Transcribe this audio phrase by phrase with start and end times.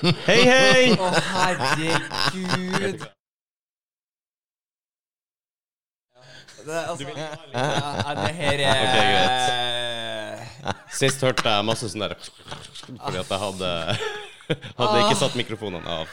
[0.00, 0.92] Hei, hei!
[0.96, 3.02] Å, herregud.
[6.60, 10.42] Det, altså, ja, det her er
[10.92, 13.70] Sist hørte jeg masse sånn der Fordi at jeg hadde
[14.76, 16.06] Hadde ikke satt mikrofonene av.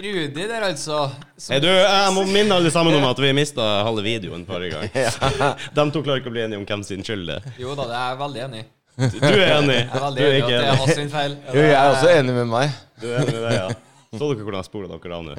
[0.00, 0.98] Rudi der, altså.
[1.36, 4.78] som- Hey, du, jeg må minne alle sammen om at vi mista halve videoen forrige
[4.78, 4.88] gang.
[5.76, 7.48] De to klarer ikke å bli enige om hvem sin skyld det er.
[7.60, 8.66] Jo da, det er jeg veldig enig i.
[9.00, 9.80] Du er enig?
[9.80, 10.78] Jeg er Du er enig det er enig?
[10.84, 11.32] hans feil.
[11.50, 12.78] Jo, jeg er også enig med meg.
[13.00, 13.68] Du er enig i det, ja.
[14.10, 15.34] Så dere hvordan jeg sporer dere av nå?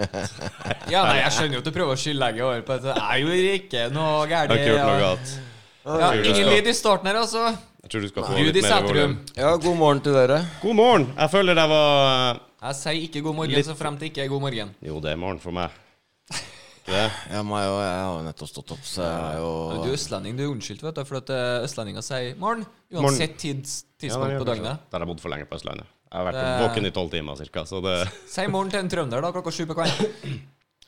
[0.94, 2.94] Ja, nei, Jeg skjønner jo at du prøver å skyldlegge over på dette.
[3.02, 4.54] Jeg gjorde jo ikke noe Jeg har gærent.
[4.62, 5.34] ikke gjort noe galt.
[5.82, 7.44] Ja, ingen lyd i starten her, altså.
[7.82, 8.88] Jeg tror du skal få Rudi litt mer Sætrum.
[8.96, 9.14] volum.
[9.36, 10.38] Ja, god morgen til dere.
[10.62, 11.08] God morgen!
[11.18, 14.30] Jeg føler jeg var Jeg sier ikke god morgen Litt- så frem til ikke er
[14.32, 14.76] god morgen.
[14.86, 15.72] Jo, det er morgen for meg.
[16.86, 17.02] Det?
[17.32, 19.50] Ja, meg og jeg har jo nettopp stått opp, så jeg er jo
[19.84, 23.36] Du er østlending, du er unnskyldt, vet du, for at eh, østlendinger sier morgen uansett
[23.42, 24.80] tids, tidspunkt ja, på døgnet.
[24.90, 25.86] Der har jeg bodd for lenge på Østlandet.
[26.12, 28.90] Jeg har vært Det- våken i tolv timer cirka, så det Si morgen til en
[28.90, 30.42] trønder da, klokka sju på kvelden.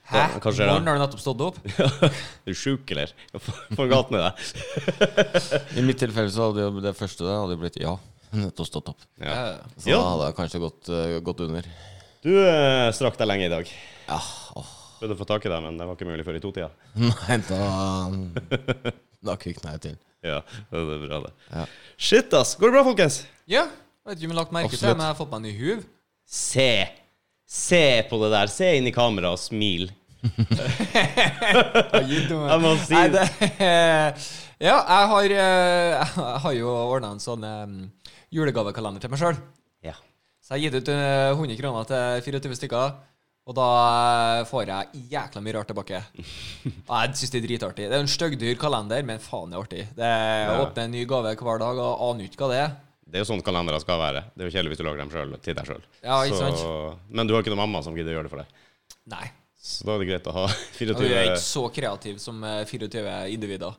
[0.03, 0.19] Hæ?
[0.19, 0.27] Ja?
[0.67, 1.57] Morgen har du nettopp stått opp?
[2.43, 3.13] Er du sjuk, eller?
[3.39, 4.33] Få galt med deg.
[5.79, 7.95] I mitt tilfelle så hadde jo det første det hadde blitt ja.
[8.35, 8.99] Nettopp stått opp.
[9.21, 9.59] Ja.
[9.77, 9.97] Så Ja.
[10.01, 11.63] da hadde jeg kanskje gått, uh, gått under.
[12.23, 13.71] Du uh, strakk deg lenge i dag.
[14.09, 14.19] Ja,
[14.59, 14.67] Oh.
[14.99, 16.69] Prøvde å få tak i deg, men det var ikke mulig før i totida.
[16.95, 17.61] Nei, da
[19.23, 19.95] Da kvikna jeg til.
[20.23, 21.31] Ja, det er bra, det.
[21.51, 21.63] Ja.
[21.97, 22.55] Shit, ass.
[22.59, 23.21] Går det bra, folkens?
[23.47, 23.65] Ja.
[24.03, 25.45] Vet ikke om jeg har lagt merke til det, men jeg har fått meg en
[25.47, 25.83] ny huv.
[26.27, 26.71] Se.
[27.47, 28.47] Se på det der.
[28.51, 29.85] Se inn i kameraet og smil.
[30.23, 30.31] Jeg
[32.63, 33.27] må si Nei, det
[34.63, 36.07] Ja, jeg har, eh, jeg
[36.45, 37.91] har jo ordna en sånn um,
[38.31, 39.35] julegavekalender til meg sjøl.
[39.83, 39.97] Ja.
[40.39, 42.95] Så jeg har gitt ut eh, 100 kroner til 24 stykker.
[43.43, 43.67] Og da
[44.39, 45.99] eh, får jeg jækla mye rart tilbake.
[46.87, 47.89] Og jeg syns det er dritartig.
[47.91, 49.83] Det er en styggdyr kalender, men faen det er artig.
[49.99, 50.55] Det er Ja.
[50.63, 52.71] Åpner en ny gave hver dag og aner ikke hva det er.
[53.13, 54.23] Det er jo sånn kalendere skal være.
[54.33, 55.83] Det er jo kjedelig hvis du lager dem selv, til deg sjøl.
[56.01, 56.17] Ja?
[57.13, 58.61] Men du har ikke noen mamma som gidder å gjøre det for deg.
[59.13, 59.27] Nei.
[59.63, 60.47] Så da er det greit å ha
[60.81, 63.77] 24 du er ikke så kreativ som eh, 24 individer.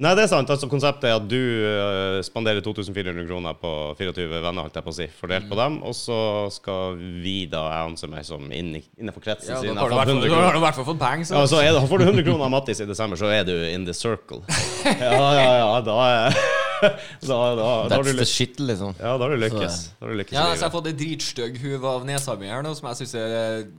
[0.00, 0.48] Nei, det er sant.
[0.48, 4.94] Altså, konseptet er at du eh, spanderer 2400 kroner på 24 venner, holdt jeg på
[4.94, 5.50] å si, fordelt Mm.
[5.50, 6.20] på dem, og så
[6.54, 10.78] skal vi da anse meg som innenfor kretsen Ja, fall- da har du i hvert
[10.78, 11.42] fall fått penger, så.
[11.42, 13.84] Ja, så det, får du 100 kroner av Mattis i desember, så er du in
[13.84, 14.40] the circle.
[14.86, 16.40] Ja, ja, ja, da er
[17.28, 18.94] da, da, da, That's du the shit, liksom.
[18.98, 19.78] Ja, da har du lykkes.
[19.98, 22.48] Da har du lykkes Ja, så jeg har fått ei dritstygg huv av nesa mi
[22.50, 23.70] her nå, som jeg syns er eh,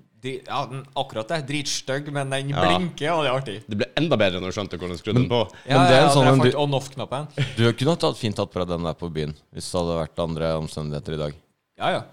[0.46, 1.40] Ja, den, akkurat det.
[1.50, 2.62] Dritstygg, men den Ja.
[2.62, 3.56] blinker, og det er artig.
[3.68, 5.40] Det ble enda bedre når du skjønte hvordan du skrudde den på.
[5.66, 7.28] Ja, Men det er ja, sånn en du- on-off-knappen.
[7.58, 10.22] Du kunne tatt, fint tatt på deg den der på byen, hvis det hadde vært
[10.22, 11.34] andre omstendigheter i dag.
[11.82, 12.04] Ja, ja.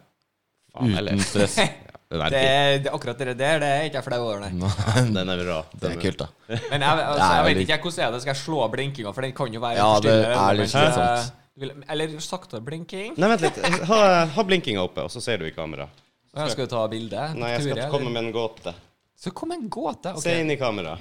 [0.72, 0.96] Faen.
[0.96, 1.58] Uten stress.
[2.08, 4.70] Det, det, akkurat det der det er ikke jeg flau over, nei.
[5.16, 5.58] Den er bra.
[5.76, 6.28] det er kult, da.
[6.70, 9.26] Men jeg, altså, jeg vet ikke hvordan er det skal jeg slå av blinkinga, for
[9.26, 11.84] den kan jo være Ja, det er litt eh, slitsomt.
[11.92, 13.12] Eller sakte blinking.
[13.20, 13.60] Nei, vent litt.
[13.90, 14.00] Ha,
[14.32, 15.88] ha blinkinga oppe, og så ser du i kamera.
[16.32, 17.28] Ja, skal du ta bilde?
[17.36, 18.72] Nei, jeg skal komme med en gåte.
[19.18, 20.14] Så kom en gåte.
[20.14, 20.24] Okay.
[20.24, 20.96] Se inn i kamera.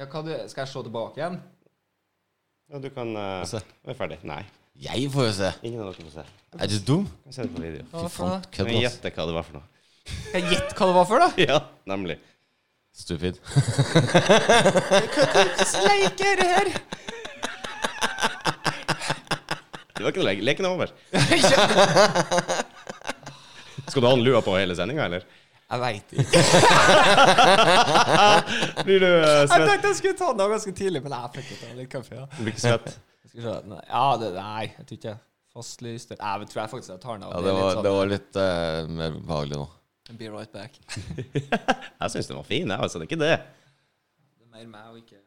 [0.00, 1.40] Ja, hva du, skal jeg slå tilbake igjen?
[2.70, 3.60] Ja, du kan uh, Se.
[3.84, 4.20] være ferdig.
[4.28, 4.42] Nei.
[4.80, 5.50] Jeg får jo se.
[5.68, 6.22] Ingen av dere får se.
[6.56, 7.02] Er du dum?
[7.28, 7.82] Jeg ser det på video.
[7.92, 8.82] Fy faen, kødd, Men ass.
[8.86, 9.66] gjette hva det var for noe.
[10.10, 11.28] Skal jeg gjette hva det var for, da?
[11.50, 11.58] Ja,
[11.90, 12.16] nemlig.
[12.96, 13.34] Stupid.
[15.14, 16.66] Hvordan leker er det her?
[19.94, 20.42] Det var ikke noe leke.
[20.48, 20.88] Leken er over.
[23.90, 25.22] Skal du ha den lua på hele sendinga, eller?
[25.70, 26.40] Jeg veit ikke.
[28.88, 29.68] Blir du uh, Jeg svett?
[29.68, 32.12] tenkte jeg skulle ta den av ganske tidlig, men jeg fikk ikke ta litt kaffe.
[32.16, 32.24] Ja.
[32.32, 32.88] Du blir ikke svett?
[33.30, 33.82] Skal vi se.
[33.86, 35.18] Ja, det, nei, jeg tror ikke
[35.50, 36.18] Fastlyst Jeg
[36.50, 37.32] tror jeg faktisk jeg tar den av.
[37.34, 39.66] Ja, Det var, sånn, det var litt eh, mer behagelig nå.
[40.18, 40.74] Be right back.
[42.00, 42.74] Jeg syns den var fin, jeg.
[42.82, 43.34] Altså, det er ikke det.
[43.38, 45.20] Det er mer meg og ikke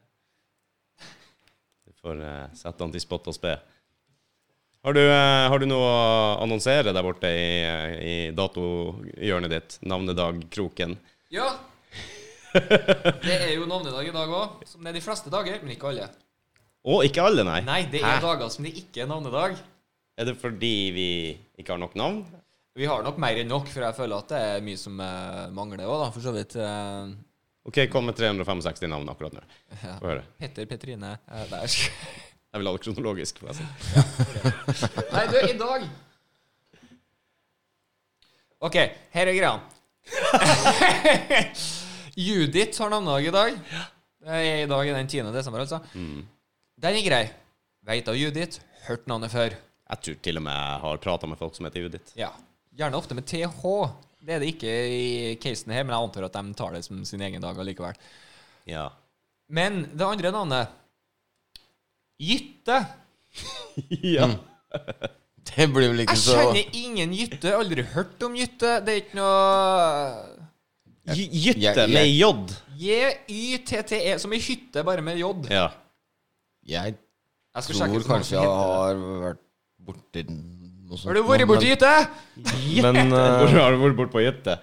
[1.86, 3.54] Du får uh, sette den til spott og spe.
[4.84, 9.76] Har du, eh, har du noe å annonsere der borte i, eh, i datohjørnet ditt?
[9.88, 10.98] Navnedagkroken?
[11.32, 11.46] Ja!
[12.52, 15.88] Det er jo navnedag i dag òg, som det er de fleste dager, men ikke
[15.88, 16.10] alle.
[16.84, 17.60] Å, ikke alle, nei.
[17.64, 18.10] Nei, det Hæ?
[18.18, 19.54] er dager som det ikke er navnedag.
[20.20, 21.06] Er det fordi vi
[21.58, 22.18] ikke har nok navn?
[22.76, 25.46] Vi har nok mer enn nok, for jeg føler at det er mye som eh,
[25.54, 26.56] mangler òg, da, for så vidt.
[26.60, 27.04] eh,
[27.64, 29.42] OK, kom med 365 navn akkurat nå.
[29.80, 29.94] ja.
[30.02, 30.24] Få høre.
[30.42, 31.44] Petter, Petrine eh.
[32.54, 33.34] Jeg vil ha det kronologisk.
[33.42, 33.66] forresten.
[35.10, 35.80] Nei, du, i dag
[38.64, 38.76] OK,
[39.16, 39.56] her er greia.
[42.26, 43.50] Judith har navnedag i dag.
[44.24, 45.32] Det er I dag er den 10.
[45.34, 45.78] desember, altså.
[46.84, 47.22] Den er grei.
[47.88, 48.58] Veit av Judith.
[48.84, 49.54] Hørt navnet før.
[49.88, 52.10] Jeg tror til og med jeg har prata med folk som heter Judith.
[52.18, 52.28] Ja.
[52.76, 53.62] Gjerne ofte med TH.
[54.24, 55.04] Det er det ikke i
[55.40, 57.96] casen her, men jeg antar at de tar det som sin egen dag allikevel.
[58.68, 58.90] Ja.
[59.48, 60.74] Men det andre navnet
[62.20, 62.76] Gytte.
[64.16, 64.28] ja.
[65.54, 67.54] Det blir vel ikke så Jeg kjenner ingen Gytte.
[67.56, 68.74] Aldri hørt om Gytte.
[68.84, 69.32] Det er ikke noe
[71.16, 72.28] jeg- med J.
[72.74, 75.32] J-y-t-t-e, som i hytte, bare med j.
[75.48, 75.68] Ja.
[76.68, 79.42] Jeg Jeg tror sjekke kanskje jeg har vært
[79.84, 81.10] borti noe sånt.
[81.10, 81.92] Har du vært borti hytte?
[82.84, 84.58] Men, Hvor eh, har du vært borte på Jytte?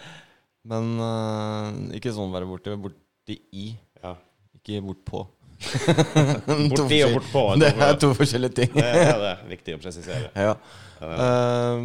[0.62, 3.72] men uh, ikke sånn være borti, men borti i.
[4.04, 4.12] Ja.
[4.60, 5.24] Ikke bort på.
[6.72, 7.42] Borti og bortpå.
[7.62, 8.72] Det er to forskjellige ting.
[8.74, 9.34] Det er det.
[9.52, 10.30] Viktig å presisere.
[10.34, 10.56] Ja.
[11.02, 11.84] Eh,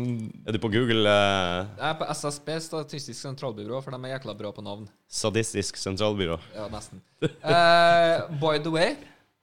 [0.48, 4.34] Er du på Google Uh, Jeg er på SSB, Statistisk sentralbyrå, for de er jækla
[4.36, 4.84] bra på navn.
[5.08, 6.36] Sadistisk sentralbyrå?
[6.56, 7.00] Ja, nesten.
[7.24, 8.94] Uh, by the way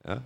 [0.06, 0.18] Ja.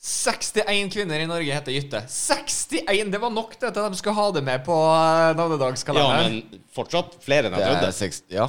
[0.00, 2.00] 61 kvinner i Norge heter Jytte.
[2.08, 3.10] 61!
[3.12, 4.74] Det var nok til at de skulle ha det med på
[5.36, 6.38] navnedagskalenderen.
[6.38, 7.96] ja, men fortsatt flere enn det jeg er trodde.
[7.98, 8.46] seks Ja.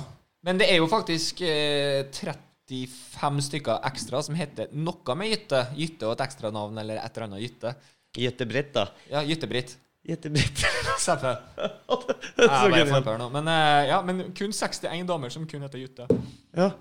[0.47, 5.65] Men det er jo faktisk eh, 35 stykker ekstra som heter noe med Jytte.
[5.75, 7.73] Jytte og et ekstra navn eller et eller annet Jytte.
[8.17, 8.85] Jytte-Britt, da.
[9.11, 9.75] Ja, Jytte-Britt.
[10.07, 10.63] Jytte-Britt.
[13.35, 16.07] Men, eh, ja, men kun 61 damer som kun heter Jytte.
[16.55, 16.71] Ja.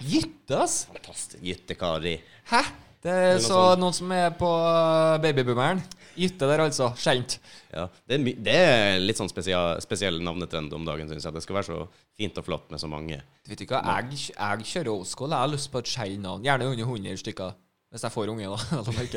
[0.00, 0.84] Jytte, ass!
[0.94, 1.42] Fantastisk.
[1.44, 2.14] Jytte-Kari.
[2.54, 2.62] Hæ?
[3.00, 3.80] Det er noe så sånn.
[3.80, 5.80] noen som er på uh, babyboomeren.
[6.20, 6.90] Gytte der, altså.
[7.00, 7.38] Skjent.
[7.72, 7.86] Ja.
[8.04, 11.36] Det, er det er litt sånn spesial, spesiell navnetrend om dagen, syns jeg.
[11.36, 11.80] Det skal være så
[12.18, 13.22] fint og flott med så mange.
[13.46, 15.08] Du vet ikke hva, jeg, jeg kjører old.
[15.08, 16.44] Jeg har lyst på et skjell navn.
[16.44, 17.56] Gjerne under 100 stykker.
[17.90, 18.82] Hvis jeg får unge, da.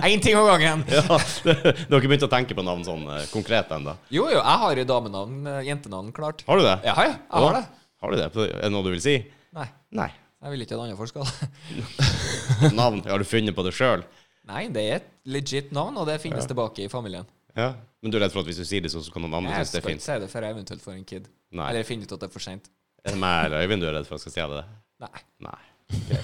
[0.00, 0.84] Jeg Én ting om gangen!
[0.94, 3.98] Ja, Du har ikke begynt å tenke på navn sånn eh, konkret ennå?
[4.08, 6.40] Jo, jo, jeg har damenavn, eh, jentenavn, klart.
[6.48, 6.78] Har du det?
[6.88, 7.66] Ja, ja, jeg har det.
[8.00, 8.30] Har du det?
[8.46, 9.18] Er det noe du vil si?
[9.58, 9.68] Nei,
[9.98, 10.08] Nei.
[10.42, 13.02] Jeg vil ikke at andre folk skal Navn?
[13.06, 14.04] Har du funnet på det sjøl?
[14.48, 17.26] Nei, det er et legit navn, og det finnes tilbake i familien.
[17.58, 17.72] Ja.
[18.00, 19.56] Men du er redd for at hvis du sier det, så så kan noen andre
[19.58, 19.98] synes det er fint?
[19.98, 21.26] Jeg skal ikke si det før jeg eventuelt får en kid.
[21.58, 21.66] Nei.
[21.72, 22.70] Eller finner ut at det er for seint.
[23.04, 24.64] Er det meg eller Øyvind du er redd for at skal stjele det?
[25.04, 25.24] Nei.
[25.48, 25.58] Nei.
[25.98, 26.22] Okay.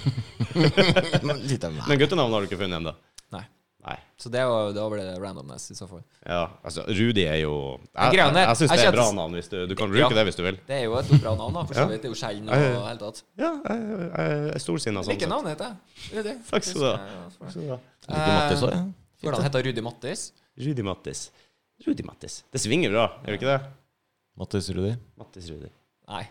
[1.89, 2.95] Men guttenavn har du ikke funnet ennå?
[3.85, 3.95] Nei.
[4.17, 5.99] Så det var, da var det randomness i så fall.
[6.25, 7.51] Ja, altså, Rudi er jo
[7.93, 9.35] Jeg, jeg, jeg syns det er et bra navn.
[9.37, 10.15] Hvis du, du kan bruke Ja.
[10.17, 10.57] det hvis du vil.
[10.65, 11.63] Det er jo et bra navn, da.
[11.69, 12.01] For så vidt.
[12.01, 12.79] Det er jo sjelden og Ja, ja.
[12.87, 13.21] hele tatt.
[13.37, 15.19] Ja, jeg, jeg er storsinna sånn.
[15.19, 15.29] Sett.
[15.29, 16.23] navnet heter jeg.
[16.25, 16.39] Det er.
[16.51, 17.79] Takk skal du ha.
[18.09, 18.81] Ikke Mattis òg, ja.
[19.25, 20.23] Hvordan heter Rudi Mattis?
[20.65, 21.21] Rudi Mattis.
[21.85, 22.39] Rudi Mattis.
[22.55, 23.59] Det svinger bra, gjør det ikke det?
[24.41, 24.95] Mattis Rudi.
[25.21, 25.69] Mattis Rudi.
[26.09, 26.23] Nei,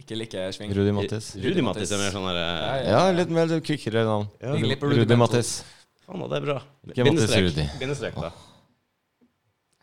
[0.00, 0.72] ikke like sving.
[0.76, 1.32] Rudi Mattis.
[1.44, 2.96] Rudi Mattis er mer sånn derre Ja, eh, ja.
[2.96, 4.28] Ja, litt mer kvikkere navn.
[4.40, 5.54] Rudi, Rudi Mattis.
[6.06, 6.56] Faen, det er bra.
[6.90, 7.78] Ikke Bindestrek.
[7.80, 8.32] Bindestrek, da.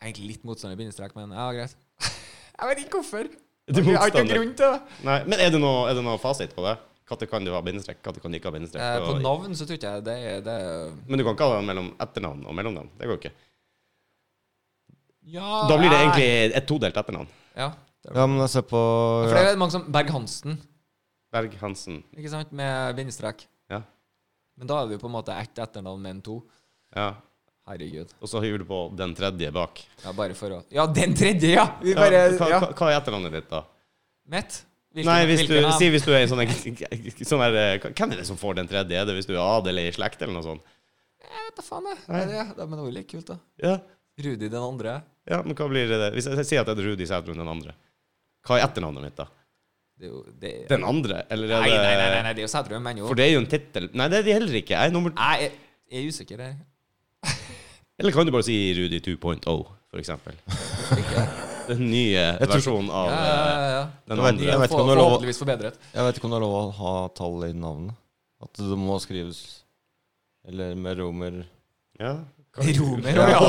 [0.00, 1.74] er egentlig litt motstander i bindestrek, men ja, greit.
[2.60, 3.28] Jeg vet ikke hvorfor.
[3.70, 5.02] Du Jeg har ikke grunn til det.
[5.06, 6.76] Nei, men er det noe, er det noe fasit på det?
[7.10, 8.82] Når kan du ha bindestrek, når kan du ikke ha bindestrek?
[8.84, 11.48] Eh, På navn så tror ikke jeg det er det er- Men du kan ikke
[11.48, 12.90] ha det mellom etternavn og mellomnavn.
[13.00, 13.32] Det går ikke.
[15.34, 17.28] Ja Da blir det egentlig et todelt etternavn.
[17.56, 17.72] Ja.
[18.04, 18.78] det Ja, men jeg ser på
[19.26, 20.58] For det er mange som Berg-Hansen,
[21.32, 22.02] Berg-Hansen.
[22.16, 23.46] ikke sant, med bindestrek.
[24.60, 26.38] Men da er jo på en måte ett etternavn, med en to.
[26.96, 27.10] ja.
[27.70, 28.08] Herregud.
[28.18, 29.78] Og så hiver du på den tredje bak.
[30.02, 31.66] Ja, bare for å Ja, den tredje, ja!
[31.82, 32.00] Vi Ja,
[32.34, 32.58] hva, Ja.
[32.66, 33.60] hva, er etternavnet ditt, da?
[34.26, 34.64] Mitt?
[34.92, 36.42] Hvilken- Nei, hvis du, si hvis du er en sånn,
[37.22, 38.96] sånn der, eh, Hvem er det som får den tredje?
[38.98, 40.62] Er det hvis du er adel i slekt, eller noe sånt?
[41.20, 41.98] Jeg vet da faen, jeg.
[42.08, 42.24] Nei.
[42.26, 42.66] det det?
[42.66, 43.38] Men det var litt kult, da.
[43.62, 43.76] Ja.
[44.18, 45.02] Rudi den andre.
[45.30, 46.12] ja, men hva blir det?
[46.16, 47.74] Hvis jeg sier at det er Rudi Sædrun den andre,
[48.48, 49.28] hva er etternavnet mitt, da?
[50.00, 51.18] Det er jo det Den andre?
[51.28, 52.52] Eller er Nei, det nei, nei, nei, nei, det er jo
[53.02, 53.08] jo.
[53.10, 54.72] For det er jo en tittel Nei, det er de heller ikke.
[54.78, 55.58] Jeg er nummer Jeg er,
[55.92, 56.56] jeg er usikker jeg.
[58.00, 60.38] Eller kan du bare si Rudi 2.0, for eksempel?
[61.70, 63.82] Den nye versjonen av Ja, eh, ja, ja.
[64.08, 64.46] den andre.
[64.48, 65.76] jeg vet For- Forhåpentligvis forbedret.
[65.92, 67.94] Jeg vet ikke om det er lov å ha tall i navnet.
[68.42, 69.42] At det må skrives
[70.48, 71.42] Eller med romer
[72.00, 72.16] Ja.
[72.56, 73.12] Romer?
[73.14, 73.40] Ja, Ja,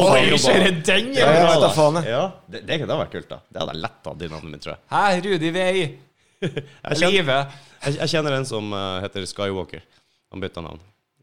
[0.86, 1.48] den, Ja, ja!
[1.56, 2.12] jeg jeg.
[2.12, 3.40] Ja, det, det det hadde vært kult, da.
[3.50, 4.82] Det hadde jeg lett hatt i navnet mitt, tror jeg.
[4.92, 5.86] Hæ, Rudi Vei.
[6.92, 7.40] Jeg kjenner, Live.
[7.86, 9.84] jeg, jeg kjenner en som uh, heter Skywalker.
[10.34, 10.80] Han bytta navn.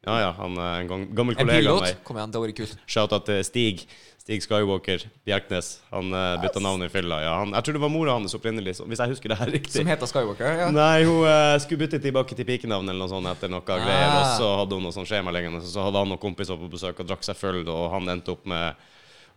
[0.06, 1.96] Ja, ja, han er en gang, gammel kollega av meg.
[2.06, 2.76] Kom igjen, det var kult.
[2.88, 3.82] Shout-out til Stig.
[4.22, 5.70] Stig Skywalker Bjerknes.
[5.90, 7.18] Han uh, bytta navn i fylla.
[7.25, 9.75] Ja, han, jeg tror det var mora hans opprinnelig, hvis jeg husker det her riktig.
[9.80, 10.54] Som heter Skywalker.
[10.62, 10.68] Ja.
[10.72, 13.82] Nei, hun uh, skulle bytte tilbake til pikenavn eller noe sånt etter noe Ah.
[13.82, 14.14] greier.
[14.20, 17.02] Og så hadde hun noe sånt skjema liggende, så hadde han noen kompiser på besøk
[17.02, 18.87] og drakk seg full, og han endte opp med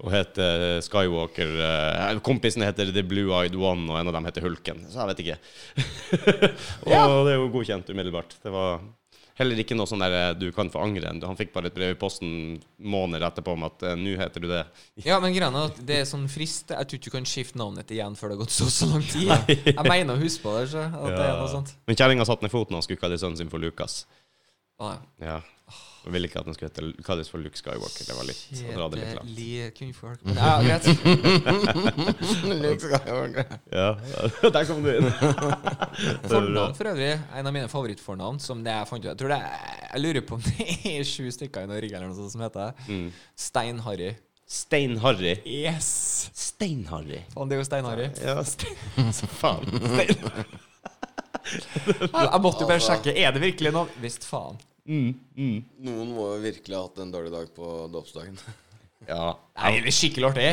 [0.01, 1.51] å heter Skywalker.
[1.61, 4.85] eh, kompisen heter The Blue Eyed One, og en av dem heter Hulken.
[4.89, 5.37] Så jeg vet ikke.
[6.85, 7.05] og Ja.
[7.25, 8.33] det er jo godkjent umiddelbart.
[8.43, 8.81] Det var
[9.41, 11.13] heller ikke noe sånn der eh, du kan få angre.
[11.25, 14.49] Han fikk bare et brev i posten måneder etterpå om at eh, nå heter du
[14.51, 14.63] det.
[15.07, 16.73] Ja, men greia er at det er sånn frist.
[16.73, 19.05] Jeg tror ikke du kan skifte navnet igjen før det har gått så så lang
[19.05, 19.31] tid.
[19.71, 20.67] Jeg mener å huske på det.
[20.73, 21.73] Så, at det er noe sånt.
[21.89, 24.03] Men kjerringa satte ned foten og skulle kalle sønnen sin for Lukas.
[24.81, 25.39] Å, Ja.
[26.01, 28.07] Hun ville ikke at den skulle hete, kalles for Luke Skywalker.
[28.07, 29.27] Det var litt å dra det litt langt.
[29.29, 30.23] Kjedelig kvinnfolk.
[30.25, 30.85] Men ja, greit.
[33.71, 33.89] Ja,
[34.55, 35.05] der kom du inn.
[36.31, 37.11] Fornavn for øvrig.
[37.37, 38.41] En av mine favorittfornavn.
[38.41, 39.53] Som det jeg fant ut Jeg tror det er,
[39.91, 42.71] Jeg lurer på om det er sju stykker i Norge eller noe sånt som heter
[42.71, 42.89] det.
[42.89, 43.07] Mm.
[43.45, 44.09] Stein-Harry.
[44.51, 45.35] Stein-Harry.
[45.45, 45.91] Yes!
[46.33, 47.21] Stein-Harry.
[47.35, 48.09] Faen, det er jo Stein-Harry.
[48.25, 49.13] Ja, Stein...
[49.15, 49.69] Så faen.
[49.69, 50.17] Stein.
[51.53, 53.13] Jeg måtte jo bare sjekke.
[53.13, 54.57] Er det virkelig noe Visst faen.
[54.91, 55.57] Mm, mm.
[55.87, 58.37] Noen må jo virkelig ha hatt en dårlig dag på dåpsdagen.
[59.09, 59.31] Ja.
[59.57, 60.49] Nei, det er skikkelig artig.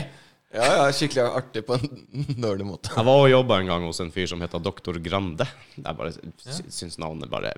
[0.56, 1.90] Ja, ja, skikkelig artig på en
[2.46, 2.94] dårlig måte.
[2.96, 5.44] Jeg var og jobba en gang hos en fyr som heter Doktor Grande.
[5.76, 6.56] Jeg bare ja.
[6.72, 7.52] syns navnet bare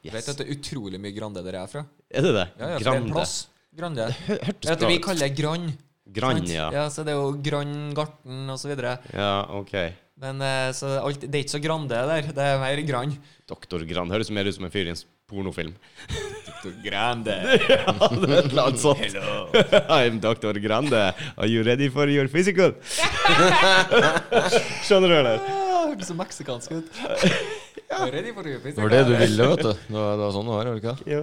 [0.00, 1.84] Vet du at det er utrolig mye Grande der jeg er fra?
[2.08, 2.46] Er det det?
[2.56, 3.16] Ja, ja, for det er en Grande.
[3.18, 3.34] plass.
[3.76, 4.08] Grande.
[4.30, 4.88] Hørtes bra ut.
[4.88, 5.68] vi kaller det Grann.
[6.10, 6.70] Grann, ja.
[6.74, 6.86] ja.
[6.88, 8.96] Så det er jo Grann Garten og så videre.
[9.12, 9.76] Ja, OK.
[10.24, 12.32] Men eh, så alt, det er ikke så Grande der.
[12.32, 13.12] Det er mer Grann.
[13.48, 15.72] Doktor Grande høres mer ut som en fyr i en pornofilm.
[16.84, 17.32] Grande.
[17.70, 19.00] ja, det er et eller annet sånt.
[19.98, 20.58] I'm Dr.
[20.60, 21.00] Grande.
[21.38, 22.74] Are you ready for your physical?
[24.84, 25.40] Skjønner du, eller?
[25.90, 26.90] Hørtes så meksikansk ut.
[27.90, 29.70] Ready for you, Det var det du ville, vet du.
[29.72, 30.96] Det var, det var sånn det var, var det ikke?
[31.10, 31.22] Ja.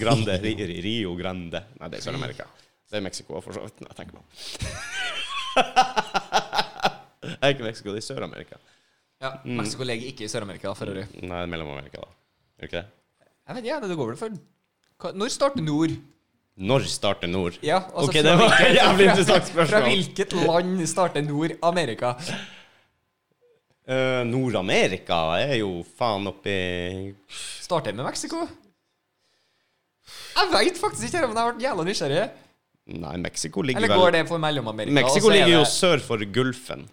[0.00, 0.38] Grande.
[0.44, 1.60] Ri- Ri- Rio Grande.
[1.80, 2.46] Nei, det er Sør-Amerika.
[2.90, 3.82] Det er Mexico, for så vidt.
[3.84, 4.28] Nei, Jeg tenker meg om.
[7.20, 8.56] Det er ikke Mexico, det er Sør-Amerika.
[9.20, 11.04] Ja, Mexico ligger ikke i Sør-Amerika, for øvrig.
[11.20, 12.10] Nei, det er Mellom-Amerika, da.
[12.56, 12.88] Er det ikke det?
[13.50, 15.94] Jeg vet ikke, det går vel for Når starter nord?
[16.60, 17.56] Når starter nord?
[17.66, 19.66] Ja, altså Ok, det var et jævlig fra- spørsmål.
[19.72, 22.12] Fra hvilket land starter Nord-Amerika?
[23.90, 26.54] Uh, Nord-Amerika er jo faen oppi
[27.64, 28.44] Starter med Mexico?
[30.36, 32.30] Jeg veit faktisk ikke, men jeg har vært jævla nysgjerrig.
[33.00, 34.94] Nei, Mexico ligger Eller vel går det for Mellom-Amerika?
[34.94, 36.86] Mexico er ligger jo sør for Gulfen.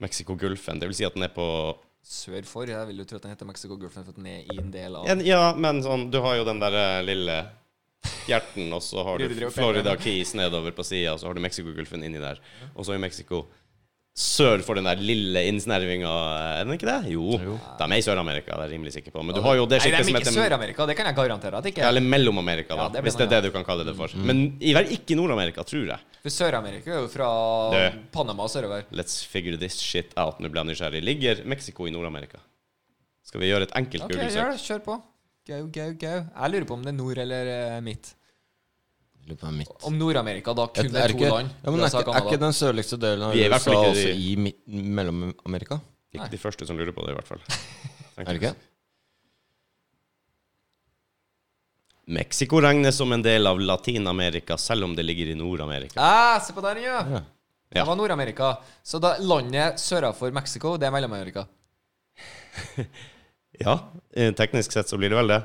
[0.00, 0.78] Mexico-Gulfen.
[0.80, 1.46] Det vil si at den er på
[2.02, 2.66] Sør for?
[2.70, 4.70] Jeg vil jo tro at den heter Mexico Girlfriend for at den er i en
[4.72, 7.38] del av Ja, Ja, men sånn Du har jo den der eh, lille
[8.26, 9.92] hjerten, og så har du Florida.
[10.00, 12.40] Keys nedover på sida, og så har du Mexico-Gulfen inni der.
[12.74, 13.44] Og så er Mexico
[14.20, 16.10] sør for den der lille innsnervinga,
[16.60, 17.12] er den ikke det?
[17.14, 17.38] Jo.
[17.38, 19.22] De er i Sør-Amerika, det er jeg rimelig sikker på.
[19.24, 21.60] Men du har jo det Nei, de er ikke i Sør-Amerika, det kan jeg garantere
[21.62, 22.82] at ikke Eller Mellom-Amerika, da.
[22.82, 24.12] Ja, det hvis det er det du kan kalle det for.
[24.18, 25.98] Men i hvert ikke Nord-Amerika, tror jeg.
[26.22, 27.30] For Sør-Amerika er jo fra
[27.72, 28.84] Det- Panama sørover.
[28.92, 30.40] Let's figure this shit out.
[30.40, 31.02] Nå ble jeg nysgjerrig.
[31.04, 32.38] Ligger Mexico i Nord-Amerika?
[33.24, 34.66] Skal vi gjøre et enkelt Ok, gjør Google-søk?
[34.66, 35.02] Kjør på.
[35.48, 36.14] Go, go, go.
[36.36, 38.14] Jeg lurer på om det er nord eller eh, midt.
[39.30, 39.70] Er midt.
[39.86, 41.50] Om Nord-Amerika da kun Er to land.
[41.64, 44.36] ja, men er, ikke, er ikke den sørligste delen av i USA også de- i
[44.36, 45.80] midt- Mellom-Amerika?
[46.12, 47.40] Ikke de første som lurer på det, i hvert fall.
[48.20, 48.54] Er det ikke?
[52.10, 56.00] Mexico regnes som en del av Latin-Amerika, selv om det ligger i Nord-Amerika.
[56.02, 56.98] Ah, se på den, ja.
[57.12, 57.20] Ja.
[57.70, 58.56] Det var Nord-Amerika.
[58.82, 61.46] Så da landet sørafor Mexico, det er Mellom-Amerika.
[63.60, 63.74] Ja,
[64.16, 65.36] eh, teknisk sett så blir det vel det.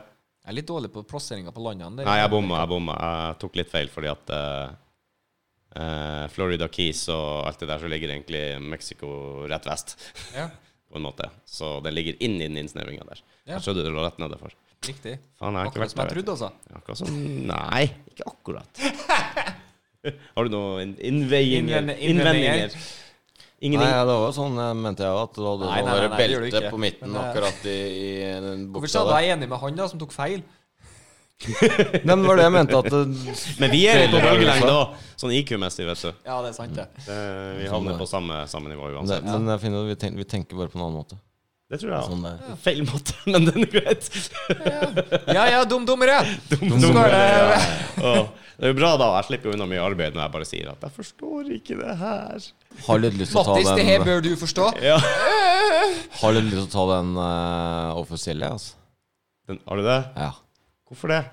[0.46, 1.98] Jeg er litt dårlig på plasseringa på landene.
[1.98, 2.06] der.
[2.06, 2.96] Nei, jeg bomma, jeg bomma.
[3.02, 8.14] Jeg tok litt feil fordi at eh, Florida Keys og alt det der, så ligger
[8.14, 9.10] egentlig Mexico
[9.50, 9.96] rett vest,
[10.36, 10.46] Ja,
[10.92, 11.32] på en måte.
[11.50, 13.24] Så det ligger inn i den innsnevringa der.
[13.48, 13.56] Ja.
[13.58, 14.54] Jeg trodde det lå rett nedenfor.
[14.86, 15.16] riktig.
[15.40, 16.78] Faen, jeg har ikke Akkurat vært som jeg trodde, altså.
[16.78, 17.18] Akkurat som
[17.50, 17.84] Nei,
[18.14, 18.86] ikke akkurat.
[20.36, 21.90] Har du noen innvendinger?
[21.98, 22.76] Innvendinger?
[23.64, 26.18] Ingen Nei, det var sånn jeg mente jeg at du hadde Nei, sånn nei, nei,
[26.20, 28.10] det gjør belte på midten Men, akkurat i, i
[28.44, 30.44] den Hvorfor sa du jeg er enig med han da, som tok feil?
[32.08, 33.00] Nei, men var det jeg mente at det,
[33.60, 36.22] Men vi er på bølgelengde òg, sånn IQ-messig, vet du.
[36.24, 36.86] Ja, det er sant, det.
[37.04, 37.18] Det,
[37.60, 39.28] vi havner på samme, samme nivå det uansett.
[39.28, 41.20] Men jeg finner, vi, tenker, vi tenker bare på en annen måte.
[41.68, 42.08] Det tror jeg.
[42.08, 42.56] Sånn ja.
[42.62, 44.10] Feil måte, men den er greit.
[45.36, 46.22] Ja ja, dum dummere!
[46.54, 48.26] Dum, dum, er det ja.
[48.56, 49.08] Det er jo bra, da.
[49.18, 51.96] Jeg slipper jo unna mye arbeid når jeg bare sier at 'jeg forstår ikke det
[52.00, 52.52] her'.
[52.88, 54.68] Har litt lyst til å ta den Mattis, det her bør du forstå.
[54.84, 54.98] Ja.
[56.22, 58.76] har litt lyst til å ta den uh, offisielle, altså.
[59.48, 60.00] Den, har du det?
[60.16, 60.32] Ja.
[60.88, 61.24] Hvorfor det?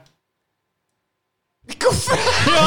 [1.78, 2.18] Hvorfor?
[2.52, 2.66] Ja!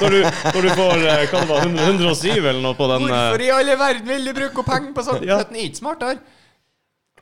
[0.00, 0.18] Når du,
[0.54, 3.44] når du får eh, hva det var, 100, 107 eller noe på den eh, Hvorfor
[3.44, 5.24] i alle verden vil du bruke penger på sånt?
[5.24, 5.38] Ja.
[5.48, 6.18] Den er ikke smartere.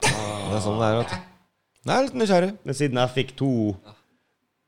[0.03, 1.29] Det er sånn det er, vet du.
[1.89, 2.51] Nei, litt nysgjerrig.
[2.67, 3.53] Men siden jeg fikk to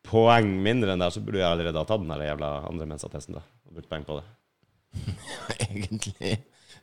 [0.05, 3.39] poeng mindre enn der, så burde jeg allerede ha tatt den der jævla andre mensattesten.
[3.39, 4.27] da Og brukt penger på det.
[5.69, 6.35] Egentlig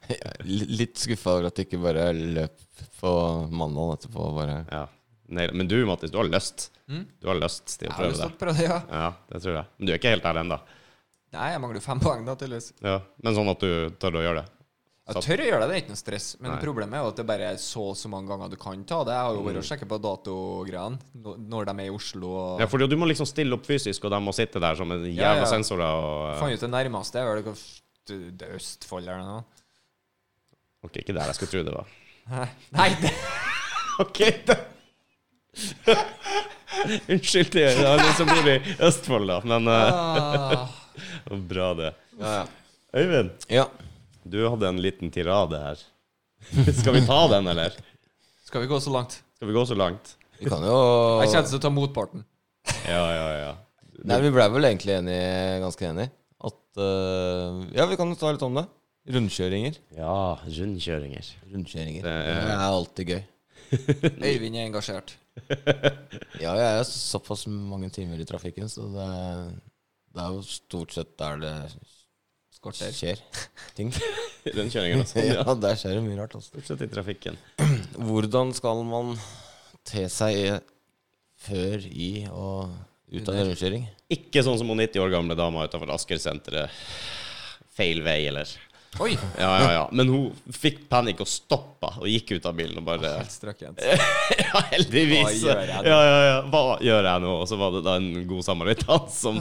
[0.10, 2.58] jeg er litt skuffa over at du ikke bare løp
[3.00, 3.12] på
[3.54, 4.28] mandag etterpå.
[4.36, 4.58] Bare.
[4.72, 4.86] Ja.
[5.32, 6.70] Nei, men du, Mattis, du har lyst.
[6.92, 7.06] Mm.
[7.22, 8.30] Du har lyst til å prøve det.
[8.40, 8.80] prøve det, ja.
[8.90, 9.70] Ja, det tror jeg.
[9.78, 10.58] Men du er ikke helt der ennå.
[11.32, 12.74] Nei, jeg mangler fem poeng, da, tydeligvis.
[12.84, 12.98] Ja.
[13.24, 14.58] Men sånn at du tør å gjøre det.
[15.14, 16.28] Jeg tør å gjøre det, det er ikke noe stress.
[16.40, 16.60] Men Nei.
[16.62, 19.00] problemet er jo at det bare er så og så mange ganger du kan ta
[19.04, 19.14] det.
[19.18, 19.48] Jeg har jo Mm.
[19.50, 20.98] vært og sjekket på datogreiene
[21.52, 22.28] når de er i Oslo.
[22.38, 24.92] Og Ja, for du må liksom stille opp fysisk, og de må sitte der som
[24.92, 25.52] en Ja, jævla ja.
[25.52, 27.44] sensorer og fant ut det nærmeste er vel
[28.08, 29.44] det, det er Østfold eller noe.
[30.84, 31.88] Ok, ikke der jeg skulle tro det var.
[32.72, 33.12] Nei, det,
[34.00, 34.56] Ok, da.
[37.12, 38.56] Unnskyld til alle som bor i
[38.88, 39.40] Østfold, da.
[39.46, 40.68] Men eh, ah,
[41.52, 41.92] bra, det.
[42.20, 42.46] Ja, ja.
[42.98, 43.66] Øyvind, ja.
[44.24, 45.80] Du hadde en liten tirade her.
[46.82, 47.76] Skal vi ta den, eller?
[48.46, 49.20] Skal vi gå så langt?
[49.38, 50.16] Skal vi gå så langt?
[50.42, 50.76] Vi kan jo
[51.22, 52.24] Jeg kjente til å ta motparten.
[52.90, 53.52] Ja, ja, ja.
[54.10, 56.12] Nei, vi ble vel egentlig enige, ganske enige.
[56.42, 58.66] at uh, Ja, vi kan jo ta litt om det.
[59.12, 59.78] Rundkjøringer.
[59.98, 61.30] Ja, rundkjøringer.
[61.54, 62.04] Rundkjøringer.
[62.06, 63.22] Det- Det er alltid gøy.
[64.28, 65.14] Øyvind er engasjert.
[66.42, 69.08] Ja, jeg er såpass mange timer i trafikken, så det,
[70.14, 71.54] det er jo stort sett der det
[72.62, 72.92] Skorter.
[72.94, 73.22] skjer
[73.76, 73.90] ting.
[74.46, 75.24] I den kjøringen også.
[75.26, 75.56] Ja, Ja.
[75.58, 76.36] der skjer det mye rart.
[76.38, 77.40] også Stort sett i trafikken.
[78.08, 79.16] Hvordan skal man
[79.90, 80.62] te seg
[81.42, 82.70] før, i og
[83.12, 83.88] ut av rundkjøring?
[84.14, 86.70] Ikke sånn som hun 90 år gamle dama utafor Asker-senteret.
[87.74, 88.46] Feil vei, eller
[89.00, 89.14] Oi!
[89.40, 89.84] Ja, ja, ja.
[89.96, 93.80] Men hun fikk panikk og stoppa og gikk ut av bilen og bare Helt strøkent.
[94.52, 95.24] Ja, heldigvis.
[95.24, 95.86] Hva gjør jeg nå?
[95.88, 96.36] Ja, ja, ja.
[96.52, 97.32] Hva gjør jeg nå?
[97.40, 99.40] Og så var det da en god samaritan som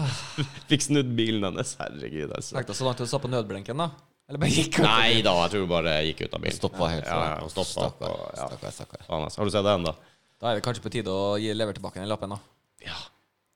[0.70, 1.74] fikk snudd bilen hennes.
[1.82, 2.54] Herregud, altså.
[2.60, 3.90] Tenkte så langt du sa på nødblinken, da.
[4.30, 4.78] Eller bare gikk.
[4.86, 6.58] Nei da, jeg tror hun bare gikk ut av bilen.
[6.60, 7.72] Stoppa helt Ja, ja, stoppa.
[7.90, 8.12] Stakkar.
[8.14, 8.46] og- ja.
[8.46, 9.02] Stakkar, stakkar.
[9.18, 9.40] Altså.
[9.42, 9.96] Har du sett den, da?
[10.40, 12.38] Da er det kanskje på tide å gi lever tilbake den lappen, da.
[12.86, 13.00] Ja,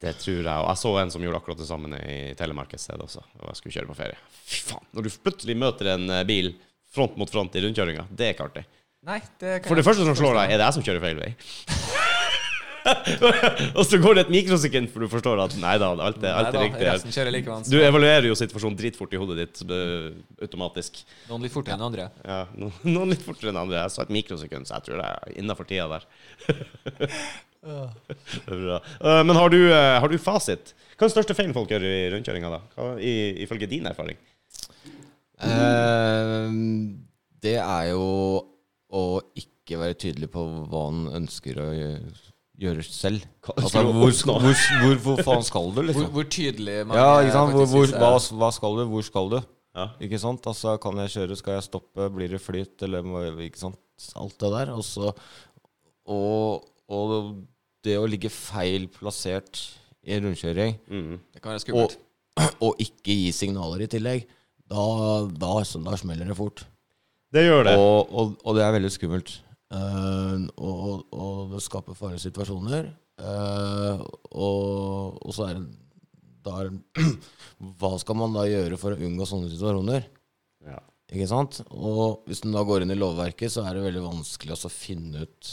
[0.02, 0.54] det tror jeg.
[0.60, 3.22] Og jeg så en som gjorde akkurat det samme i Telemark et sted også.
[3.40, 4.18] Og jeg skulle kjøre på ferie.
[4.44, 4.88] Fy faen.
[4.96, 6.54] Når du plutselig møter en eh, bil
[6.94, 8.64] front mot front i rundkjøringa, det er ikke artig.
[9.04, 11.20] Nei, det kan For det første som slår deg, er det jeg som kjører feil
[11.20, 11.32] vei.
[13.78, 16.52] og så går det et mikrosekund for du forstår at nei da, alt er, alt
[16.52, 16.84] er riktig.
[16.84, 17.64] Resten.
[17.70, 20.10] Du evaluerer jo situasjonen dritfort i hodet ditt eh,
[20.44, 21.00] automatisk.
[21.30, 22.10] Noen litt fortere enn andre.
[22.20, 23.80] Ja, noen, Noen litt fortere enn andre.
[23.86, 26.08] Jeg sa et mikrosekund, så jeg tror det er innafor tida der.
[27.64, 27.90] Er.
[29.00, 30.74] Eh, Men har du, eh, har du fasit?
[30.94, 32.60] Hva er den største feilen folk gjør i rundkjøringa, da?
[32.76, 34.18] Hva, i, ifølge din erfaring?
[35.44, 36.52] Uh,
[37.42, 38.04] det er jo
[38.94, 39.02] å
[39.36, 42.12] ikke være tydelig på hva han ønsker å gjøre,
[42.62, 43.24] gjøre selv.
[43.56, 46.06] Altså, hvor, hvor, hvor, hvor faen skal du, liksom?
[46.14, 47.56] hvor tydelig man Ja, er ikke sant?
[47.58, 48.12] Hvor, hvor, hva,
[48.44, 48.84] hva skal du?
[48.92, 49.40] Hvor skal du?
[49.74, 49.88] Ja.
[50.06, 50.46] Ikke sant?
[50.46, 51.40] Altså, kan jeg kjøre?
[51.40, 52.06] Skal jeg stoppe?
[52.14, 52.76] Blir det flyt?
[52.86, 53.80] Eller ikke sant?
[54.20, 54.70] Alt det der.
[54.76, 55.10] Og så
[56.04, 57.10] og, og
[57.84, 59.60] det å ligge feil plassert
[60.04, 61.20] i en rundkjøring, Mm.
[61.32, 61.98] Det kan være skummelt.
[62.64, 64.26] og ikke gi signaler i tillegg,
[64.68, 64.84] da,
[65.28, 66.64] da, så, da smeller det fort.
[67.34, 67.74] Det gjør det.
[67.78, 69.32] Og, og, og det er veldig skummelt.
[69.74, 72.92] Uh, og, og, og det skaper farlige situasjoner.
[73.18, 74.02] Uh,
[74.34, 75.66] og, og så er det
[76.44, 76.72] da er,
[77.80, 80.06] Hva skal man da gjøre for å unngå sånne situasjoner?
[80.66, 80.80] Ja.
[81.12, 81.62] Ikke sant?
[81.70, 84.74] Og hvis den da går inn i lovverket, så er det veldig vanskelig også å
[84.74, 85.50] finne ut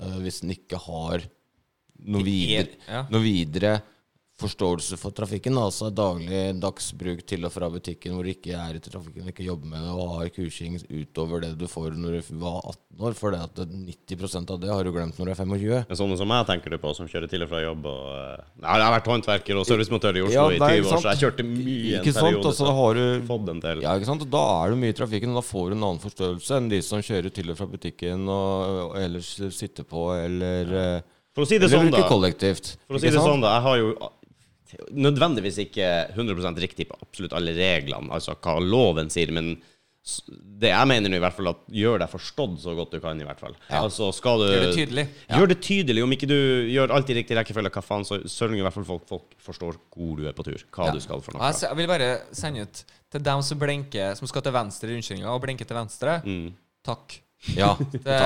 [0.00, 1.26] uh, Hvis den ikke har
[2.04, 3.06] noe videre, Ja.
[3.10, 3.78] noe videre
[4.36, 5.56] forståelse for trafikken.
[5.56, 9.70] Altså daglig dagsbruk til og fra butikken hvor du ikke er i trafikken, ikke jobber
[9.70, 13.16] med det og har kursing utover det du får når du var 18 år.
[13.16, 15.88] For det at 90% av det har du glemt når du er 25.
[15.88, 18.44] Men sånne som meg tenker du på, som kjører til og fra jobb og eh,
[18.60, 21.14] Nei, Jeg har vært håndverker og servicemotør i Oslo Ja, i nei, 20 år, så
[21.16, 22.28] jeg kjørte mye en Ikke sant?
[22.28, 22.46] periode.
[22.52, 23.84] Altså, da har du fått en del.
[23.88, 24.28] Ja, ikke sant?
[24.28, 26.68] Og Da er du mye i trafikken, og da får du en annen forståelse enn
[26.76, 31.44] de som kjører til og fra butikken og, og ellers sitter på, eller, eh, For
[31.44, 32.06] å si det sånn, da.
[32.08, 32.74] kollektivt.
[32.88, 33.34] For å si ikke det sant?
[33.34, 33.54] sånn, da.
[33.58, 33.90] Jeg har jo
[35.06, 39.54] nødvendigvis ikke 100 riktig på absolutt alle reglene, altså hva loven sier, men
[40.30, 43.18] det jeg mener nå i hvert fall, at gjør deg forstått så godt du kan,
[43.18, 43.56] i hvert fall.
[43.74, 45.04] Altså skal du Gjør det tydelig.
[45.26, 46.04] Gjør det tydelig.
[46.06, 46.36] Om ikke du
[46.70, 49.80] gjør alt i riktig rekkefølge, hva faen, så sørger i hvert fall folk, folk forstår
[49.96, 50.62] hvor du er på tur.
[50.70, 50.94] Hva Ja.
[50.94, 51.50] du skal for noe.
[51.50, 55.34] Jeg, vil bare sende ut til dem som blinker, Som skal til venstre i rundkjøringa
[55.34, 56.22] og blinker til venstre.
[56.22, 56.54] Mm.
[56.86, 57.18] Takk.
[57.56, 58.18] Ja, Det,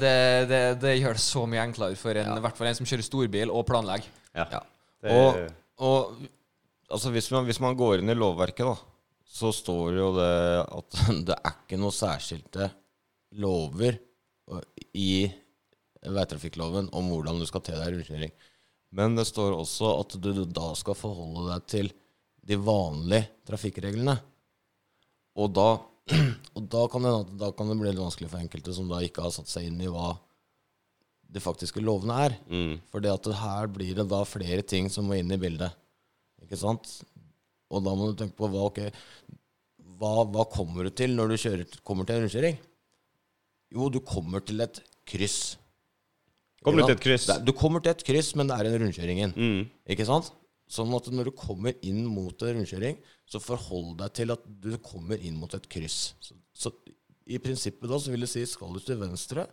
[0.00, 0.14] det,
[0.50, 3.06] det, det gjør det så mye enklere for en, i hvert fall en som kjører
[3.06, 4.08] storbil og planlegger.
[4.36, 4.46] Ja.
[4.54, 4.62] Ja.
[5.12, 5.40] Og,
[5.82, 6.26] og
[6.88, 8.76] altså, hvis, man, hvis man går inn i lovverket, da,
[9.36, 10.32] så står jo det
[10.64, 12.70] at det er ikke noe særskilte
[13.42, 13.98] lover
[14.96, 15.26] i
[16.06, 18.34] veitrafikkloven om hvordan du skal te deg i rundkjøring.
[18.96, 21.90] Men det står også at du da skal forholde deg til
[22.46, 24.14] de vanlige trafikkreglene.
[25.36, 25.68] Og da,
[26.56, 29.24] og da, kan det, da kan det bli litt vanskelig for enkelte som da ikke
[29.24, 30.14] har satt seg inn i hva
[31.26, 32.36] de faktiske lovene er.
[32.46, 32.76] mm.
[32.92, 35.74] For her blir det da flere ting som må inn i bildet.
[36.44, 37.00] Ikke sant?
[37.72, 38.92] Og da må du tenke på hva, okay,
[39.98, 42.58] hva, hva kommer du til når du kjører, kommer til en rundkjøring?
[43.74, 45.56] Jo, du kommer til et kryss.
[46.62, 47.26] Kommer du til et kryss?
[47.42, 49.22] Du kommer til et kryss, men det er en rundkjøring.
[49.34, 49.66] Mm.
[49.90, 50.30] Ikke sant?
[50.70, 54.72] Sånn at når du kommer inn mot en rundkjøring, så forhold deg til at du
[54.82, 56.14] kommer inn mot et kryss.
[56.22, 56.72] Så, så
[57.26, 59.46] i prinsippet da så vil det si skal du til venstre,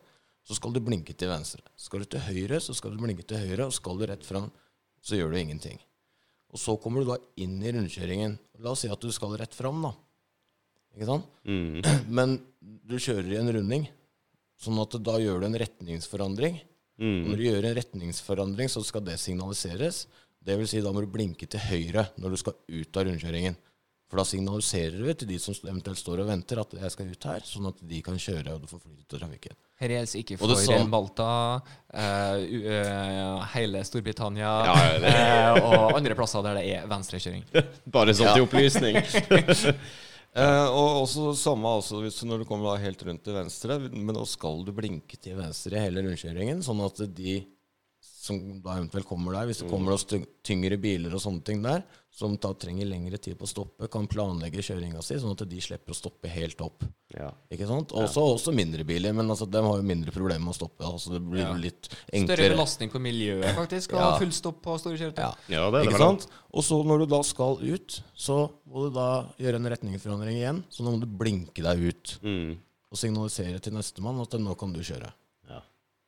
[0.44, 1.64] så skal du blinke til venstre.
[1.80, 4.52] Skal du til høyre, så skal du blinke til høyre, og skal du rett fram,
[5.04, 5.80] så gjør du ingenting.
[6.54, 8.36] Og så kommer du da inn i rundkjøringen.
[8.62, 9.94] La oss si at du skal rett fram, da.
[10.94, 11.40] Ikke sant?
[11.50, 11.82] Mm.
[12.20, 13.88] Men du kjører i en runding,
[14.62, 16.62] sånn at da gjør du en retningsforandring.
[17.02, 17.24] Mm.
[17.26, 20.04] når du gjør en retningsforandring, så skal det signaliseres.
[20.44, 23.56] Det vil si, da må du blinke til høyre når du skal ut av rundkjøringen.
[24.12, 27.24] For da signaliserer du til de som eventuelt står og venter, at jeg skal ut
[27.32, 29.56] her, sånn at de kan kjøre og du får flyt ut trafikken.
[29.82, 34.76] Her gjelder ikke for samme- Malta, uh, u- eh, hele Storbritannia Ja,
[35.58, 37.44] uh, og andre plasser der det er venstrekjøring.
[37.96, 39.02] Bare sånn til opplysning.
[40.34, 44.16] Eh, og også samme også hvis når du kommer da helt rundt til venstre, men
[44.18, 47.36] da skal du blinke til venstre i hele rundkjøringen, sånn at de
[48.24, 51.82] som da eventuelt kommer der, hvis det kommer da tyngre biler og sånne ting der,
[52.14, 55.60] som da trenger lengre tid på å stoppe, kan planlegge kjøringa si, sånn at de
[55.66, 56.86] slipper å stoppe helt opp.
[57.12, 57.32] Ja.
[57.52, 57.92] Ikke sant?
[57.98, 60.86] Også, også mindre biler, men altså, de har jo mindre problemer med å stoppe.
[60.88, 62.38] Altså, det blir jo litt enklere.
[62.38, 64.12] Større belastning på miljøet, faktisk, og Ja.
[64.22, 65.24] full stopp på store kjøretøy.
[65.26, 65.34] Ja.
[65.58, 66.06] ja, det er det Ikke det.
[66.06, 66.28] sant?
[66.54, 68.38] Og så når du da skal ut, så
[68.70, 69.10] må du da
[69.42, 70.64] gjøre en retningsforandring igjen.
[70.70, 72.56] Så nå må du blinke deg ut Mm.
[72.94, 75.12] og signalisere til nestemann at nå kan du kjøre.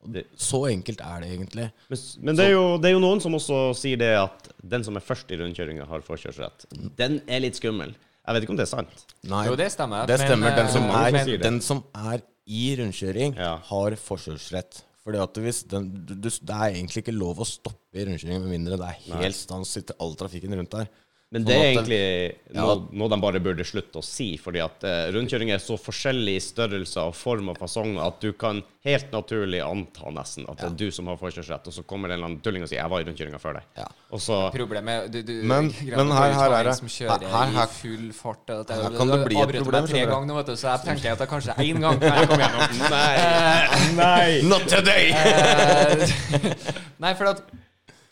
[0.05, 1.67] Og Så enkelt er det egentlig.
[1.91, 4.85] Men, men det, er jo, det er jo noen som også sier det at den
[4.85, 6.67] som er først i rundkjøringa, har forkjørsrett.
[6.97, 7.95] Den er litt skummel.
[8.25, 9.05] Jeg vet ikke om det er sant.
[9.29, 10.07] Nei, Jo, det stemmer.
[10.09, 10.49] det stemmer.
[10.49, 13.57] men, Den som, eh, som er, men, den som er i rundkjøring, Ja.
[13.69, 14.83] har forkjørsrett.
[15.05, 18.41] Fordi at hvis den, du, du, Det er egentlig ikke lov å stoppe i rundkjøring
[18.41, 20.87] med mindre det er helt stans i all trafikken rundt der.
[21.33, 22.61] Men Sånn det er at egentlig Ja.
[22.61, 24.37] noe, noe de bare burde slutte å si.
[24.37, 28.31] fordi at eh, rundkjøring er så forskjellig i størrelse og form og fasong at du
[28.33, 32.07] kan helt naturlig anta nesten at det er du som har forkjørsrett, og så kommer
[32.07, 33.63] det en eller annen tulling og sier 'jeg var i rundkjøringa før deg'.
[33.75, 33.87] Ja.
[34.13, 37.63] Og så Problemet du, du, Men- men her- her er det- som kjører her- her-
[37.63, 40.35] i full fart at jeg, her kan det bli et problem, meg tre ganger nå,
[40.35, 42.89] vet du, så jeg tenker at det er kanskje én gang kan jeg komme gjennom.
[42.95, 43.95] Nei!
[43.95, 44.41] Nei!
[44.47, 45.09] Not today!
[45.09, 46.53] Eh,
[46.99, 47.41] Nei, for at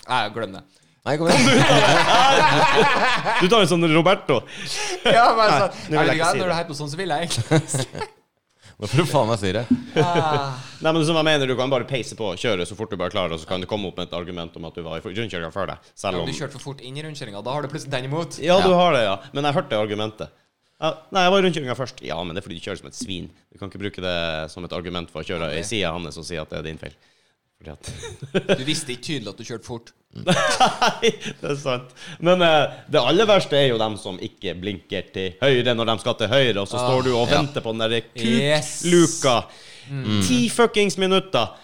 [0.10, 0.64] Jeg glem det.
[1.04, 1.44] Nei, kom igjen.
[3.44, 4.42] Du tar en sånn Roberto.
[5.04, 6.52] Ja, men så, nå vil jeg jeg ikke si Når det.
[6.52, 8.12] du holder på sånn, så vil jeg egentlig
[8.84, 9.62] Nå får du faen meg si det.
[10.02, 12.92] Ah, Nei, men som jeg mener, Du kan bare peise på og kjøre så fort
[12.92, 14.82] du bare klarer, og så kan du komme opp med et argument om at du
[14.84, 15.92] var i rundkjøringa før deg.
[16.00, 18.08] Selv Om ja, du kjørte for fort inn i rundkjøringa, da har du plutselig den
[18.10, 18.40] imot.
[18.44, 19.14] Ja, du har det, ja.
[19.36, 20.34] Men jeg hørte argumentet.
[20.82, 22.02] Ja, nei, jeg var i rundkjøringa først.
[22.04, 23.30] Ja, men det er fordi du kjører som et svin.
[23.54, 24.18] Du kan ikke bruke det
[24.52, 26.82] som et argument for å kjøre i sida hans og si at det er din
[26.82, 26.98] feil.
[27.64, 29.92] Du visste ikke tydelig at du kjørte fort.
[30.28, 31.10] Nei,
[31.42, 31.94] det er sant.
[32.22, 35.96] Men uh, det aller verste er jo dem som ikke blinker til høyre når de
[36.04, 37.40] skal til høyre, og så Ah, står du og ja.
[37.40, 38.74] venter på den derre Yes.
[39.90, 40.22] Mm.
[40.24, 41.56] Ti fuckings minutter.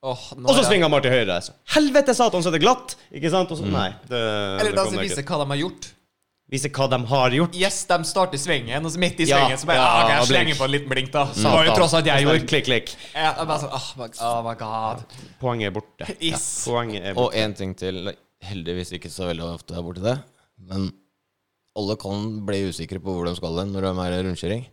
[0.00, 1.40] Oh, Og så er svinger bare til høyre.
[1.74, 2.94] Helvete satan, så er det glatt!
[3.10, 3.50] Ikke sant?
[3.50, 4.20] Og så, nei, det,
[4.62, 5.88] Eller da som viser hva de har gjort.
[6.48, 7.56] Vise hva de har gjort.
[7.60, 10.28] Yes, de starter svingen, og så midt i Ja, svingen så bare ja, ah, jeg
[10.30, 11.26] slenge på en liten blink, da.
[11.36, 12.46] Så var jo tross alt jeg gjorde.
[12.48, 12.94] Klikk, klikk.
[13.12, 15.02] Ja, bare sånn, oh, my, oh my god.
[15.42, 16.08] Poenget er borte.
[16.30, 16.46] Yes.
[16.64, 17.26] Poenget er borte.
[17.26, 18.14] Og én ting til.
[18.48, 20.16] Heldigvis ikke så veldig ofte jeg er borti det.
[20.70, 20.88] Men
[21.78, 24.64] alle kan bli usikre på hvor de skal hen når de er i rundkjøring.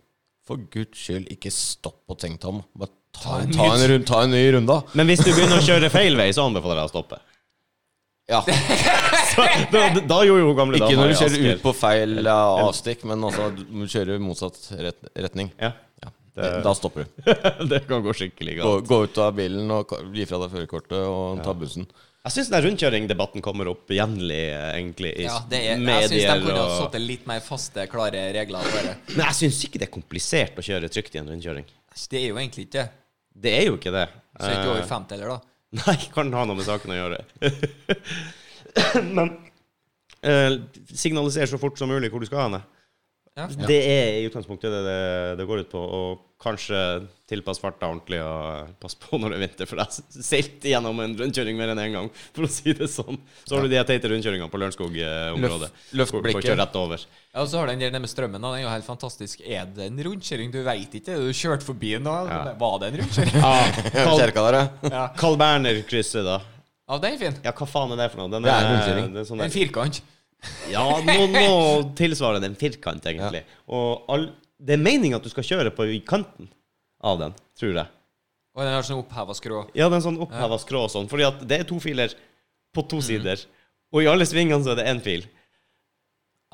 [0.45, 2.63] For guds skyld, ikke stopp og tenk deg om.
[2.77, 4.79] Bare ta, en ta, ny- en, ta en ny runde.
[4.95, 7.19] Men hvis du begynner å kjøre feil vei, så anbefaler jeg å stoppe.
[8.31, 8.41] Ja.
[9.75, 13.49] Da, da gjorde jo gamle Ikke når du kjører ut på feil avstikk, men altså
[13.55, 15.51] du kjører i motsatt ret, retning.
[15.61, 16.11] Ja, Ja.
[16.35, 17.21] Det- Da stopper du.
[17.71, 18.87] det kan gå skikkelig Gå, galt.
[18.89, 21.87] gå ut av bilen og gi fra deg førerkortet og ta bussen.
[22.25, 26.37] Jeg syns rundkjøringdebatten kommer opp jevnlig, eh, egentlig, i Ja, det er, jeg syns de
[26.47, 28.95] kunne og satt litt mer faste, klare regler for det.
[29.13, 31.67] Men jeg syns ikke det er komplisert å kjøre trygt i en rundkjøring.
[32.09, 32.87] Det er jo egentlig ikke det.
[33.45, 34.07] Det er jo ikke det.
[34.39, 35.39] Så er ikke over Eh, 50 heller, da.
[35.85, 37.21] Nei, kan ha noe med saken å gjøre.
[39.17, 39.35] Men
[40.21, 40.57] eh,
[40.93, 42.61] signaliser så fort som mulig hvor du skal hen.
[43.35, 43.49] Ja.
[43.67, 44.99] Det er i utgangspunktet det det,
[45.41, 45.79] det går ut på.
[45.81, 46.77] Og kanskje
[47.27, 49.67] tilpass farta ordentlig og passe på når det er vinter.
[49.67, 52.87] For jeg har seilt gjennom en rundkjøring mer enn én gang, for å si det
[52.93, 53.17] sånn.
[53.43, 55.67] Så har du de teite rundkjøringene på Lørenskog-området.
[55.73, 56.47] Løft- løft blikket.
[56.47, 57.03] Kjøre rett over.
[57.33, 58.39] Ja, og så har den der med strømmen.
[58.39, 59.43] da, Den er jo helt fantastisk.
[59.43, 60.55] Er det en rundkjøring?
[60.55, 61.19] Du veit ikke.
[61.19, 62.15] Du kjørte forbi den da.
[62.31, 62.41] Ja.
[62.63, 63.35] Var det en rundkjøring?
[64.95, 65.07] Ja.
[65.19, 66.39] Carl Berner-krysset, da.
[66.85, 67.37] Ja, den er fin.
[67.45, 68.31] Ja, hva faen er det for noe?
[68.33, 69.07] Den Det er rundkjøring.
[69.15, 70.01] det er sånn En firkant.
[70.69, 71.45] Ja, nå, nå
[71.97, 73.41] tilsvarer det en firkant, egentlig.
[73.73, 74.27] Og all,
[74.61, 76.51] det er meninga at du skal kjøre på i kanten
[77.01, 77.87] av den, tror jeg.
[78.55, 79.63] Og den har sånn oppheva skrå.
[79.75, 81.09] Ja, det er en sånn oppheva skrå og sånn.
[81.11, 82.13] Fordi at det er to filer
[82.75, 83.41] på to sider.
[83.91, 85.25] Og i alle svingene så er det én fil.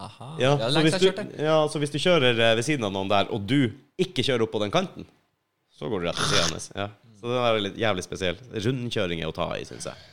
[0.01, 0.31] Aha.
[0.41, 2.55] Ja, det er så, lenge hvis siden jeg du, ja, så hvis du kjører eh,
[2.57, 3.69] ved siden av noen der, og du
[4.01, 5.05] ikke kjører opp på den kanten,
[5.77, 6.71] så går du rett til siden hans.
[6.73, 6.87] Ja.
[7.19, 8.39] Så det er litt jævlig spesiell.
[8.65, 10.07] Rundkjøring er å ta i, syns jeg.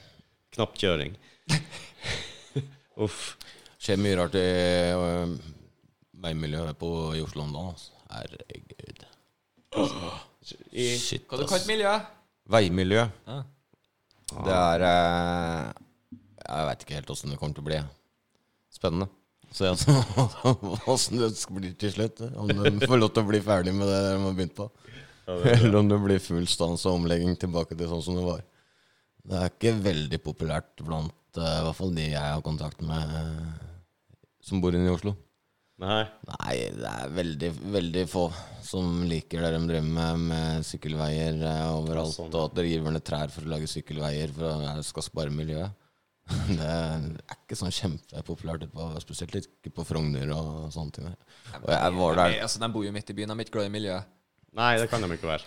[0.56, 1.16] Knappkjøring.
[3.04, 3.37] Uff.
[3.78, 4.46] Skjer mye rart i
[4.94, 5.34] øh,
[6.24, 7.74] veimiljøet på, i Oslo om dagen.
[7.74, 7.92] Altså.
[8.12, 9.04] Herregud.
[10.72, 11.92] I, Shit, Hva du kaller kalt miljø?
[12.48, 13.04] Veimiljø.
[13.28, 13.38] Ja.
[14.28, 15.68] Det er eh,
[16.42, 17.78] Jeg veit ikke helt åssen det kommer til å bli.
[18.72, 19.08] Spennende.
[19.54, 19.70] Se
[20.92, 22.20] åssen det blir til slutt.
[22.37, 24.68] Om de får lov til å bli ferdig med det de har begynt på.
[25.28, 28.44] Eller om det blir full stans og omlegging tilbake til sånn som det var.
[29.28, 33.16] Det er ikke veldig populært blant uh, i hvert fall de jeg har kontakt med
[33.16, 33.57] uh,
[34.44, 35.14] som bor inne i Oslo.
[35.78, 36.02] Nei.
[36.26, 38.24] Nei, det er veldig, veldig få
[38.66, 42.33] som liker det de driver med, med sykkelveier uh, overalt, sånn.
[42.33, 45.85] og at dere river ned trær for å lage sykkelveier for å skal spare miljøet.
[46.59, 48.66] Det er ikke sånn kjempepopulært,
[49.00, 51.12] spesielt ikke på Frogner og sånne ting.
[51.62, 53.70] Og jeg var der Altså, de bor jo midt i byen, de er ikke glad
[53.70, 54.11] i miljøet.
[54.59, 55.46] Nei, det kan de ikke være.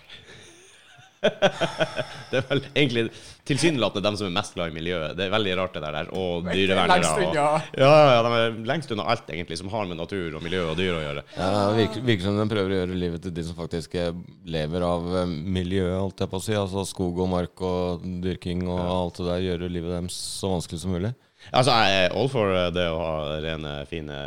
[1.22, 3.04] Det er vel egentlig
[3.46, 5.14] tilsynelatende dem som er mest glad i miljøet.
[5.18, 6.10] Det er veldig rart, det der.
[6.18, 6.96] Og dyrevernere.
[6.98, 7.46] Lengst og- unna.
[7.78, 10.76] Ja, ja, de er lengst unna alt egentlig som har med natur og miljø og
[10.78, 11.24] dyr å gjøre.
[11.36, 14.12] ja, det virker, virker som de prøver å gjøre livet til de som faktisk eh,
[14.46, 16.56] lever av eh, miljøet, holdt jeg på å si.
[16.58, 19.46] Altså skog og mark og dyrking og alt det der.
[19.52, 21.14] Gjøre livet deres så vanskelig som mulig.
[21.50, 24.18] Altså, jeg er all for det å ha rene, fine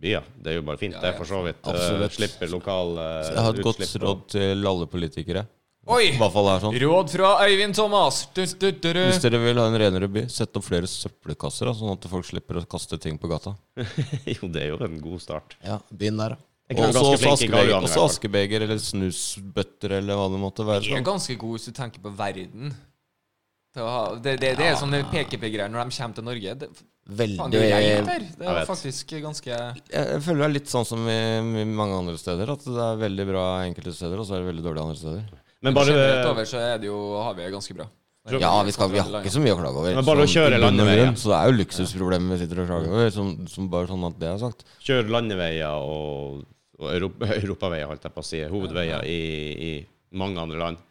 [0.00, 0.26] byer.
[0.40, 1.60] Det er jo bare fint, Ja, det, for så vidt.
[1.62, 2.16] Absolutt.
[2.16, 5.44] Slipper lokal uh, jeg har et godt råd til alle politikere.
[5.88, 6.10] Oi!
[6.20, 6.74] Sånn.
[6.76, 8.26] Råd fra Øyvind Thomas.
[8.36, 9.00] Du, du, du, du.
[9.06, 12.28] Hvis dere vil ha en renere by, sett opp flere søppelkasser, da, sånn at folk
[12.28, 13.54] slipper å kaste ting på gata.
[14.36, 15.56] jo, det er jo en god start.
[15.64, 16.46] Ja, begynn der, da.
[16.70, 20.84] Og så askebeger, eller snusbøtter eller hva det måtte være.
[20.84, 21.08] De er Sånn.
[21.08, 22.70] ganske gode hvis du tenker på verden.
[23.74, 26.54] Det, det, det er sånne PKP-greier når de kommer til Norge.
[26.60, 26.68] Det,
[27.10, 28.30] faen, det er Veldig.
[28.38, 31.20] Det er faktisk ganske jeg føler det er litt sånn som i,
[31.62, 32.50] i mange andre steder.
[32.54, 35.39] At det er veldig bra enkelte steder, og så er det veldig dårlig andre steder.
[35.60, 37.86] Men bare, Generelt over så er det jo, har vi det ganske bra.
[38.30, 39.94] Ja, vi, skal, vi har ikke så mye å klage over.
[39.96, 41.16] Men bare å kjøre landeveien.
[41.18, 44.18] Så det er jo luksusproblemet vi sitter og klager over, som, som bare sånn at
[44.20, 44.64] det er sagt.
[44.84, 46.44] kjør landeveier og,
[46.80, 49.18] og Europa, europaveier, holdt jeg på å si, hovedveier i,
[49.70, 49.72] i
[50.20, 50.86] mange andre land.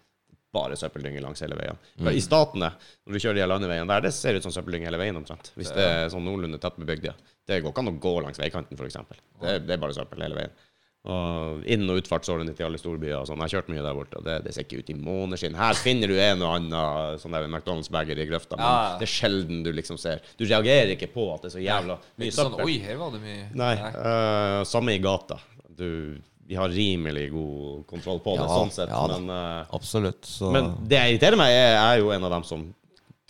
[0.53, 1.77] Bare søppeldynge langs hele veien.
[2.01, 2.09] Mm.
[2.09, 2.71] I statene,
[3.05, 5.51] når du kjører de landeveiene der, det ser ut som søppeldynge hele veien omtrent.
[5.53, 7.05] Hvis det er sånn noenlunde tett bebygd.
[7.11, 7.13] Ja.
[7.45, 8.97] Det går ikke an å gå langs veikanten, f.eks.
[9.43, 10.57] Det, det er bare søppel hele veien.
[11.07, 13.39] Og inn- og utfartsårene til alle storbyer og sånn.
[13.39, 15.55] Jeg har kjørt mye der borte, og det, det ser ikke ut i måneskinn.
[15.55, 18.97] Her finner du en og annen sånn der McDonald's-bager i grøfta, men Ja.
[18.99, 21.95] det er sjelden du liksom ser Du reagerer ikke på at det er så jævla
[22.19, 22.57] mye Ikke sånn.
[22.65, 23.75] Oi, her var det mye Nei.
[23.95, 25.37] Uh, samme i gata.
[25.79, 28.89] Du, vi har rimelig god kontroll på det, Ja, sånn sett.
[28.91, 30.21] ja men, uh, Absolutt.
[30.27, 32.67] Så men det jeg irriterer meg, er, er jo en av dem som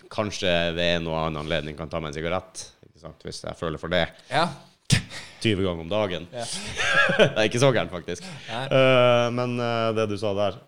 [0.09, 2.65] kanskje ved en og annen anledning kan ta meg en sigarett.
[2.89, 3.21] Ikke sant?
[3.21, 4.07] Hvis jeg føler for det.
[4.31, 4.47] Ja.
[5.41, 6.27] 20 ganger om dagen.
[6.33, 6.45] Ja.
[7.17, 8.25] det er ikke så gærent, faktisk.
[8.49, 10.59] Eh, men uh, det du sa der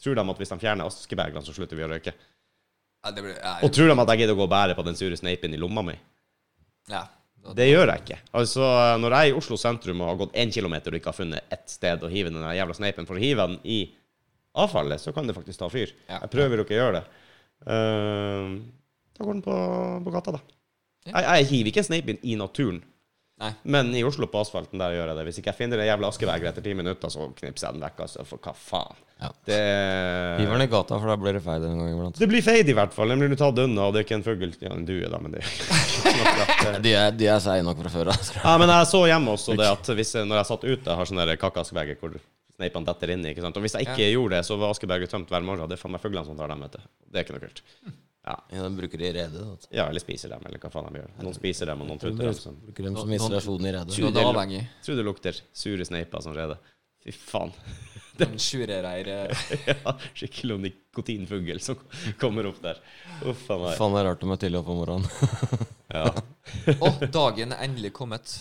[0.00, 2.14] Tror de at hvis de fjerner askebegrene, så slutter vi å røyke?
[3.04, 4.84] Ja, det blir, ja, Og tror de at jeg gidder å gå og bære på
[4.86, 5.96] den sure sneipen i lomma mi?
[6.90, 7.04] ja.
[7.56, 8.18] Det gjør jeg ikke.
[8.36, 8.64] Altså,
[9.00, 11.54] Når jeg er i Oslo sentrum og har gått én kilometer og ikke har funnet
[11.54, 13.78] ett sted å hive den jævla sneipen for å hive den i
[14.60, 15.94] avfallet, så kan det faktisk ta fyr.
[16.08, 16.18] Ja.
[16.18, 17.22] Jeg prøver jo ikke å gjøre det.
[17.64, 18.58] Uh,
[19.16, 19.56] da går den på,
[20.04, 20.42] på gata, da.
[21.08, 21.14] Ja.
[21.14, 22.82] Jeg, jeg hiver ikke en sneip i naturen.
[23.40, 23.50] Nei.
[23.72, 25.22] Men i Oslo på asfalten der gjør jeg det.
[25.30, 28.02] Hvis ikke jeg finner det jævla askebeger etter ti minutter, så knipser jeg den vekk.
[28.04, 28.98] Altså, for hva faen?
[29.20, 29.30] Ja.
[29.48, 29.56] Det,
[30.40, 32.20] hiver den i gata, for da blir det feil en gang iblant.
[32.20, 33.12] det blir feid i hvert fall.
[33.12, 34.52] Den blir tatt unna, og det er ikke en fugl.
[34.60, 35.44] Ja, en due, da, men det
[36.84, 38.28] De er, de er seige nok fra før av.
[38.42, 41.36] Ja, men jeg så hjemme også det at hvis når jeg satt ute, har sånne
[41.40, 42.16] kakkeaskebeger hvor
[42.60, 43.32] sneipene detter inni.
[43.32, 43.56] ikke sant?
[43.56, 45.68] Og hvis jeg ikke gjorde det, så var askebeget tømt hver morgen.
[45.68, 46.88] Det er faen meg fuglene som tar dem, vet du.
[47.08, 47.64] Det er ikke noe kult.
[48.26, 48.34] Ja.
[48.52, 49.68] Ja, de bruker det i redet.
[49.70, 51.14] ja, eller spiser dem, eller hva faen de gjør.
[51.24, 52.36] Noen spiser dem, og noen trutter dem.
[52.36, 52.58] Som.
[52.66, 53.96] Bruker dem som isolasjon i redet.
[53.96, 54.52] Tror.
[54.84, 56.58] Tror det lukter sure sneiper som rede.
[57.00, 57.52] Fy faen.
[58.20, 61.78] Den sure eh, ja, skikkelig nikotinfugl som
[62.20, 62.80] kommer opp der.
[63.24, 63.78] Uff a meg.
[63.78, 65.68] Faen, det er rart de er tidlig oppe om morgenen.
[65.90, 66.04] Ja.
[66.70, 68.36] Å, dagen er endelig kommet.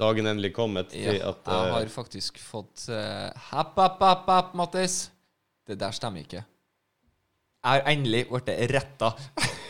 [0.00, 4.00] Dagen er endelig kommet Ja, til at jeg eh, har faktisk fått uh, Happ, happ,
[4.00, 5.02] happ, happ, Mattis.
[5.68, 6.40] Det der stemmer ikke.
[7.62, 9.12] Jeg har endelig blitt retta.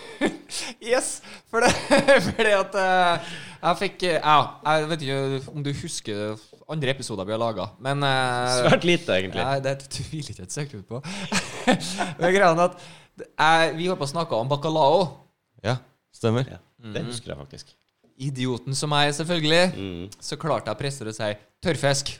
[0.92, 1.18] yes!
[1.52, 1.72] For det,
[2.30, 5.18] fordi at eh, jeg fikk eh, Ja, jeg vet ikke
[5.52, 6.40] om du husker
[6.72, 9.44] andre episoder vi har laga, men eh, Svært lite, egentlig.
[9.44, 11.02] Nei, det tviler ikke et sekund på.
[12.22, 15.04] Men greia er at jeg, vi holdt på å snakke om bacalao.
[15.60, 15.76] Ja,
[16.16, 16.48] stemmer.
[16.48, 16.62] Ja,
[16.96, 17.76] det husker jeg faktisk.
[18.16, 19.62] Idioten som jeg er, selvfølgelig.
[19.76, 20.06] Mm.
[20.16, 21.28] Så klarte jeg å presse det og si
[21.62, 22.14] tørrfisk.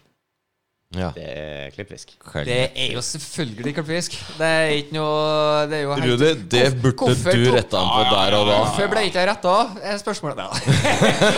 [0.93, 1.09] Ja.
[1.17, 2.11] Det er klippfisk.
[2.45, 4.17] Det er jo selvfølgelig klippfisk.
[4.37, 7.91] Det er ikke noe Det er jo helt Rudi, det burde hvorfor du retta han
[7.97, 8.57] på der og da.
[8.61, 9.55] Hvorfor ble ikke jeg retta?
[9.83, 10.39] Er spørsmålet.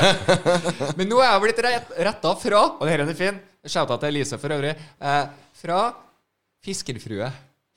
[0.99, 3.38] Men nå er jeg blitt rett- retta fra Og dette er fin.
[3.64, 4.75] Shout-out til Elise for øvrig.
[5.01, 5.25] Eh,
[5.62, 5.79] fra
[6.64, 7.31] fiskerfrue.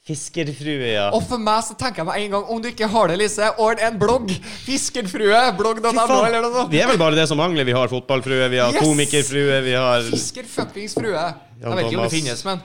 [0.08, 1.10] Fiskerfrue, ja.
[1.12, 3.50] Og for meg så tenker jeg meg en gang Om du ikke har det, Lise,
[3.60, 4.32] ordn en blogg.
[4.63, 5.41] Fiskerfrue.
[5.60, 5.91] Blogg.no
[6.24, 6.72] eller noe sånt.
[6.72, 7.67] Vi er vel bare det som mangler.
[7.67, 8.84] Vi har fotballfrue, vi har Yes!
[8.86, 11.12] komikerfrue, vi har Fisker frue.
[11.60, 12.63] Jeg vet ikke om det finnes, men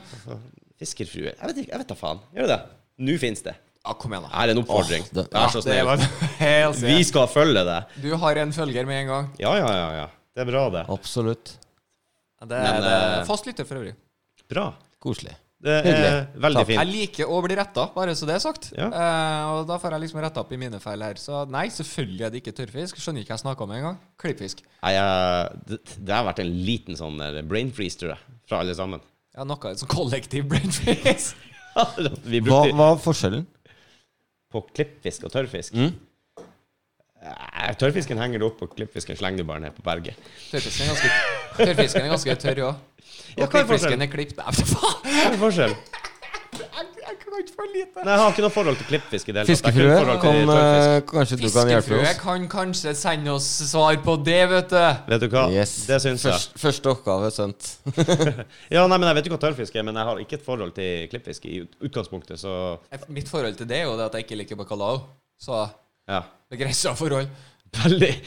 [0.79, 1.33] Fiskerfrue.
[1.35, 2.23] Jeg vet ikke, jeg vet da faen.
[2.37, 2.61] Gjør det det?
[3.03, 3.55] Nå fins det.
[3.83, 4.31] Ja, kom igjen, da.
[4.37, 5.03] Her er en oppfordring.
[5.09, 5.85] Åh, det- Vær så snill.
[5.89, 5.99] var
[6.39, 7.79] helt Vi skal følge det.
[8.05, 9.31] Du har en følger med en gang.
[9.43, 9.89] Ja, ja, ja.
[10.03, 10.07] ja.
[10.33, 10.85] Det er bra, det.
[10.89, 11.57] Absolutt.
[12.43, 12.93] Det er Men, det.
[13.23, 13.95] er fast lytter for øvrig.
[14.51, 14.69] Bra.
[15.03, 15.35] Koselig.
[15.63, 16.41] Det er Hyggelig.
[16.43, 16.79] veldig fint.
[16.81, 18.65] Jeg liker å bli retta, bare så det er sagt.
[18.75, 18.89] Ja.
[18.91, 21.15] Eh, og da får jeg liksom retta opp i mine feil her.
[21.23, 22.99] Så nei, selvfølgelig er det ikke tørrfisk.
[22.99, 24.01] Skjønner ikke hva jeg snakka om engang.
[24.19, 24.65] Klippfisk.
[24.83, 28.19] Nei, jeg- det, det har vært en liten sånn der brain freeze, tror jeg,
[28.51, 29.01] fra alle sammen.
[29.37, 31.35] Ja, noe sånn kollektiv brain freeze.
[32.27, 33.47] Vi Hva, hva er forskjellen?
[34.53, 35.73] på klippfisk og tørrfisk.
[35.79, 35.95] Mm?
[37.23, 40.19] Eh, Tørrfisken henger du opp, og klippfisken slenger du bare ned på berget.
[40.51, 41.11] Tørrfisken er ganske,
[41.61, 42.81] tørrfisken er ganske tørr òg.
[43.33, 44.65] Ja, Og er klippfisken er klippet Nei!
[44.69, 45.73] Hva er forskjell?
[46.53, 48.03] Jeg, kan ikke for lite.
[48.05, 49.45] Nei, jeg har ikke noe forhold til klippfisk i det.
[49.49, 50.17] Fiskefrue?
[50.21, 52.19] Kan, eh, kanskje du kan hjelpe Fiskefrue oss?
[52.21, 54.81] kan kanskje sende oss svar på det, vet du.
[55.15, 55.47] Vet du hva?
[55.55, 55.73] Yes.
[55.89, 56.35] Det syns jeg.
[56.35, 57.71] Først, første oppgave sendt.
[58.75, 60.75] Ja, nei, men Jeg vet jo hva tørrfisk er, men jeg har ikke et forhold
[60.77, 62.77] til klippfisk i utgangspunktet, så
[63.09, 65.07] Mitt forhold til det er jo det at jeg ikke liker bacalao.
[65.41, 65.65] Så
[66.11, 66.25] ja.
[66.53, 67.31] begrensa forhold.
[67.83, 68.15] Veldig.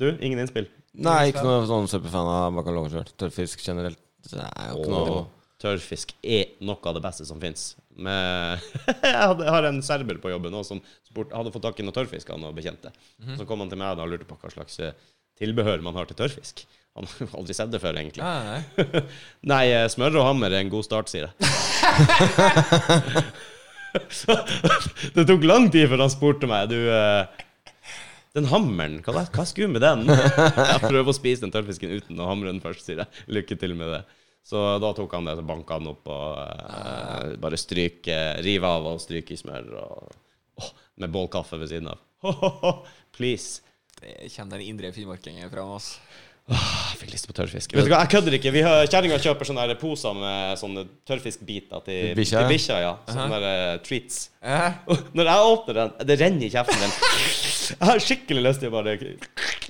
[0.00, 0.64] Du, ingen innspill?
[1.04, 2.56] Nei, ikke noe sånn superfan av
[2.88, 3.10] sjøl.
[3.20, 4.00] Tørrfisk generelt.
[4.24, 5.18] Det er jo ikke noe
[5.60, 7.74] tørrfisk er noe av det beste som fins.
[8.00, 12.32] jeg, har en serber på jobben også, som spurt, hadde fått tak i noe tørrfisk
[12.32, 12.92] av noen bekjente.
[13.36, 14.96] Så kom han til meg da og lurte på hva slags eh,
[15.40, 16.64] tilbehør man har til tørrfisk.
[16.96, 18.24] Han har aldri sett det før, egentlig.
[18.24, 19.04] Nei, nei.
[19.52, 21.36] Nei, eh, smør og hammer er en god start, sier jeg.
[25.16, 26.70] det tok lang tid før han spurte meg.
[26.70, 27.90] Du, eh,
[28.36, 30.06] den hammeren, hva, hva skulle du med den?
[30.10, 33.24] Jeg prøver å spise den tørrfisken uten å hamre den først, sier jeg.
[33.38, 34.02] Lykke til med det.
[34.46, 38.86] Så da tok han det, så banka han opp og eh, bare stryke, rive av
[38.94, 39.68] og stryke i smør.
[39.82, 40.14] Og,
[40.62, 40.70] oh,
[41.02, 42.00] med bålkaffe ved siden av.
[43.16, 43.60] Please.
[44.00, 46.00] Det kommer den indre finnmarkingen fra Altså.
[46.50, 47.74] Jeg fikk lyst på tørrfisk.
[47.76, 48.50] Vet du hva, jeg kødder ikke.
[48.50, 52.48] Vi har- Kjerringa kjøper sånne der poser med sånne tørrfiskbiter til Til bikkja, til ja.
[52.50, 52.78] bikkja.
[52.82, 52.92] Ja.
[53.06, 54.30] Sånne der, eh, treats.
[54.42, 54.72] Eh?
[54.90, 56.96] Og når jeg åpner den, det renner i kjeften min.
[57.70, 59.14] Jeg har skikkelig lyst til å bare Det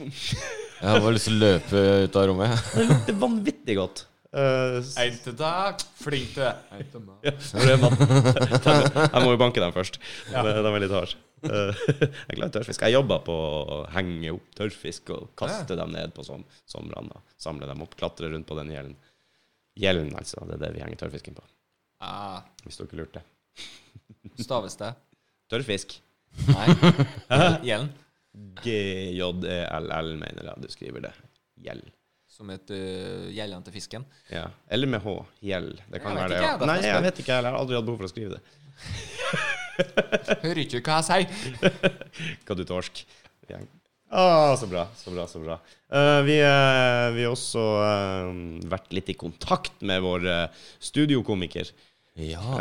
[0.01, 2.71] Jeg har bare lyst til å løpe ut av rommet.
[2.89, 4.05] lukter vanvittig godt.
[4.33, 6.55] Uh, En til deg, flink til deg.
[6.79, 7.17] En til meg.
[7.27, 9.11] ja, er?
[9.11, 9.99] Jeg må jo banke dem først.
[10.31, 11.19] De de er litt harde.
[11.47, 12.83] Eh, jeg er glad i tørrfisk.
[12.85, 17.23] Jeg jobber på å henge opp tørrfisk og kaste dem ned på som, somrene.
[17.41, 18.97] Samle dem opp, klatre rundt på den gjelden.
[19.81, 20.43] Gjelden, altså.
[20.49, 21.47] Det er det vi henger tørrfisken på.
[22.05, 23.23] Ah, Hvis dere lurte.
[24.47, 24.93] staves det?
[25.51, 25.97] Tørrfisk.
[26.51, 26.67] Nei.
[27.69, 27.91] Gjelden?
[28.63, 31.15] G-j-e-l-l, mener jeg du skriver det.
[31.61, 31.89] Gjeld.
[32.31, 34.05] Som et uh, gjeldende til fisken.
[34.33, 34.47] Ja.
[34.73, 35.17] Eller med H.
[35.45, 35.81] Gjeld.
[35.91, 36.39] Det kan Jeg være det.
[36.39, 36.69] ikke, Ja.
[36.71, 37.03] Nei, jeg.
[37.09, 37.33] vet ikke.
[37.35, 38.43] Jeg har aldri hatt behov for å skrive det.
[40.45, 41.75] Hører ikke hva jeg sier.
[42.47, 43.03] Hva du torsk.
[43.51, 43.61] Ja.
[44.11, 45.61] Ah, så bra, så bra, så bra.
[45.91, 48.33] Uh, vi har vi har også uh,
[48.71, 50.27] vært litt i kontakt med vår
[50.83, 51.71] studiokomiker.
[52.21, 52.59] Ja.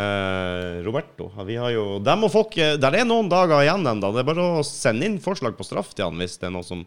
[0.85, 1.31] Roberto.
[1.43, 4.11] Vi har jo Dem og folk Der er noen dager igjen ennå.
[4.13, 6.67] Det er bare å sende inn forslag på straff til han hvis det er noen
[6.67, 6.83] som,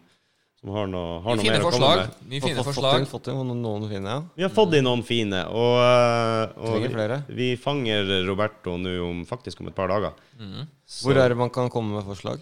[0.63, 1.83] som har noe, har noe mer forslag.
[1.83, 2.29] å komme med.
[2.31, 2.99] Mye Fått- fine fått forslag.
[3.01, 4.21] inn- Fått inn noen, noen fine, ja.
[4.37, 7.17] Vi har fått inn noen fine, og, eh, og flere.
[7.27, 10.13] Vi, vi fanger Roberto nå om, faktisk om et par dager.
[10.39, 10.67] Mm.
[11.03, 12.39] Hvor er det man kan komme med forslag?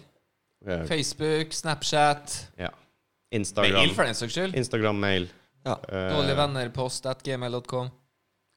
[0.64, 2.70] eh, Facebook, Snapchat, Ja.
[3.32, 3.72] Instagram.
[3.82, 4.54] mail for den saks skyld.
[4.54, 5.28] Instagram, mail.
[5.66, 5.74] Ja.
[5.88, 7.90] Eh, Dårligvennerpost at gmail.com.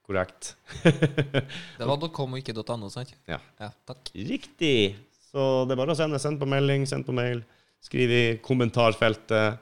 [0.08, 0.54] Korrekt.
[0.84, 3.12] Det var .com og ikke .no, sant?
[3.28, 3.40] Ja.
[3.60, 4.12] Ja, takk.
[4.14, 4.96] Riktig.
[5.32, 6.20] Så det er bare å sende.
[6.22, 7.44] Send på melding, send på mail.
[7.86, 9.58] Skriv i kommentarfeltet.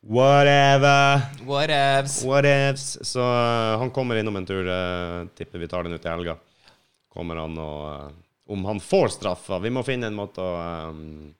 [0.00, 1.20] Whatever.
[1.46, 2.24] Whatevs.
[2.24, 2.98] Whatevs.
[3.08, 4.68] Så eh, han kommer innom en tur.
[4.68, 6.36] eh, tipper vi tar den ut i helga.
[7.08, 8.10] Kommer han og eh,
[8.52, 9.58] Om han får straffa.
[9.64, 10.50] Vi må finne en måte å
[10.88, 11.32] um,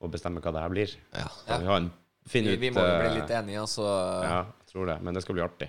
[0.00, 0.94] Å bestemme hva det her blir.
[1.12, 1.26] Ja.
[1.46, 1.90] Vi, har en,
[2.32, 3.84] Vi, ut vi må jo bli litt enige, altså.
[4.24, 4.96] Ja, jeg tror det.
[5.04, 5.68] Men det skal bli artig.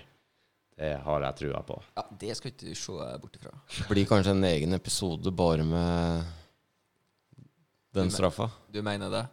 [0.74, 1.76] Det har jeg trua på.
[2.00, 3.52] Ja, det skal ikke du se bort ifra.
[3.92, 6.32] Blir kanskje en egen episode bare med
[7.94, 8.50] den straffa.
[8.72, 9.24] Du mener det?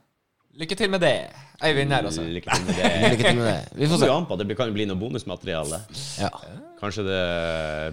[0.62, 1.30] Lykke til med det,
[1.64, 2.24] Eivind her, altså.
[2.28, 2.90] Lykke til med det.
[3.14, 3.78] Lykke til med det.
[3.80, 4.10] Vi får se.
[4.12, 4.36] an på.
[4.42, 5.80] Det kan jo bli noe bonusmateriale.
[6.20, 6.30] Ja,
[6.82, 7.22] Kanskje det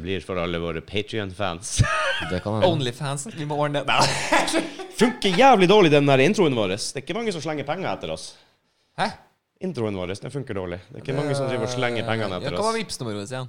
[0.02, 1.74] blir for alle våre Patrion-fans.
[2.30, 2.40] det.
[2.46, 3.34] Onlyfansen.
[3.36, 3.92] Vi må ordne det.
[3.92, 4.62] Nei.
[4.98, 6.72] Funker jævlig dårlig, den der introen vår.
[6.74, 8.30] Det er ikke mange som slenger penger etter oss.
[8.98, 9.10] Hæ?
[9.68, 10.80] Introen vår den funker dårlig.
[10.88, 12.80] Det er ikke mange som driver og slenger pengene Ja, etter Hva var oss.
[12.80, 13.48] Vipps-nummeret vårt igjen?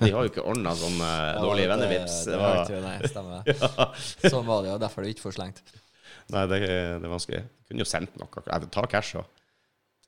[0.00, 1.08] De har jo ikke ordna sånne
[1.38, 2.16] dårlige vennevips.
[2.24, 4.32] Det Det var var, ikke det, stemmer.
[4.32, 5.62] Sånn var det, og derfor er det ikke for slengt.
[6.32, 7.42] Nei, det er, det er vanskelig.
[7.68, 8.46] Kunne jo sendt noe.
[8.48, 9.28] Jeg tar cash òg.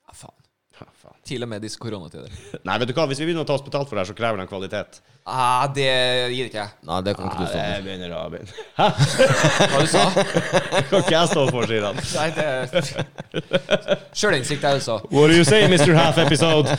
[0.05, 0.41] Ja, faen.
[0.75, 1.15] Ja, faen.
[1.23, 2.31] Til og med disse koronatider.
[2.67, 4.15] Nei, vet du hva, hvis vi begynner å ta oss betalt for det her, så
[4.17, 4.99] krever det en kvalitet.
[5.25, 5.87] Ah, det
[6.35, 6.73] gir ikke jeg.
[6.85, 8.53] Nei, det kan ikke du stå det Jeg begynner å begynne.
[9.71, 11.95] Hva du sa Det kan ikke jeg stå for, sier han.
[12.19, 12.47] Nei, det
[14.19, 14.99] Sjølinnsikt er også.
[15.15, 15.95] What do you say, Mr.
[15.97, 16.75] Half Episode?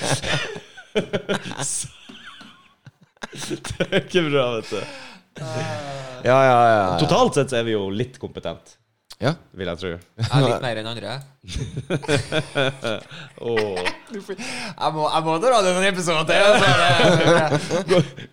[3.36, 4.80] det er ikke bra, vet du.
[5.40, 6.59] Ja, ja, ja.
[6.70, 6.99] ja.
[7.01, 8.76] Totalt sett så er vi jo litt kompetent.
[9.16, 9.30] Ja.
[9.56, 9.88] vil jeg tro.
[9.96, 11.12] Jeg er litt mer enn andre.
[13.40, 13.80] Åh.
[14.12, 14.20] Jeg
[14.92, 16.36] må, jeg må dra det noen episoder til.
[16.44, 16.68] altså.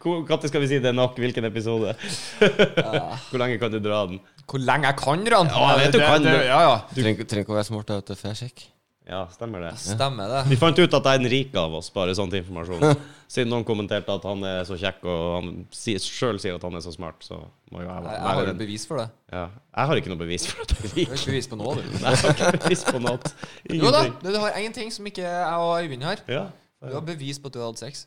[0.03, 1.15] Når skal vi si det er nok?
[1.23, 1.95] Hvilken episode?
[2.41, 4.19] Hvor lenge kan du dra den?
[4.43, 5.55] Hvor lenge jeg kan dra den?
[5.55, 6.43] Ja, jeg vet du kan det- det.
[6.51, 6.75] Ja, ja.
[6.91, 8.67] Trenger trenger ikke å være smart da, før jeg sjekker.
[9.03, 9.73] Ja, stemmer det.
[9.81, 10.41] Stemmer det.
[10.47, 13.01] Vi fant ut at jeg er den rike av oss, bare sånn til informasjon.
[13.33, 16.83] Siden noen kommenterte at han er så kjekk, og han sjøl sier at han er
[16.85, 17.41] så smart, så
[17.73, 19.07] må jo jeg være jeg har jo bevis for det.
[19.33, 19.43] Ja.
[19.73, 21.75] Jeg har ikke noe bevis for at jeg er Du har ikke bevis på noe,
[21.75, 21.91] du.
[22.05, 23.33] Nei, jeg har ikke bevis på noe.
[23.83, 26.23] Jo da, du har én ting som ikke jeg og Øyvind har.
[26.31, 26.45] Ja.
[26.83, 28.05] Du har bevis på at du har hatt sex.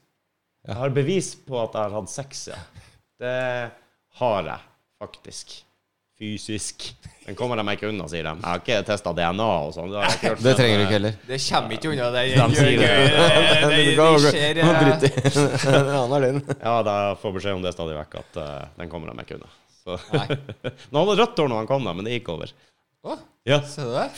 [0.66, 2.62] Jeg har bevis på at jeg har hatt sex, ja.
[3.20, 3.36] Det
[4.22, 4.68] har jeg
[5.02, 5.58] faktisk.
[6.16, 6.94] Fysisk.
[7.26, 8.30] Den kommer de meg ikke unna, sier de.
[8.38, 9.90] Jeg har ikke testa DNA og sånn.
[9.92, 10.30] Det.
[10.40, 11.16] Det trenger du ikke heller.
[11.28, 12.22] Det kommer ikke unna det.
[12.32, 12.88] De sier det.
[13.02, 13.70] Det,
[15.02, 15.10] det,
[16.14, 16.40] det din.
[16.68, 18.46] Ja, da får beskjed om det stadig vekk, at uh,
[18.80, 19.52] den kommer de ikke unna.
[19.82, 19.98] Så.
[20.14, 20.38] Nei.
[20.94, 22.54] Nå hadde rødt hår når han kom, da, men det gikk over.
[23.04, 23.60] Å, Ja.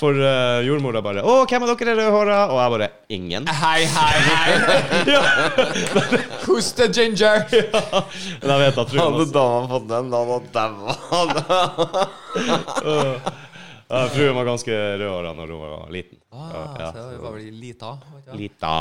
[0.01, 3.49] For uh, jordmora bare 'Å, hvem av dere er rødhåra?' Og jeg bare 'Ingen'.
[3.61, 4.55] Hei, hei, hei.
[5.15, 5.21] ja.
[6.47, 7.45] Who's the ginger?
[8.41, 10.97] Men jeg vet at Hadde dama fått den, da hadde daua.
[13.93, 16.19] ja, Fruen var ganske rødhåra når hun var liten.
[16.33, 16.49] Ah,
[16.81, 17.93] Ja, så det var vel lita?
[18.33, 18.75] Lita.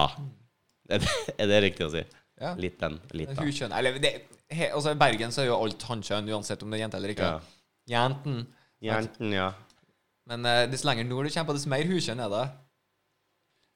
[0.88, 2.04] Er det, er det riktig å si?
[2.40, 2.54] Ja.
[2.56, 3.00] Liten.
[3.12, 3.36] Lita.
[3.44, 3.76] Huskjønn.
[3.76, 4.16] Eller det,
[4.48, 7.12] he, altså, I Bergen så er jo alt hannkjønn, uansett om det er jente eller
[7.18, 7.32] ikke.
[7.36, 7.40] Ja.
[7.98, 8.46] Jenten.
[8.84, 9.52] Jenten, ja.
[10.28, 12.46] Men uh, dess lenger nord du kommer dess mer hukjønn er det.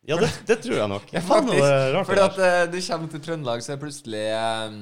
[0.09, 1.05] Ja, det, det tror jeg nok.
[1.15, 1.61] Ja, faktisk.
[1.95, 2.07] rart.
[2.09, 4.79] Fordi at uh, du kommer til Trøndelag, så er det plutselig um,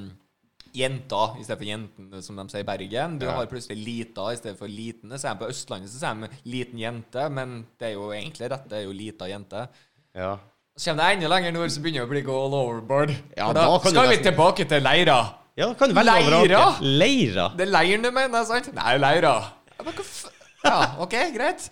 [0.79, 3.17] jenta i stedet for jenten, som de sier i Bergen.
[3.19, 3.35] Du Ja.
[3.39, 5.11] har plutselig lita i stedet for liten.
[5.19, 8.49] Så er de på Østlandet så sier de liten jente, men det er jo egentlig
[8.53, 9.65] rett, det er jo lita jente.
[10.15, 10.37] Ja.
[10.79, 13.11] Så kommer det enda lenger nord, så begynner det å bli all overboard.
[13.35, 15.19] Ja, da, da skal vi tilbake til leira.
[15.59, 16.15] ja, kan du velge.
[16.31, 16.63] Leira?
[16.79, 17.49] Leira?
[17.59, 18.71] Det er leiren du mener, sant?
[18.77, 19.33] Nei, leira.
[19.75, 20.05] Ja, men hva.
[20.63, 21.69] Ja, OK, greit.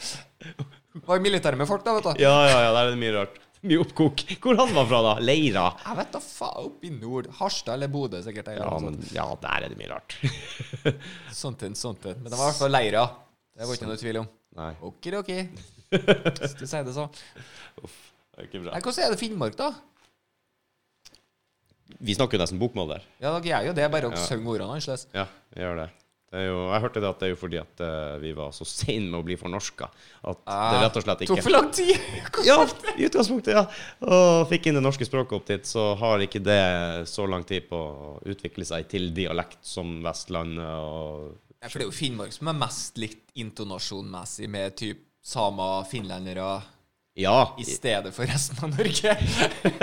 [1.07, 2.23] Var i militæret med folk, da, vet du.
[2.23, 3.35] Ja, ja, ja, der er det mye rart.
[3.67, 4.21] Mye oppkok.
[4.43, 5.13] Hvor han var fra, da?
[5.25, 5.65] Leira?
[5.83, 7.27] Jeg vet da faen, oppe i nord.
[7.39, 8.51] Harstad eller Bodø, sikkert.
[8.55, 10.15] Ja, men ja, der er det mye rart.
[11.41, 11.65] sånt.
[11.67, 12.21] En, sånt en.
[12.21, 13.03] Men det var i hvert fall leira.
[13.57, 14.29] Det var ikke noe tvil om.
[14.57, 15.39] Nei, Okidoki.
[16.39, 17.07] Hvis du sier det så.
[17.81, 18.73] det er ikke bra.
[18.75, 19.71] Nei, Hvordan er det Finnmark, da?
[22.03, 23.05] Vi snakker jo nesten bokmål der.
[23.23, 24.23] Ja, dere gjør jo det, bare å Ja.
[24.29, 25.07] synge ordene annerledes.
[25.15, 25.25] Ja,
[25.55, 25.87] vi gjør det.
[26.35, 29.05] Jo, jeg hørte det at det er jo fordi at eh, vi var så sein
[29.07, 29.87] med å bli fornorska.
[30.27, 31.93] At det rett og slett Tok ikke for lang tid.
[32.43, 32.57] Ja,
[32.97, 33.63] i utgangspunktet, ja.
[34.03, 36.59] Og fikk inn det norske språket opp dit, så har ikke det
[37.07, 41.87] så lang tid på å utvikle seg til dialekt som Vestlandet og Ja, for det
[41.87, 46.43] er jo Finnmark som er mest likt intonasjonmessig med typ samer, finlendere
[47.17, 47.55] Ja.
[47.57, 49.13] i stedet for resten av Norge.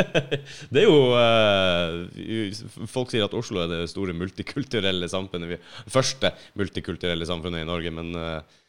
[0.72, 5.56] Det er jo uh, Folk sier at Oslo er det store multikulturelle samfunnet.
[5.56, 8.60] Det første multikulturelle samfunnet i Norge, men uh,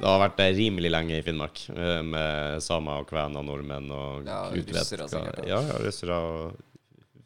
[0.00, 1.62] det har vært det rimelig lenge i Finnmark.
[1.70, 5.44] Uh, med samer og kvener, nordmenn og Ja, russere sikkert.
[5.46, 6.58] Ja, ja, russere og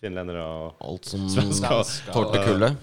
[0.04, 1.80] finlendere og Alt som svensker.
[1.80, 2.12] Svensker.
[2.12, 2.74] tålte kulde.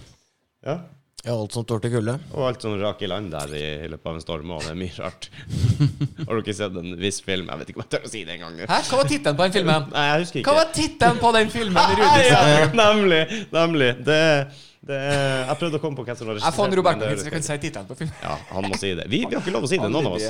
[0.65, 0.79] Ja.
[1.23, 2.15] Ja, alt som tålte kulde.
[2.33, 4.53] Og alt som rak i land der i, i løpet av en storm.
[4.55, 5.27] Og det er mye rart.
[6.25, 7.51] Har du ikke sett en viss film?
[7.51, 8.57] Jeg vet ikke om jeg tør å si det engang.
[8.63, 8.79] Hæ?
[8.87, 9.85] Hva var tittelen på den filmen?
[9.93, 10.49] Nei, jeg husker ikke.
[10.49, 11.77] Hva var tittelen på den filmen?
[12.01, 12.41] Nei, ja,
[12.73, 13.21] nemlig.
[13.53, 13.89] Nemlig.
[14.07, 14.17] Det,
[14.89, 17.35] det Jeg prøvde å komme på hvem som var Jeg fant regissert, Roberto det vi
[17.35, 18.17] kan si tittelen på filmen.
[18.25, 19.05] Ja, han må si det.
[19.13, 20.25] Vi, vi har ikke lov å si det, noen av oss.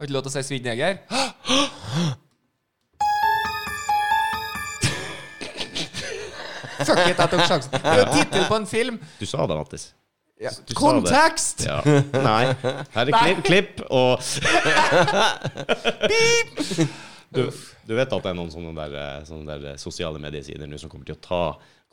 [0.00, 0.96] Har ikke lov til å si 'Svidd Neger?
[6.86, 7.72] Fuck it, jeg tok sjansen.
[7.72, 8.98] Det er jo tittel på en film.
[9.20, 9.86] Du sa det, Mattis.
[10.40, 10.50] Ja.
[10.76, 11.64] Kontekst!
[11.64, 11.78] Ja.
[12.28, 12.52] Nei.
[12.92, 14.20] Her er klipp, klipp og
[17.32, 17.46] du,
[17.88, 20.78] du vet at det er noen sånne der, eh, sånne der eh, sosiale mediesider nå
[20.80, 21.40] som kommer til å ta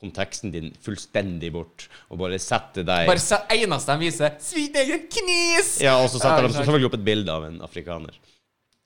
[0.03, 5.05] konteksten din fullstendig bort og bare sette deg Bare se, eneste de viser 'Svidd egen
[5.07, 5.77] knis!
[5.83, 8.17] Ja, og så setter Ja, de selvfølgelig opp et bilde av en afrikaner.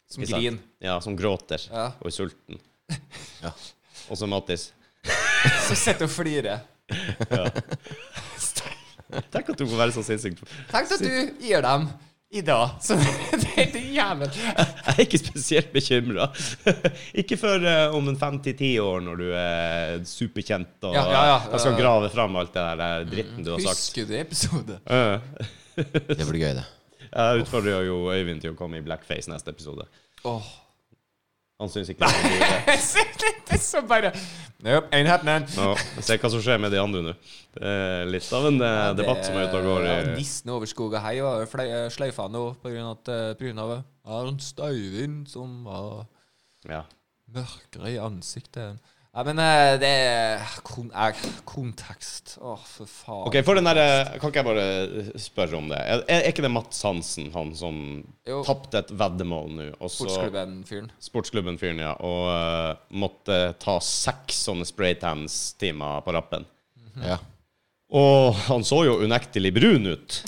[0.08, 0.38] Som griner.
[0.40, 0.60] grin.
[0.86, 1.90] Ja, som gråter Ja.
[2.00, 2.62] og er sulten.
[4.08, 4.70] Og så Mattis.
[5.68, 6.62] Så sitter og flirer.
[9.34, 11.88] Tenk at du må være så sinnssykt Tenk at du gir dem
[12.28, 12.74] i dag.
[12.84, 14.32] Så det er helt jævel.
[14.36, 16.26] Jeg er ikke spesielt bekymra.
[17.22, 21.06] ikke før eh, om en fem til ti år, når du er superkjent og Ja,
[21.08, 21.38] ja, ja.
[21.54, 23.80] jeg skal grave fram alt det der eh, dritten du har sagt.
[23.80, 24.80] Husker du episode?
[25.78, 26.68] Det blir gøy, det.
[27.08, 29.88] Jeg utfordrer jo Øyvind til å komme i blackface neste episode.
[30.28, 30.56] Åh.
[31.58, 33.06] Han syns ikke det er noe
[33.48, 34.12] det er så bare
[34.66, 35.46] Nope, ain't happening.
[35.58, 37.12] Nå, Se hva som skjer med de andre nå.
[37.54, 40.50] Det er litt av en ja, debatt som er ute og går i Ja, Nissen
[40.54, 45.28] over skog og hei var fløy- sløyfa nå på grunn av at eh, Arnt Støyvind
[45.30, 46.06] som var
[46.66, 46.84] Ja.
[47.34, 48.82] mørkere i ansiktet.
[49.18, 52.36] Ja, men eh, det er kon eh, kontekst.
[52.38, 53.24] Å, for faen.
[53.26, 55.80] Ok, for den der, eh, Kan ikke jeg bare spørre om det?
[55.82, 57.80] Er, er ikke det Mats Hansen, han som
[58.46, 59.66] tapte et veddemål nå?
[59.82, 60.92] Sportsklubben-fyren.
[61.02, 61.96] Sportsklubben-fyren, ja.
[62.06, 66.46] Og uh, måtte ta seks sånne spraytans-timer på rappen.
[67.02, 67.18] Ja.
[67.98, 70.22] Og han så jo unektelig brun ut,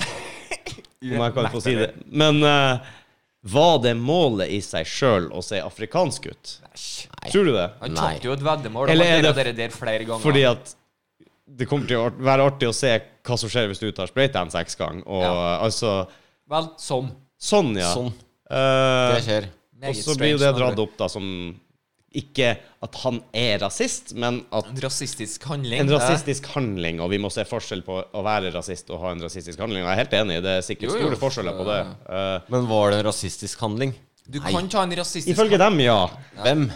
[1.06, 1.92] om jeg kan få si det.
[2.10, 2.96] Men eh,
[3.44, 6.56] var det målet i seg sjøl å se afrikansk ut?
[7.24, 7.32] Nei.
[7.32, 7.70] Tror du det?
[7.82, 8.14] Han Nei.
[8.16, 8.90] tapte jo et veddemål.
[8.90, 10.24] Eller Eller er det det der flere ganger?
[10.24, 10.76] Fordi at
[11.60, 12.92] det kommer til å være artig å se
[13.26, 15.04] hva som skjer hvis du tar spraytan seks ganger.
[15.08, 15.60] Og Ja.
[15.64, 16.08] altså
[16.50, 17.12] Vel, sånn.
[17.40, 17.94] Sånn, ja.
[17.94, 18.12] Sånn.
[18.50, 19.44] Eh, Det skjer.
[19.48, 21.60] og Meget så blir jo strange, det med dratt opp da som
[22.16, 25.80] ikke at han er rasist, men at En rasistisk handling.
[25.82, 29.12] en det- rasistisk handling, og vi må se forskjell på å være rasist og ha
[29.12, 29.84] en rasistisk handling.
[29.84, 31.08] Jeg er helt enig, det er sikkert Jo, jo.
[31.10, 31.80] store forskjeller på det.
[32.10, 33.94] Uh, Men var det en rasistisk handling?
[34.30, 34.52] Du Nei.
[34.52, 36.08] kan ta en rasistisk ifølge dem, ja.
[36.42, 36.72] Hvem?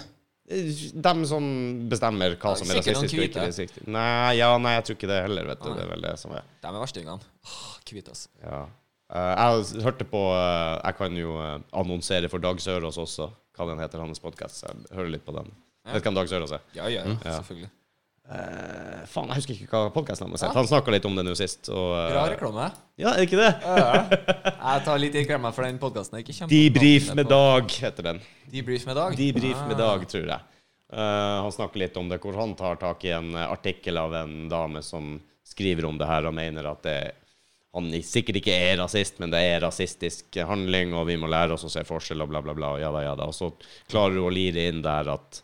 [1.01, 1.43] Dem som
[1.89, 3.87] bestemmer hva Ja, som er rasistisk og ikke rasistisk.
[3.87, 5.73] Nei, ja, nei, jeg tror ikke det heller, vet du.
[5.73, 6.43] Det er vel det som er.
[6.61, 7.19] De er verstingene.
[7.89, 8.27] Hvite, altså.
[8.43, 8.65] Ja.
[9.11, 13.67] Eh, jeg hørte på eh, Jeg kan jo eh, annonsere for Dag Sørås også, hva
[13.69, 14.63] den heter, hans podkast.
[14.65, 15.51] Jeg hører litt på den.
[15.83, 15.97] Ja.
[15.97, 16.63] Vet du hvem Dag Sørås er?
[16.77, 17.17] Ja, ja, Mm.
[17.25, 17.39] Ja.
[17.41, 17.71] selvfølgelig.
[18.23, 20.53] Uh, faen, jeg husker ikke hva podkasten hans het.
[20.55, 21.67] Han snakka litt om det nå sist.
[21.67, 22.69] Og, uh, Bra reklame.
[22.95, 23.49] Ja, er det ikke det?
[23.67, 26.23] Jeg tar litt reklame for den podkasten.
[26.47, 28.21] Debrief med Dag heter den.
[28.53, 29.17] Debrief med Dag.
[29.19, 29.81] Debrief med Ah.
[29.83, 30.39] Dag, tror jeg.
[30.93, 34.79] Han snakker litt om det, hvor han tar tak i en artikkel av en dame
[34.87, 36.97] som skriver om det her og mener at det
[37.73, 41.65] han sikkert ikke er rasist, men det er rasistisk handling, og vi må lære oss
[41.65, 42.75] å se forskjell, og bla, bla, bla.
[42.81, 43.25] Ja da, ja da.
[43.31, 43.49] Og så
[43.89, 45.41] klarer hun å lire inn der at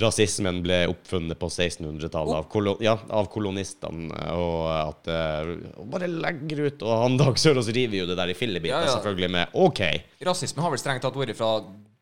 [0.00, 6.08] rasismen ble oppfunnet på 1600-tallet av, kolon ja, av kolonistene, og at eh, og Bare
[6.12, 8.96] legger ut Og han Dag Sørås river jo det der i fillebiter, Ja, ja.
[8.98, 9.80] selvfølgelig, med OK.
[10.28, 11.54] Rasisme har vel strengt tatt vært fra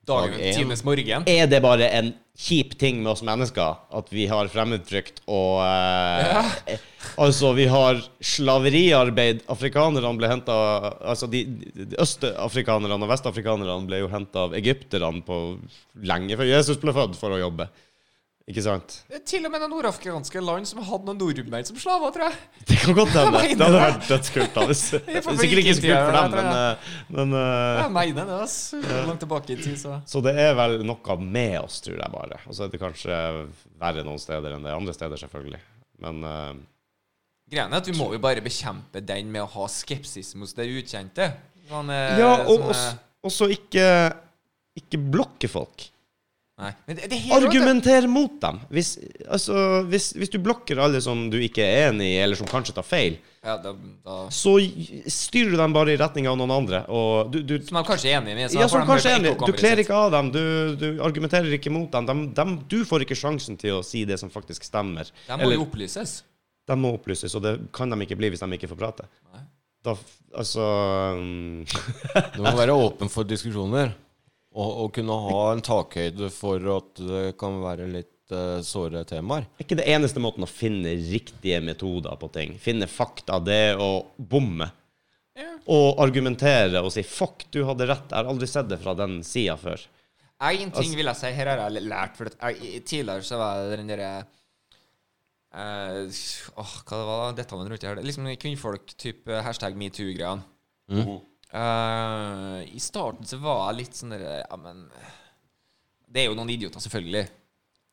[0.08, 1.24] dagen Dag times morgen.
[1.26, 6.32] Er det bare en kjip ting med oss mennesker at vi har fremmedfrykt og eh,
[6.32, 6.78] ja.
[7.20, 9.44] Altså, vi har slaveriarbeid.
[9.52, 10.54] Afrikanerne ble henta
[11.04, 15.40] Altså, de, de de østafrikanerne og vestafrikanerne ble jo henta av egypterne på
[16.02, 17.68] lenge før Jesus ble født, for å jobbe.
[18.44, 18.98] Ikke sant?
[19.24, 22.40] Til og med noen nordafrikanske land som hadde noen nordmenn som slaver, tror jeg.
[22.68, 23.40] Det kan godt hende.
[23.54, 24.58] Det hadde vært dødskult.
[24.64, 28.82] er sikkert ikke så kult for dem, men, eh, men uh, Jeg mener det, Altså.
[29.08, 32.42] Langt tilbake i tid, så Så det er vel noe med oss, tror jeg bare.
[32.44, 33.16] Og så er det kanskje
[33.80, 35.62] verre noen steder enn det andre steder, selvfølgelig.
[36.04, 36.52] Men uh,
[37.48, 40.68] Greia er at vi må jo bare bekjempe den med å ha skepsis hos det
[40.68, 41.30] ukjente.
[41.68, 42.94] Sånn, eh, Ja, og sånn, også,
[43.30, 43.88] også ikke,
[44.80, 45.88] ikke blokke folk.
[47.34, 48.60] Argumenter mot dem.
[48.70, 48.92] Hvis,
[49.26, 52.74] altså, hvis, hvis du blokker alle som du ikke er enig i, eller som kanskje
[52.76, 53.72] tar feil, Ja, da,
[54.06, 54.18] da.
[54.32, 54.54] så
[55.10, 56.84] styrer du dem bare i retning av noen andre.
[56.88, 58.46] Og du, du, Som de kanskje er enig i.
[58.56, 59.34] ja, som kanskje er enig.
[59.42, 60.30] Du kler ikke av dem.
[60.32, 60.42] Du,
[60.80, 62.06] du argumenterer ikke mot dem.
[62.08, 65.10] Dem- dem- du får ikke sjansen til å si det som faktisk stemmer.
[65.26, 66.22] De må Eller- jo opplyses.
[66.64, 69.04] De må opplyses, og det kan de ikke bli hvis de ikke får prate.
[69.34, 69.42] Nei.
[69.84, 69.92] Da,
[70.40, 70.64] altså
[71.18, 71.66] mm,
[72.38, 73.92] Du må være åpen for diskusjoner.
[74.54, 79.48] Og, og kunne ha en takhøyde for at det kan være litt uh, såre temaer.
[79.58, 82.54] er ikke det eneste måten å finne riktige metoder på ting.
[82.62, 84.70] Finne fakta, det å bomme.
[85.34, 85.50] Ja.
[85.74, 89.18] Og argumentere og si 'fuck, du hadde rett', jeg har aldri sett det fra den
[89.26, 89.82] sida før.
[90.44, 93.38] En ting Altså- vil jeg si, her har jeg lært For at jeg, tidligere så
[93.38, 94.26] var det den derre
[95.54, 96.10] Uh,
[96.58, 97.34] Åh, hva det var?
[97.38, 98.00] Detaljene rundt det her.
[98.02, 100.42] Liksom kvinnfolk, type hashtag metoo-greiene.
[101.54, 104.88] Eh, I starten så var jeg litt sånn der, Ja, men
[106.10, 107.28] Det er jo noen idioter, selvfølgelig.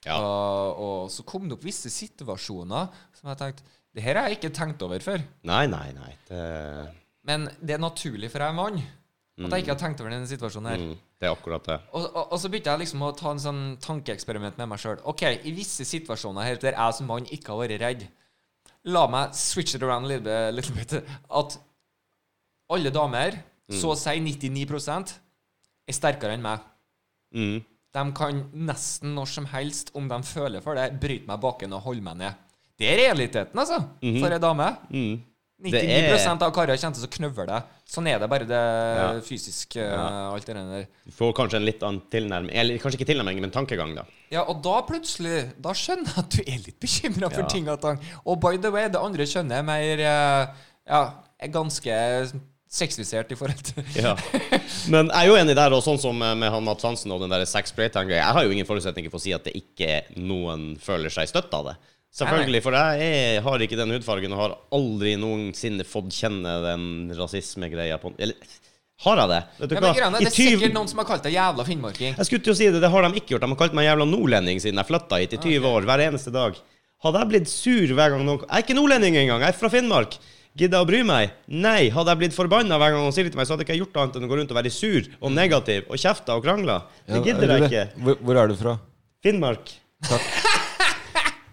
[0.08, 0.16] Ja.
[0.18, 2.88] Og, og så kom det opp visse situasjoner
[3.20, 5.22] som jeg tenkte Det her har jeg ikke tenkt over før.
[5.46, 6.16] Nei, nei, nei.
[6.30, 6.42] Det,
[7.30, 8.82] Men det er naturlig for jeg er mann
[9.42, 10.82] at jeg ikke har tenkt over denne situasjonen her.
[10.86, 11.78] mm, det er akkurat det.
[11.98, 15.00] Og, og, og så begynte jeg liksom å ta en sånn tankeeksperiment med meg sjøl.
[15.10, 18.04] OK, i visse situasjoner her der jeg som mann ikke har vært redd,
[18.94, 21.16] la meg switch it around a little, bit- little bit.
[21.42, 21.58] At
[22.76, 23.40] alle damer,
[23.72, 25.18] så å si 99
[25.88, 26.60] er sterkere enn meg.
[27.36, 27.58] Mm.
[27.92, 31.82] De kan nesten når som helst, om de føler for det, bryte meg baken og
[31.90, 32.34] holde meg ned.
[32.80, 34.70] Det er realiteten, altså, for ei dame.
[34.90, 35.20] Mm.
[35.62, 37.64] 99 Det er- av karer kommer til å knøvle deg.
[37.86, 38.62] Sånn er det bare det
[38.98, 39.20] Ja.
[39.22, 39.78] fysiske,
[40.34, 40.88] alt det der.
[41.06, 44.04] Du får kanskje en litt annen tilnærming Eller kanskje ikke tilnærming, men tankegang, da.
[44.32, 47.48] Ja, og da plutselig Da skjønner jeg at du er litt bekymra for Ja.
[47.48, 48.00] ting og tang.
[48.26, 50.48] Og by the way, det andre kjønnet er mer eh,
[50.88, 52.42] Ja, er ganske
[52.72, 54.14] sexifisert i forhold til Ja.
[54.92, 57.20] Men jeg er jo enig der, og sånn som med med han Mats Hansen og
[57.24, 60.04] den der sex greia Jeg har jo ingen forutsetninger for å si at det ikke
[60.18, 61.76] noen føler seg støtt av det.
[62.12, 68.00] Selvfølgelig, for jeg har ikke den hudfargen og har aldri noensinne fått kjenne den rasismegreia
[68.02, 68.36] på Eller
[69.06, 69.38] Har jeg det?
[69.62, 69.94] Vet du Ja, hva?
[70.20, 72.18] det er 20 sikkert noen som har kalt deg jævla finnmarking.
[72.20, 73.46] Jeg skulle til å si det, det har de ikke gjort.
[73.46, 76.36] De har kalt meg jævla nordlending siden jeg flytta hit i 20 år, hver eneste
[76.36, 76.60] dag.
[77.02, 79.72] Hadde jeg blitt sur hver gang noen Jeg er ikke nordlending engang, jeg er fra
[79.74, 80.20] Finnmark.
[80.60, 81.32] Gidder jeg å bry meg?
[81.48, 81.90] Nei.
[81.96, 83.86] Hadde jeg blitt forbanna hver gang han sier det til meg, så hadde jeg ikke
[83.86, 86.82] gjort annet enn å gå rundt og være sur og negativ og kjefta og krangla.
[87.08, 87.86] Det gidder jeg ikke.
[88.04, 88.74] Hvor, hvor er du fra?
[89.24, 89.72] Finnmark.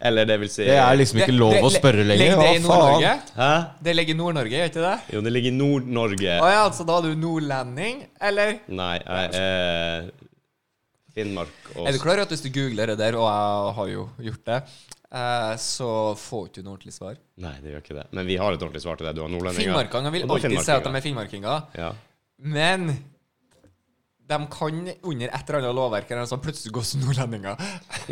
[0.09, 2.37] Eller det vil si Det er liksom ikke Det- lov det- å spørre lenger.
[2.37, 3.13] Legg det i Nord-Norge?
[3.39, 3.51] Hæ?
[3.83, 4.97] Det ligger i Nord-Norge, gjør ikke det?
[5.15, 6.37] Jo, det ligger i Nord-Norge.
[6.39, 8.53] Å ja, altså da er du nordlending, eller?
[8.69, 10.11] Nei, jeg er
[11.15, 13.89] Finnmark og Er du klar over at hvis du googler det der, og jeg har
[13.95, 14.61] jo gjort det,
[15.13, 17.17] eh, så får ikke du noe ordentlig svar?
[17.41, 18.07] Nei, det gjør ikke det.
[18.13, 19.15] Men vi har et ordentlig svar til det.
[19.17, 19.71] Du har nordlendinger.
[19.73, 21.93] Finnmarkingene vil Og du alltid si at de er finnmarkinger, Ja.
[22.39, 22.89] men
[24.29, 27.57] de kan under et eller annet lovverk eller noe sånt plutselig gå som nordlendinger.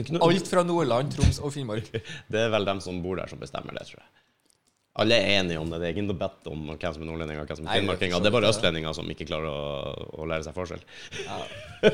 [0.01, 1.91] Ikke noe- Alt fra Nordland, Troms og Finnmark.
[2.33, 4.09] Det er vel dem som bor der, som bestemmer det, tror jeg.
[4.97, 5.81] Alle er enige om det.
[5.83, 8.31] Det er ingen debatt om hvem som er nordlendinger og hvem som er Nei, det
[8.31, 10.85] er bare østlendinger som ikke klarer å, å lære seg forskjell.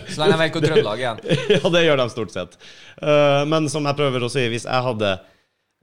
[0.06, 1.46] Så lenge jeg vet hvor Trøndelag er igjen.
[1.56, 2.54] ja, det gjør de stort sett.
[3.02, 5.16] Uh, men som jeg prøver å si, hvis jeg hadde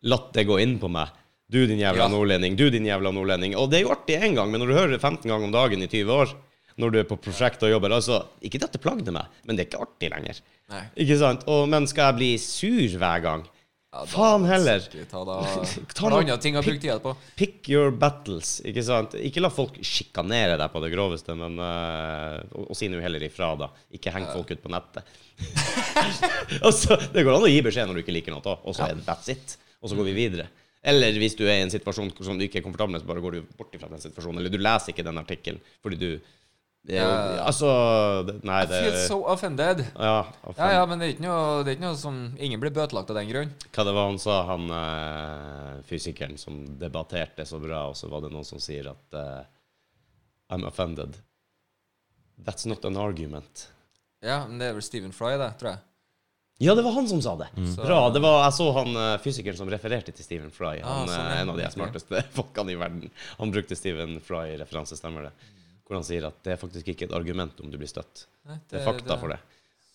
[0.07, 1.11] latt det gå inn på meg
[1.49, 2.11] Du, din jævla Ja.
[2.13, 2.55] nordlending.
[2.55, 3.55] Du, din jævla nordlending.
[3.57, 5.55] Og det er jo artig én gang, men når du hører det 15 ganger om
[5.55, 6.33] dagen i 20 år,
[6.79, 9.65] når du er på prosjekt og jobber altså, Ikke at det plagde meg, men det
[9.65, 10.39] er ikke artig lenger.
[10.71, 10.83] Nei.
[11.03, 11.43] Ikke sant?
[11.49, 13.47] Og, men skal jeg bli sur hver gang?
[13.89, 14.83] Ja, Faen heller.
[15.09, 15.39] Ta da
[15.97, 17.15] Ta noe- ting å bruke tida på?
[17.39, 19.15] Pick your battles, ikke sant?
[19.17, 23.25] Ikke la folk sjikanere deg på det groveste, men uh, og, og si nå heller
[23.25, 23.71] ifra, da.
[23.97, 25.09] Ikke heng folk ut på nettet.
[26.67, 28.99] altså, det går an å gi beskjed når du ikke liker noe, og så er
[28.99, 29.57] det that's it.
[29.81, 30.45] Og så går vi videre.
[30.85, 33.23] Eller hvis du er i en situasjon som du ikke er komfortabel med, så bare
[33.23, 34.39] går du bort fra den situasjonen.
[34.39, 36.11] Eller du leser ikke den artikkelen fordi du
[36.87, 37.43] jo, Ja.
[37.45, 39.85] Altså det- I feel so offended.
[39.99, 40.25] ja,
[40.57, 43.09] Ja, ja, men det er ikke noe, det er ikke noe som Ingen blir bøtelagt
[43.09, 43.51] av den grunn.
[43.73, 48.21] Hva det var han sa, han uh, fysikeren som debatterte så bra, og så var
[48.21, 49.43] det noen som sier at uh,
[50.49, 51.17] I'm offended.
[52.43, 53.67] That's not an argument.
[54.23, 55.79] Ja, men det er vel Stephen Fry, det, tror jeg.
[56.61, 57.47] Ja, det var han som sa det.
[57.55, 57.75] Mm.
[57.75, 58.09] Bra.
[58.11, 60.81] det var, Jeg så han eh, fysikeren som refererte til Stephen Fry.
[60.83, 61.41] Ah, Han sånn, er ja.
[61.45, 63.11] en av de smarteste folkene i verden.
[63.37, 65.31] Han brukte Stephen Fry-referanse, stemmer det?
[65.89, 68.27] Hvor han sier at det er faktisk ikke et argument om du blir støtt.
[68.45, 69.39] Nei, Det er fakta for det.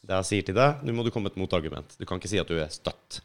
[0.05, 1.95] Det jeg sier til deg, nå må du komme med et motargument.
[1.97, 3.21] Du kan ikke si at du er støtt.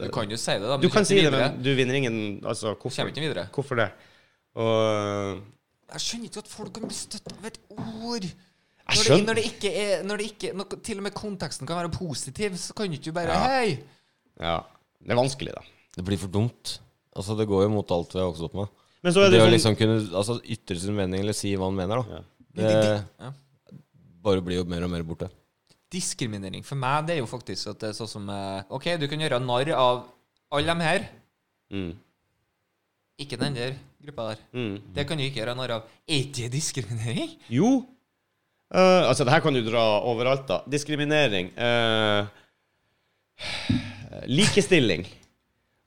[0.00, 0.78] Du kan jo si det, da.
[0.78, 3.10] men Du kan si det, men du vinner ingen Altså, hvorfor?
[3.12, 3.44] ikke.
[3.52, 3.90] Hvorfor det?
[4.56, 5.42] Og
[5.92, 8.26] Jeg skjønner ikke at folk kan bli støtt av et ord.
[8.90, 11.78] Når det, når det ikke er når det ikke, når Til og med konteksten kan
[11.78, 13.42] være positiv, så kan du ikke bare Ja.
[13.60, 13.78] Hei!
[14.40, 14.56] Ja.
[15.00, 15.62] Det er vanskelig, da.
[15.96, 16.78] Det blir for dumt.
[17.14, 18.66] Altså, det går jo mot alt vi har vokst opp med.
[19.00, 21.54] Men så er Det det å sånn liksom kunne altså, ytre sin mening eller si
[21.56, 22.18] hva han mener, da.
[22.20, 22.22] Ja.
[22.60, 23.32] Det Ja.
[24.20, 25.30] bare blir jo mer og mer borte.
[25.90, 29.08] Diskriminering for meg, det er jo faktisk at det er sånn som eh, OK, du
[29.08, 30.04] kan gjøre narr av
[30.52, 31.06] alle dem her,
[31.72, 31.92] mm.
[33.24, 34.42] ikke den der gruppa der.
[34.52, 34.76] Mm.
[34.94, 35.88] Det kan du ikke gjøre narr av.
[36.06, 37.32] Er ikke det diskriminering?
[37.48, 37.80] Jo.
[38.70, 40.60] Uh, altså, det her kan du dra overalt, da.
[40.70, 41.50] Diskriminering.
[41.58, 42.26] Uh,
[44.30, 45.06] likestilling.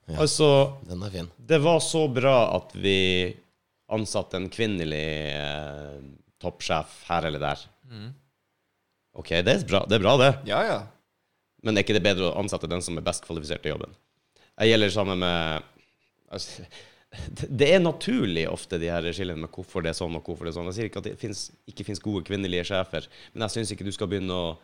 [0.10, 0.18] Ja.
[0.26, 0.48] Altså,
[0.90, 1.30] Den er fin.
[1.38, 2.98] det var så bra at vi
[3.94, 6.00] ansatte en kvinnelig eh,
[6.44, 7.62] toppsjef her eller der.
[7.92, 8.10] Mm.
[9.22, 10.32] OK, det er bra, det, er bra, det.
[10.50, 10.80] Ja, ja.
[11.64, 13.94] Men er ikke det bedre å ansette den som er best kvalifisert til jobben?
[14.60, 15.64] Jeg gjelder sammen med
[16.34, 16.66] altså,
[17.48, 20.52] det- er naturlig ofte, de her skillene med hvorfor det er sånn og hvorfor det
[20.52, 20.68] er sånn.
[20.74, 23.86] Jeg sier ikke at det finnes, ikke finnes gode kvinnelige sjefer, men jeg syns ikke
[23.88, 24.58] du skal begynne å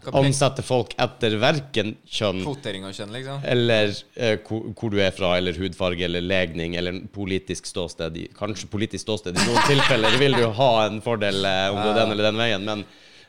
[0.00, 3.42] Ansette folk etter verken kjønn kvotering av kjønn, liksom.
[3.44, 8.16] eller eh, hvor, hvor du er fra, eller hudfarge, eller legning, eller politisk ståsted.
[8.16, 9.36] I- Kanskje politisk ståsted.
[9.36, 12.40] I noen tilfeller vil du ha en fordel eh, om du går den eller den
[12.40, 12.84] veien, men,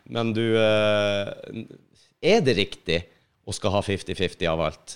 [0.08, 1.66] men du eh,
[2.24, 3.02] Er det riktig
[3.44, 4.96] å skal ha 50-50 av alt?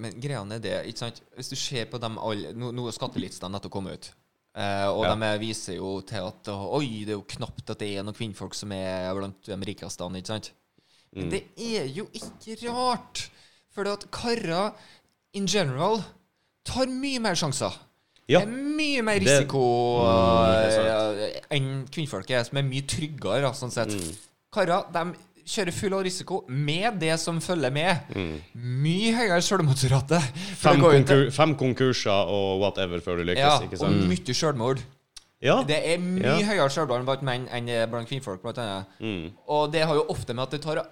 [0.00, 2.94] Men greia er det, ikke sant Hvis du ser på dem alle Nå, nå er
[2.94, 4.10] skattelistene nettopp kommet ut.
[4.54, 5.12] Uh, og Ja.
[5.14, 8.16] de er- viser jo til at Oi, det er jo knapt at det er noen
[8.16, 10.50] kvinnfolk som er blant de rikeste, ikke sant?
[11.14, 11.30] Men Mm.
[11.30, 13.28] det er jo ikke rart.
[13.74, 14.72] For at karer
[15.34, 16.02] in general
[16.64, 17.72] tar mye mer sjanser.
[18.28, 18.40] Ja.
[18.40, 19.60] Det er mye mer risiko
[20.04, 23.88] Mm, det eh, enn kvinnfolk er, som er mye tryggere, sånn sett.
[23.90, 24.16] Mm.
[24.52, 25.04] Karer de
[25.50, 27.96] kjører full av risiko med det som følger med.
[28.14, 28.40] Mm.
[28.54, 30.20] Mye høyere selvmordsrate.
[30.60, 34.78] Fem, konkur fem konkurser og whatever før du lykkes, Ja, ikke og mye selvmord.
[35.42, 35.62] Ja.
[35.64, 36.46] Det er mye Ja.
[36.52, 38.42] høyere selvmord blant menn enn blant kvinnfolk.
[38.42, 38.58] Blant.
[39.00, 39.32] Mm.
[39.48, 40.86] Og det har jo ofte med at det tar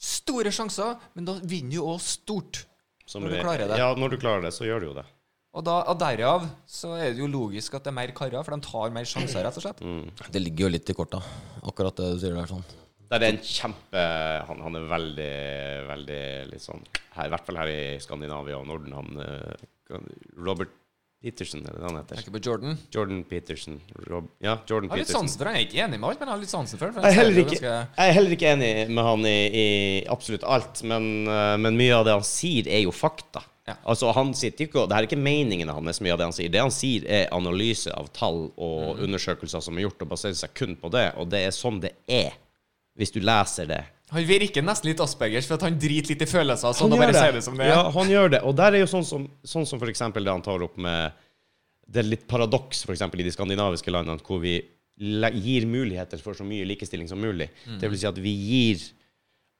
[0.00, 2.64] store sjanser, men da vinner du òg stort.
[3.06, 3.76] Som Når du klarer det.
[3.78, 5.04] Ja, når du klarer det, så gjør du jo det.
[5.54, 8.56] Og, da, og derav så er det jo logisk at det er mer karer, for
[8.56, 9.82] de tar mer sjanser, rett og slett.
[9.84, 10.08] Mm.
[10.34, 11.20] Det ligger jo litt i korta,
[11.62, 12.48] akkurat det du sier der.
[12.50, 12.64] sånn
[13.12, 14.02] Der er en kjempe
[14.48, 15.34] Han, han er veldig,
[15.92, 16.82] veldig litt sånn
[17.14, 18.96] her, I hvert fall her i Skandinavia og Norden.
[18.98, 20.00] Han, eh,
[20.34, 20.74] Robert
[21.24, 22.18] Peterson, er det det han heter?
[22.20, 22.76] Tenker på Jordan.
[22.92, 23.80] Jordan Peterson.
[24.10, 25.56] Rob, ja, Jordan Jeg har litt sansen for han.
[25.56, 27.16] Jeg er ikke enig med alt, men jeg har litt sansen for for Jeg
[27.96, 29.66] jeg er heller ikke enig med han i, i
[30.12, 33.42] absolutt alt, men, eh, men mye av det han sier, er jo fakta.
[33.64, 33.78] Ja.
[33.88, 36.50] Altså, han sitter ikke Det her er ikke meningen hans, mye av det han sier.
[36.52, 39.04] Det han sier, er analyse av tall og Mm.
[39.08, 41.14] undersøkelser som er gjort, og baserer seg kun på det.
[41.16, 42.34] Og det er sånn det er,
[42.98, 43.84] hvis du leser det.
[44.14, 46.74] Han virker nesten litt Aspergers, for at han driter litt i følelser.
[46.76, 47.74] Sånn Han gjør det som det er.
[47.74, 48.40] Ja, han gjør det.
[48.46, 51.20] Og der er jo sånn som, sånn som eksempel det han tar opp med
[51.84, 54.56] Det er litt paradoks eksempel i de skandinaviske landene hvor vi
[54.96, 57.50] gir muligheter for så mye likestilling som mulig.
[57.66, 57.80] Mm.
[57.82, 58.84] Det vil si at vi gir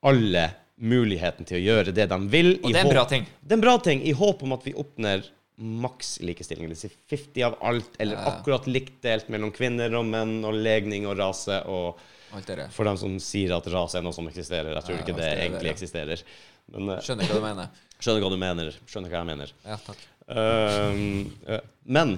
[0.07, 0.47] alle
[0.81, 2.55] muligheten til å gjøre det de vil.
[2.63, 3.27] Og det er en bra ting.
[3.43, 5.27] Det er en bra ting, i håp om at vi oppnår
[5.59, 6.71] maks likestilling.
[6.71, 8.25] Det vil si 50 av alt, eller Ja.
[8.33, 11.63] akkurat likt delt mellom kvinner og menn, og legning og rase.
[11.67, 12.14] og det.
[12.75, 14.73] For dem som sier at rase er noe som eksisterer.
[14.75, 16.23] Jeg tror Ja, ikke det egentlig det, eksisterer.
[16.75, 17.69] Men eh, Skjønner hva du mener.
[18.05, 18.79] skjønner hva du mener.
[18.91, 19.53] Skjønner hva jeg mener.
[19.65, 20.05] Ja, takk.
[20.29, 22.17] Eh, men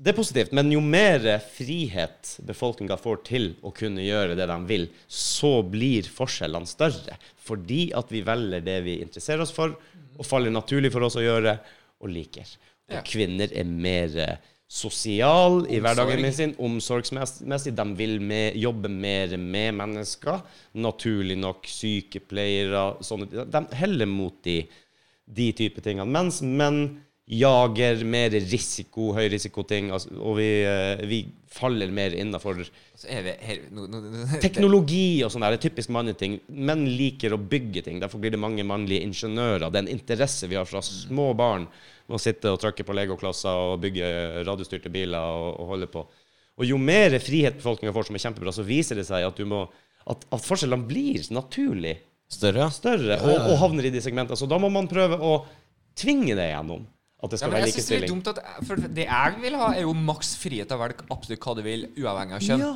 [0.00, 0.52] det er positivt.
[0.56, 6.08] Men jo mer frihet befolkninga får til å kunne gjøre det de vil, så blir
[6.08, 7.18] forskjellene større.
[7.44, 9.74] Fordi at vi velger det vi interesserer oss for,
[10.20, 11.58] og faller naturlig for oss å gjøre,
[12.00, 12.48] og liker.
[12.90, 13.02] Og Ja.
[13.06, 14.36] kvinner er mer eh,
[14.70, 17.72] sosial i hverdagen min sin, omsorgsmessig.
[17.74, 20.44] De vil med, jobbe mer med mennesker.
[20.78, 24.62] Naturlig nok sykepleiere, sånne De heller mot de
[25.30, 26.10] de type tingene.
[26.10, 26.80] Mens menn
[27.30, 31.20] jager mer risiko, høyrisikoting, altså, og vi, eh, vi
[31.50, 32.64] faller mer innafor
[34.42, 35.54] teknologi og sånn der.
[35.54, 36.38] Det er typisk manneting.
[36.50, 38.00] Menn liker å bygge ting.
[38.02, 39.70] Derfor blir det mange mannlige ingeniører.
[39.70, 41.68] Det er en interesse vi har fra små barn
[42.10, 44.10] med å sitte og trykke på legoklosser og bygge
[44.46, 46.04] radiostyrte biler og, og holde på.
[46.60, 49.46] Og jo mer frihet befolkninga får, som er kjempebra, så viser det seg at, du
[49.48, 49.64] må,
[50.02, 52.00] at, at forskjellene blir naturlig
[52.30, 52.68] Større?
[52.70, 54.38] større og, og havner i de segmentene.
[54.38, 55.40] Så da må man prøve å
[55.98, 56.84] tvinge det gjennom.
[57.22, 58.00] At det skal ja, være likestilling.
[58.00, 61.04] det er dumt at det jeg vil ha, er jo maks frihet til å velge
[61.10, 62.62] absolutt hva du vil, uavhengig av kjønn.
[62.64, 62.70] Ja,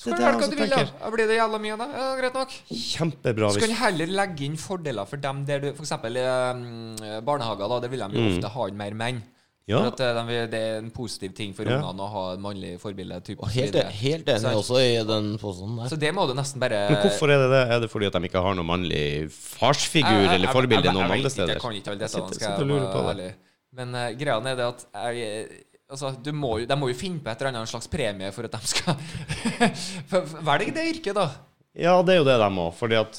[0.00, 0.84] Så det kan du velge hva du vil, da.
[1.02, 1.88] Da blir det jævla mye, da.
[1.92, 2.54] Ja, greit nok.
[2.72, 5.92] Kjempebra Så kan du heller legge inn fordeler for dem der du F.eks.
[5.92, 7.80] Eh, barnehager, da.
[7.84, 9.20] Det vil de jo ofte ha inn mer menn.
[9.20, 9.28] Mm.
[9.70, 9.78] Ja.
[9.78, 11.76] For at eh, de, det er en positiv ting for Ja.
[11.78, 13.20] ungene å ha et mannlig forbilde.
[13.22, 15.92] Typ, Og helt, helt enig også i den påstanden der.
[15.92, 17.62] Så det må du nesten bare Men hvorfor er det det?
[17.76, 21.10] Er det fordi at de ikke har noen mannlig farsfigur Jeg- jeg- eller forbilde noen
[21.12, 21.54] andre steder?
[21.54, 23.34] Jeg kan ikke alle detaljene, skal jeg være ærlig.
[23.76, 25.60] Men uh, greia er det at jeg
[25.92, 28.48] Altså, du må jo, De må jo finne på et eller annet slags premie for
[28.48, 28.96] at de skal
[30.10, 31.26] For- for- det yrket, da.
[31.76, 32.70] Ja, det er jo det de må.
[32.72, 33.18] Fordi at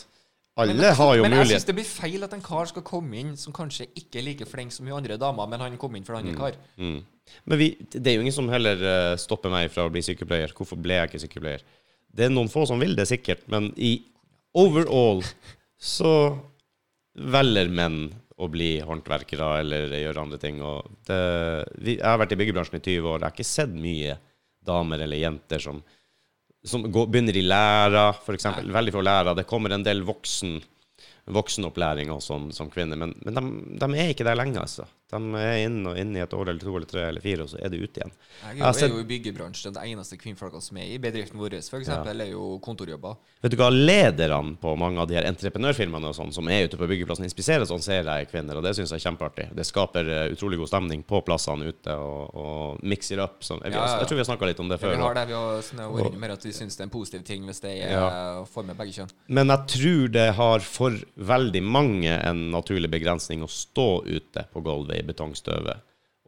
[0.58, 2.86] alle Men- har jo men jeg mulighet syns det blir feil at en kar skal
[2.86, 5.95] komme inn som kanskje ikke er like flink som hun andre damer, men han kom
[5.95, 6.38] inn fordi han mm.
[6.38, 6.58] kar.
[6.78, 6.99] mm.
[7.45, 10.54] Men vi, det er jo ingen som heller eh, stopper meg fra å bli sykepleier.
[10.54, 11.64] Hvorfor ble jeg ikke sykepleier?
[12.14, 13.95] Det er noen få som vil det, sikkert, men i
[14.54, 15.24] overall
[15.82, 16.14] så
[17.14, 20.61] velger menn å bli håndverkere eller gjøre andre ting.
[20.65, 21.19] Og det,
[21.77, 23.19] vi, jeg har vært i byggebransjen i 20 år.
[23.19, 24.17] Jeg har ikke sett mye
[24.63, 25.81] damer eller jenter som,
[26.65, 28.49] som går, begynner i læra, f.eks.
[28.73, 29.36] Veldig få læra.
[29.38, 30.57] Det kommer en del voksen,
[31.36, 33.43] voksenopplæring også som, som kvinner, men, men de,
[33.84, 34.88] de er ikke der lenge, altså.
[35.14, 37.51] De er inne og inne i et år eller to eller tre eller fire, og
[37.51, 38.14] så er de ute igjen.
[38.43, 39.76] Jeg Jeg er jo i byggebransjen.
[39.76, 43.18] Det eneste kvinnfolka som er i bedriften vår, for eksempel, er jo kontorjobber.
[43.43, 46.80] Vet du hva, lederne på mange av de her entreprenørfirmaene og sånn, som er ute
[46.80, 49.49] på byggeplassen, inspiserer sånn ser jeg kvinner, og det syns jeg er kjempeartig.
[49.55, 53.41] Det skaper eh, utrolig god stemning på plassene ute, og, og mixer up.
[53.43, 53.61] Sånn.
[53.64, 53.99] Jeg, Ja, ja, ja.
[54.03, 54.95] jeg tror vi har snakka litt om det Ja, før.
[54.95, 57.45] vi har det, vi har vært inne at vi syns det er en positiv ting
[57.47, 59.11] hvis det er får med begge kjønn.
[59.28, 60.97] Men jeg tror det har for
[61.34, 65.84] veldig mange en naturlig begrensning å stå ute på gulvet i betongstøvet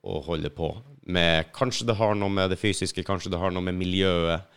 [0.05, 0.69] og holde på.
[1.09, 4.51] Med, kanskje det har noe med det fysiske, kanskje det har noe med miljøet.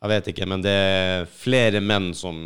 [0.00, 2.36] Jeg vet ikke, men det er flere menn som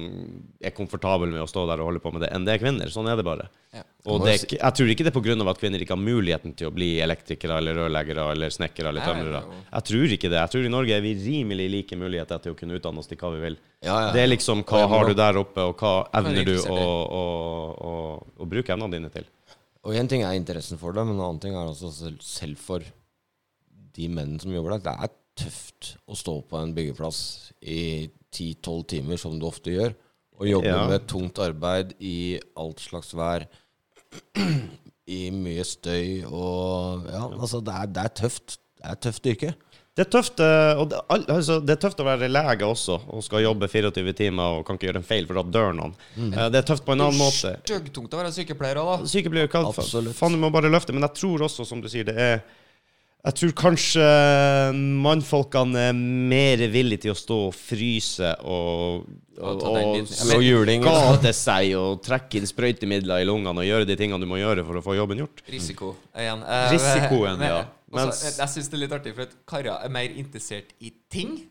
[0.59, 2.91] er komfortable med å stå der og holde på med det, enn det er kvinner.
[2.91, 3.47] Sånn er det bare.
[3.71, 3.85] Ja.
[4.11, 5.37] Og det, jeg tror ikke det er pga.
[5.53, 9.45] at kvinner ikke har muligheten til å bli elektrikere eller rørleggere eller snekkere eller tømrere.
[9.45, 10.41] er Jeg tror ikke det.
[10.41, 13.23] Jeg tror i Norge er vi rimelig like muligheter til å kunne utdanne oss til
[13.23, 13.61] hva vi vil.
[13.87, 14.11] Ja, ja.
[14.17, 16.81] Det er liksom hva har du der oppe, og hva evner du å,
[17.23, 17.25] å,
[17.79, 17.95] å,
[18.35, 19.31] å bruke evnene dine til.
[19.85, 22.57] Og én ting er interessen for det, men en annen ting er også selv, selv
[22.61, 22.85] for
[23.95, 24.85] de mennene som jobber der.
[24.87, 25.13] Det er
[25.45, 27.21] tøft å stå på en byggeplass
[27.61, 29.93] i 10-12 timer, som du ofte gjør,
[30.41, 30.87] og jobbe Ja.
[30.91, 33.45] med tungt arbeid i alt slags vær.
[35.07, 38.57] I mye støy og Ja, altså, det er, det er tøft.
[38.79, 39.51] Det er et tøft yrke.
[39.95, 43.23] Det er tøft eh, og det, altså, det er tøft å være lege også, og
[43.23, 45.95] skal jobbe 24 timer og kan ikke gjøre en feil, for da dør noen.
[46.19, 46.33] Mm.
[46.51, 47.53] Det er tøft på en annen måte.
[47.61, 49.11] Det er Styggtungt å være sykepleier òg, da.
[49.13, 50.17] Sykepleier hva Absolutt.
[50.19, 50.97] Faen, du må bare løfte.
[50.97, 52.43] Men jeg tror også, som du sier, det er
[53.25, 54.07] Jeg tror kanskje
[54.75, 59.07] mannfolkene er mer villige til å stå og fryse og,
[59.39, 60.11] Og og, og.
[60.11, 60.85] Slå juling.
[60.85, 64.67] skade seg og trekke inn sprøytemidler i lungene og gjøre de tingene du må gjøre
[64.67, 65.41] for å få jobben gjort.
[65.51, 66.45] Risiko igjen.
[66.45, 67.63] Eh, Risikoen, ja.
[67.95, 70.93] Mens- jeg jeg syns det er litt artig, for at karer er mer interessert i
[71.11, 71.49] ting.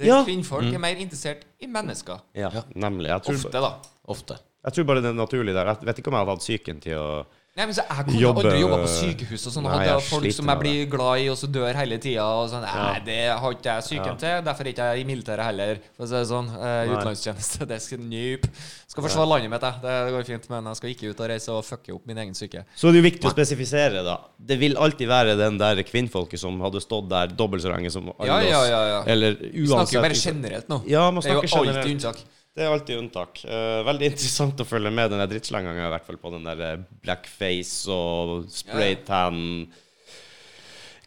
[0.00, 0.22] Ja.
[0.24, 2.20] Kvinnfolk er mer interessert i mennesker.
[2.34, 3.08] Ja, nemlig.
[3.08, 3.72] Jeg tror, Ofte, da.
[4.08, 4.38] Ofte.
[4.64, 5.66] jeg tror bare det er naturlig der.
[5.66, 7.26] Jeg vet ikke om jeg hadde hatt psyken til å
[7.58, 9.64] Nei, men så Jeg kunne Jobbe- aldri jobba på sykehus og sånn.
[9.66, 11.74] Nei, og jeg hadde folk sliter som med jeg blir glad i, og så dør
[11.74, 12.22] hele tida.
[12.38, 12.62] Og sånn.
[12.62, 14.36] Nei, det har ikke jeg psyken til.
[14.46, 15.80] Derfor er ikke jeg i militæret heller.
[15.96, 16.46] For å si det sånn.
[16.54, 16.94] Eh, Nei.
[16.94, 18.46] utenlandstjeneste, det skal nyp.
[18.86, 19.82] Skal forsvare landet mitt, jeg.
[19.82, 20.48] Det går fint.
[20.54, 22.64] Men jeg skal ikke ut og reise og fucke opp min egen syke.
[22.78, 24.16] Så er det jo viktig å spesifisere, da.
[24.38, 28.12] Det vil alltid være den der kvinnfolket som hadde stått der dobbelt så lenge som
[28.16, 28.68] alle Ja, ja, oss.
[28.70, 29.02] ja, ja.
[29.10, 30.84] Eller Vi snakker jo uansett bare generelt nå.
[30.86, 31.96] Ja, man Det er jo alltid generelt.
[31.98, 32.22] unntak.
[32.60, 33.38] Det er alltid unntak.
[33.48, 36.60] Uh, veldig interessant å følge med den der drittslenginga, i hvert fall på den der
[36.66, 39.38] eh, blackface og spraytan.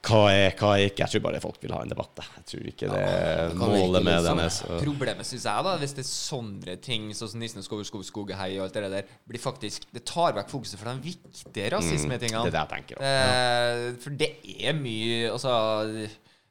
[0.04, 1.06] Hva er, hva er ikke?
[1.06, 2.20] Jeg tror bare folk vil ha en debatt.
[2.20, 2.42] jeg.
[2.50, 4.50] Tror ikke det er ja, målet med litt den.
[4.52, 4.74] sånn.
[4.76, 8.04] er Problemet syns jeg, da, hvis det er sånne ting sånn som Nissen skog, skog,
[8.10, 11.70] skog, hei og alt det der, blir faktisk Det tar vekk fokuset fra de viktige
[11.72, 12.44] rasismetingene.
[12.44, 13.00] Mm, Det er det jeg tenker.
[13.00, 13.14] også.
[13.14, 15.56] Eh, for det er mye Altså,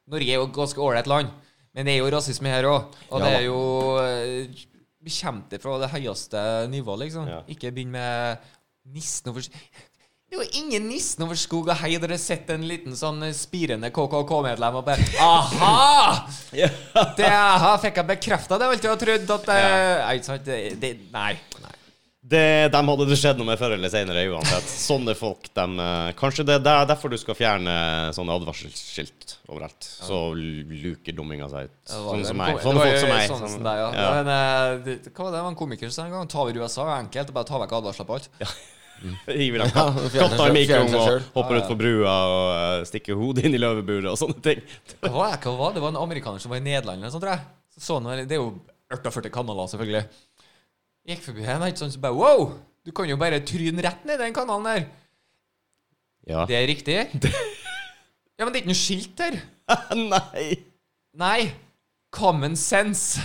[0.09, 1.29] Norge er jo et ganske ålreit land,
[1.77, 2.97] men det er jo rasisme her òg.
[3.11, 3.59] Og Ja det er jo
[5.05, 7.27] eh, kommer det fra det høyeste nivået, liksom.
[7.29, 7.41] Ja.
[7.51, 8.45] Ikke begynn med
[8.93, 9.43] nissen over
[10.33, 11.91] det er jo ingen nissen over skog og hei.
[12.01, 16.23] Dere har sett en liten sånn spirende KKK-medlem og bare Aha!
[17.19, 19.33] Det aha, fikk jeg bekrefta det jeg alltid har trodd.
[19.35, 19.59] At det,
[20.01, 20.39] Nei, ikke?
[20.47, 21.35] Det, det, nei.
[22.33, 24.73] Det, dem hadde det skjedd noe med før eller senere uansett.
[24.83, 27.77] Sånne folk, dem eh, Kanskje det er derfor du skal fjerne
[28.17, 29.79] sånne advarselsskilt overalt.
[29.85, 31.77] Så luker dumminga seg ut.
[31.93, 32.59] Sånne som meg.
[32.65, 33.25] Sånne folk som meg.
[33.31, 33.89] Sånn som- deg, ja.
[33.95, 34.11] ja.
[34.19, 36.29] Men, det, hva var det det var en komiker som sa en gang?
[36.31, 37.33] Ta over USA er enkelt.
[37.35, 38.31] Bare ta vekk advarsler på alt.
[39.27, 43.47] Hiver dem Ja, katta i mikroen og hopper hopper utfor brua og eh, stikker hodet
[43.47, 44.61] inn i løveburet og sånne ting.
[45.03, 45.41] Hva var det?
[45.43, 45.79] Hva var det?
[45.79, 47.49] Det var en amerikaner som var i Nederland eller noe sånt, tror jeg.
[47.73, 48.53] Så så det er jo
[48.93, 50.03] 48 kanaler, selvfølgelig.
[51.07, 52.45] Gikk forbi en, ikke sant, så bare Wow!
[52.83, 54.85] Du kan jo bare tryne rett ned den kanalen der.
[56.27, 56.45] Ja.
[56.47, 56.99] Det er riktig.
[58.33, 59.35] Ja, men det er ikke noe skilt der.
[60.09, 60.45] Nei!
[61.21, 61.51] Nei.
[62.13, 63.21] Common sense.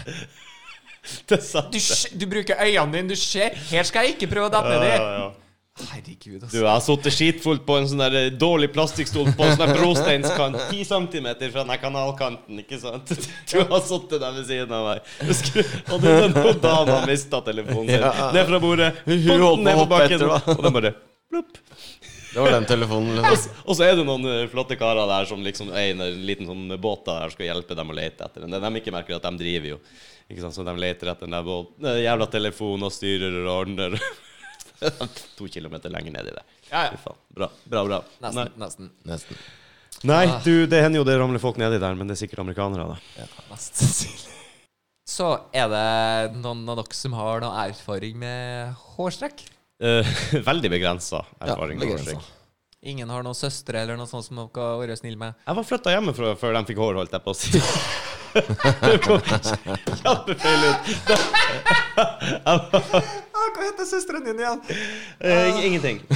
[1.28, 1.80] Det satt Du,
[2.20, 3.56] du bruker øynene dine, du ser.
[3.70, 5.30] Her skal jeg ikke prøve å ned ja, ja, ja.
[5.88, 6.58] Herregud, Du, altså.
[6.58, 10.84] jeg har sittet skitfullt på en sånn der dårlig plastikkstol på en sånn brosteinskant 10
[10.88, 13.12] centimeter fra den kanalkanten, ikke sant?
[13.50, 15.12] Du har sittet der ved siden av meg.
[15.28, 15.76] Husker du?
[15.94, 18.04] Og det er den han mista telefonen sin.
[18.04, 18.30] Ja.
[18.34, 20.94] Ned fra bordet, Hun holdt ned på bakken, etter, og den bare
[21.28, 21.62] plopp.
[22.28, 23.16] Det var den telefonen.
[23.24, 23.56] Liksom.
[23.64, 26.46] Og så er det noen eh, flotte karer der som liksom er i en liten
[26.46, 28.52] sånn båt der skal hjelpe dem å lete etter den.
[28.52, 29.78] Det de ikke merker, at de driver jo.
[30.28, 30.54] Ikke sant?
[30.58, 31.88] Så de leter etter den der båten.
[32.04, 33.96] Jævla telefon og styrer og ordner.
[35.38, 36.44] to kilometer lenger nedi der.
[36.70, 36.98] Ja, ja.
[37.04, 37.16] Bra.
[37.34, 37.84] Bra, bra.
[37.88, 38.00] bra.
[38.22, 38.30] Nei.
[38.32, 38.58] Nesten.
[38.62, 38.90] nesten.
[39.08, 39.36] Nesten.
[40.06, 40.40] Nei, Ah.
[40.44, 43.26] du, det hender jo det ramler folk nedi der, men det er sikkert amerikanere, da.
[43.50, 44.34] Mest sannsynlig.
[45.08, 49.40] Så er det noen av dere som har noe erfaring med hårstrekk?
[49.82, 50.06] Eh,
[50.50, 51.78] veldig begrensa Ja, erfaring.
[51.80, 52.28] med begrenset.
[52.86, 55.34] Ingen har noen søstre eller noe sånt som dere kan være snille med?
[55.42, 57.58] jeg var flytta hjemmefra før de fikk hår, holdt jeg på å si.
[58.38, 59.18] Det kom
[59.98, 60.78] Kjempefeil ut.
[61.96, 64.60] hva heter søsteren din igjen?
[65.18, 65.98] Uh, ingenting.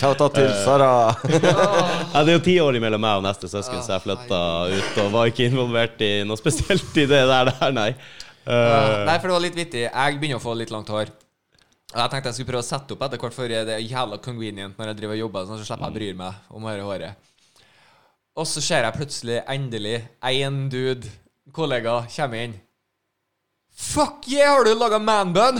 [0.00, 0.90] Shout-out til Sara.
[2.10, 4.40] Ja, det er jo ti år mellom meg og neste søsken, så jeg flytta
[4.72, 7.90] ut og var ikke involvert i noe spesielt i det der, der nei.
[8.48, 9.84] Uh, Nei, for det var litt vittig.
[9.86, 11.06] Jeg begynner å få litt langt hår.
[11.90, 14.78] Jeg tenkte jeg skulle prøve å sette opp etter hvert, for det er jævla convenient
[14.78, 17.30] når jeg driver og jobber, sånn, så slipper jeg å bry meg om dette håret.
[18.38, 19.96] Og så ser jeg plutselig, endelig,
[20.30, 21.10] én dude,
[21.56, 22.54] kollega, kommer inn.
[23.74, 25.58] Fuck yeah, har du laga manbun?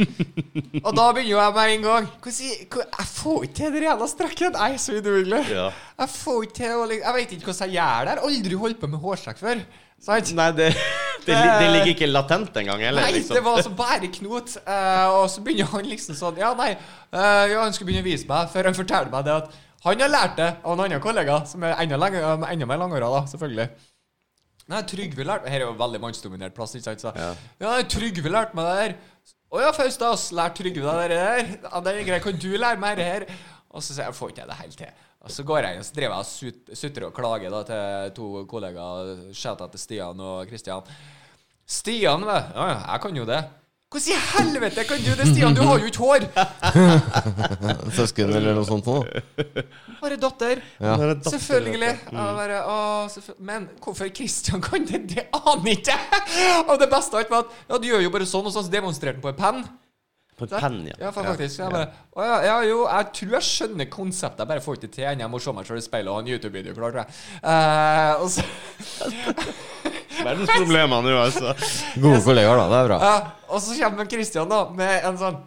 [0.86, 2.08] og da begynner jo jeg med en gang.
[2.24, 4.56] Jeg får ikke til den jævla strekken.
[4.56, 5.42] Jeg er så udugelig.
[5.52, 5.68] ja.
[6.00, 8.14] Jeg får ikke til å Jeg vet ikke hvordan jeg gjør det.
[8.14, 9.64] Jeg har aldri holdt på med hårstrekk før.
[10.00, 10.30] Sant?
[10.36, 10.68] Nei, det,
[11.26, 12.80] det, det ligger ikke latent engang.
[12.96, 13.36] Nei, Liksom.
[13.36, 14.54] det var altså bare knot.
[14.64, 16.70] Eh, og så begynner han liksom sånn Ja, nei,
[17.12, 20.10] eh, han skulle begynne å vise meg, før han forteller meg det at han har
[20.12, 23.22] lært det av en annen kollega, som er enda, lenger, eh, enda mer langhåra, da,
[23.32, 23.68] selvfølgelig.
[24.70, 27.00] Nei, Trygve lærte Her er jo veldig mannsdominert plass, ikke sant?
[27.02, 27.30] Så, Ja.
[27.64, 28.98] ja, Trygve lærte meg det der.
[29.50, 31.48] Å ja, Faustas, lærte Trygve deg det der?
[31.64, 33.24] Ja, det er greit, kan du lære meg det her?
[33.74, 34.92] Og så sier jeg, får ikke jeg det helt til.
[35.20, 38.12] Og så går jeg inn, så driver jeg og sut- sutrer og klager da til
[38.16, 40.80] to kollegaer, shout out til Stian og Kristian.
[41.68, 42.56] Stian, vet du.
[42.56, 43.40] Ja, ja, jeg kan jo det.
[43.90, 45.54] Hvordan i helvete kan du det, Stian?
[45.54, 46.24] Du har jo ikke hår!
[47.98, 49.22] Søsken eller noe sånt noe.
[50.00, 50.62] Bare datter.
[50.78, 50.94] Ja.
[50.94, 51.92] Er datter- Selvfølgelig.
[52.14, 52.76] Ja, bare, å,
[53.12, 53.46] selvfølgelig.
[53.50, 56.64] Men hvorfor Kristian kan det, det aner ikke jeg!
[56.68, 58.64] Og det beste av alt var at ja, du gjør jo bare sånn, og så
[58.72, 59.62] demonstrerte han på en penn.
[60.40, 60.96] På en penn, ja.
[61.04, 61.60] Ja, faktisk.
[61.60, 61.86] Jeg bare,
[62.16, 65.26] å, ja, ja, jo, jeg tror jeg skjønner konseptet, jeg bare får ikke til ennå.
[65.26, 67.08] Jeg må se meg selv i speilet og ha en YouTube-video klar, tror jeg.
[67.44, 68.46] Eh, og så,
[70.24, 71.52] Verdens problemer nå, altså.
[72.02, 72.66] Gode kollegaer, da.
[72.72, 72.98] Det er bra.
[73.04, 73.12] ja,
[73.54, 75.38] og så kommer Christian da med en sånn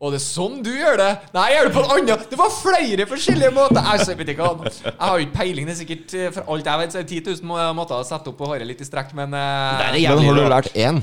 [0.00, 1.08] Og det er sånn du gjør det?
[1.36, 3.80] Nei, jeg gjør det på en annen Det var flere forskjellige måter.
[3.84, 4.50] Jeg, vet ikke,
[4.84, 5.68] jeg har jo ikke peiling.
[5.70, 7.96] Det er sikkert eh, For alt jeg vet, så er det 10 000 må- måter
[8.00, 11.00] å sette opp håret litt i strekk, men Det er Men har du lært én?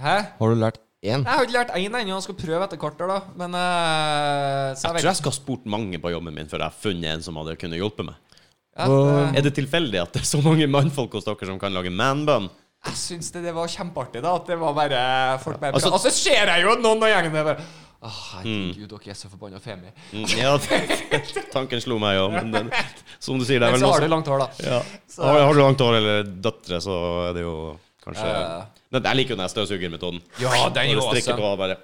[0.00, 0.16] Hæ?
[0.40, 1.22] Har du lært én?
[1.24, 2.16] Jeg har ikke lært én ennå.
[2.18, 3.18] Jeg skal prøve etter hvert, da.
[3.40, 6.60] Men uh, Så Jeg jeg tror jeg skal ha spurt mange på jobben min før
[6.64, 8.16] jeg har funnet en som hadde kunnet hjelpe meg.
[8.76, 11.72] ja, det, Er det tilfeldig at det er så mange mannfolk hos dere som kan
[11.76, 12.50] lage manbun?
[12.86, 14.34] Jeg syns det, det var kjempeartig, da.
[14.40, 15.00] At det var bare
[15.42, 17.64] folk bare Altså- altså, ser jeg jo noen av gjengen der bare
[18.02, 19.90] Åh, herregud, dere er så forbanna femi.
[20.16, 20.54] Mm, Ja,
[21.52, 22.70] tanken slo meg jo, men den,
[23.20, 24.48] som du sier, det er Men vel så har du langt hår, da.
[24.64, 24.78] ja.
[25.06, 26.96] Så- har, har du langt hår eller døtre, så
[27.28, 27.54] er det jo
[28.10, 28.60] kanskje Ja.
[28.90, 30.20] Men Jeg liker jo den støvsugermetoden.
[30.42, 31.76] Ja, den jo på bare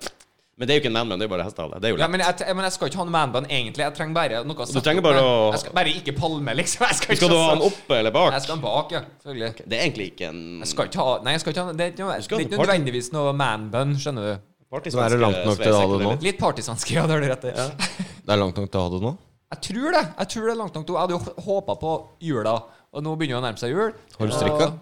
[0.57, 1.79] Men det er jo ikke en manbun, det er jo bare hestehale.
[1.85, 3.83] Det Ja, men jeg, men jeg skal ikke ha en manbun, egentlig.
[3.85, 6.81] Jeg trenger bare noe å Du trenger bare å- Jeg skal bare ikke palme, liksom.
[6.89, 8.33] Jeg skal, Skal ikke du ha den oppe eller bak?
[8.33, 9.01] Jeg skal ha den bak, ja.
[9.21, 9.69] Selvfølgelig.
[9.69, 11.85] Det er egentlig ikke en Jeg skal ikke ha Nei, jeg skal ikke ha Det
[11.85, 14.41] er ikke, noe, det er ikke nødvendigvis noe manbun, skjønner du.
[14.73, 16.11] Partisanske Så er det langt nok til å ha det nå?
[16.17, 16.23] litt.
[16.27, 17.05] Litt partysvenske, ja.
[17.07, 17.53] Det har du rett i.
[18.27, 19.13] Det er langt nok til å ha det nå?
[19.53, 20.03] Jeg tror det.
[20.25, 20.87] Jeg tror det er langt nok.
[20.89, 21.93] til Jeg hadde jo håpa på
[22.33, 22.57] jula,
[22.97, 23.93] og nå begynner det å nærme seg jul.
[24.19, 24.73] Har du strikka?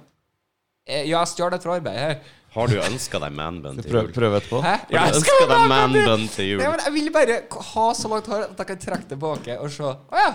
[0.87, 2.17] Eh, Ja, jeg stjal det fra arbeid her.
[2.55, 4.11] Har du ønska deg manbun til jul?
[4.15, 4.61] prøv etterpå.
[4.63, 4.75] Hæ?
[4.95, 6.61] Har du ønska deg manbun til jul?
[6.63, 7.39] Nei, men jeg vil bare
[7.73, 10.31] ha så langt hår at jeg kan trekke tilbake og se Å ja!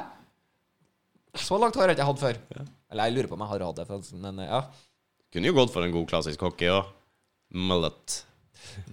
[1.39, 2.39] Så langt hår har jeg ikke hatt før.
[2.89, 4.62] Eller jeg lurer på om jeg har hatt det, men eh, ja.
[5.32, 6.89] Kunne jo gått for en god klassisk hockey òg.
[7.54, 8.24] Mullet.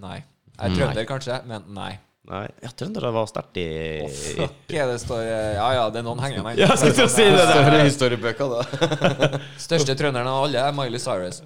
[0.01, 0.21] Nei.
[0.57, 1.91] Jeg er trønder, kanskje, men nei.
[2.27, 3.67] Nei, ja, trøndere var sterkt i
[4.11, 6.59] Fuck, er det står eh, Ja ja, det er noen henger meg.
[6.59, 7.53] Ja, jeg skulle si det der.
[7.53, 9.29] Større historiebøker, da.
[9.67, 11.39] Største trønderen av alle er Miley Cyrus.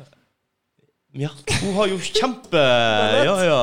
[1.11, 1.27] Ja,
[1.59, 2.59] hun har jo kjempe
[3.27, 3.57] Ja, ja.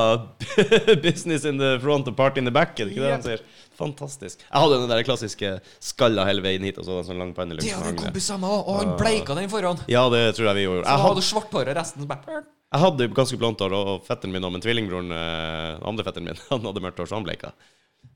[1.05, 3.43] Business in the front and party in the back, er det ikke det han sier?
[3.79, 4.43] Fantastisk.
[4.43, 5.51] Jeg hadde den der klassiske
[5.83, 8.39] skalla hele veien hit, og så den sånn lang Det hadde en med, kompis av
[8.43, 9.83] meg òg, og han bleika den foran.
[9.91, 10.85] Ja, det tror jeg vi gjorde.
[10.85, 13.73] Så Jeg hadde hadde, du svart hår, og resten bare jeg hadde ganske blondt hår,
[13.73, 17.17] og fetteren min og min tvillingbroren, eh, andre fetteren min, han hadde mørkt hår, så
[17.19, 17.51] han bleika.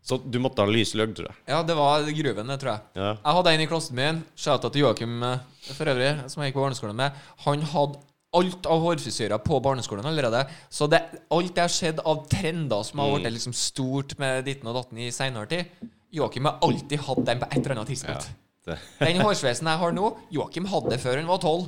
[0.04, 1.36] Så du måtte ha lys løgg, tror jeg.
[1.52, 2.82] Ja, det var gruvene, tror jeg.
[3.00, 3.10] Ja.
[3.18, 5.40] Jeg hadde en i klassen min, shouta til Joakim eh,
[5.74, 7.22] for øvrig, som jeg gikk på barneskolen med.
[7.48, 8.00] Han hadde
[8.34, 10.40] alt av hårfrisyrer på barneskolen allerede.
[10.74, 13.18] Så det, alt det har skjedd av trender som har Mm.
[13.22, 15.66] blitt liksom stort med ditten og datten i seinere tid.
[16.14, 18.30] Joakim har alltid hatt den på et eller annet tidspunkt.
[18.66, 21.68] Ja, Den hårsveisen jeg har nå, Joakim hadde før han var tolv.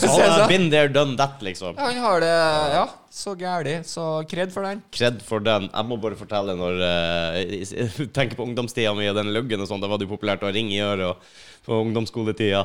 [0.00, 1.74] Så han har been there, done that, liksom.
[1.76, 2.28] Ja, han har det
[2.74, 3.74] Ja, så gæli.
[3.84, 4.82] Så kred for den.
[4.94, 5.68] Kred for den.
[5.72, 9.82] Jeg må bare fortelle når uh, Tenker på ungdomstida mi og den luggen og sånn.
[9.82, 11.34] Da var det jo populært å ringe i øret og-
[11.68, 12.62] på ungdomsskoletida.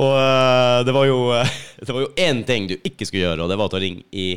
[0.00, 3.44] Og uh, det var jo uh, Det var jo én ting du ikke skulle gjøre,
[3.44, 4.28] og det var å ringe i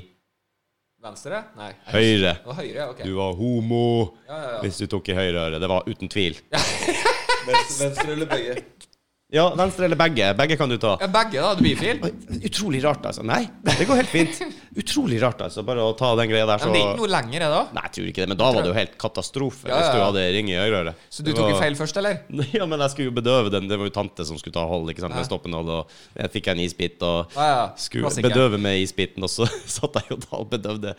[1.04, 1.42] Venstre?
[1.60, 1.74] Nei.
[1.92, 2.38] høyre.
[2.46, 3.04] var høyre, okay.
[3.08, 3.80] Du var homo
[4.24, 4.60] Ja, ja, ja.
[4.64, 5.60] hvis du tok i høyre øre.
[5.60, 6.38] Det var uten tvil.
[7.48, 8.62] Venstre eller begge?
[9.34, 10.28] Ja, venstre eller begge.
[10.38, 10.92] Begge kan du ta.
[11.02, 11.56] Ja, Begge, da.
[11.58, 11.98] Du bifil?
[12.04, 13.24] fint Utrolig rart, altså.
[13.26, 14.42] Nei, det går helt fint.
[14.78, 15.64] Utrolig rart, altså.
[15.66, 17.56] Bare å ta den greia der, så Men det er ikke noe lenger, er det
[17.56, 17.64] da?
[17.74, 19.96] Nei, jeg tror ikke det, men da var det jo helt katastrofe Ja, ja, hvis
[19.98, 21.02] du hadde ring i høyreøret.
[21.10, 22.20] Så du Det tok var- feil først, eller?
[22.60, 23.68] Ja, men jeg skulle jo bedøve den.
[23.72, 25.74] Det var jo tante som skulle ta hold ikke sant, med stoppenål.
[25.80, 27.34] Og jeg fikk en isbit og
[27.82, 29.26] skulle bedøve med isbiten.
[29.26, 30.94] Og så satt jeg jo da og bedøvde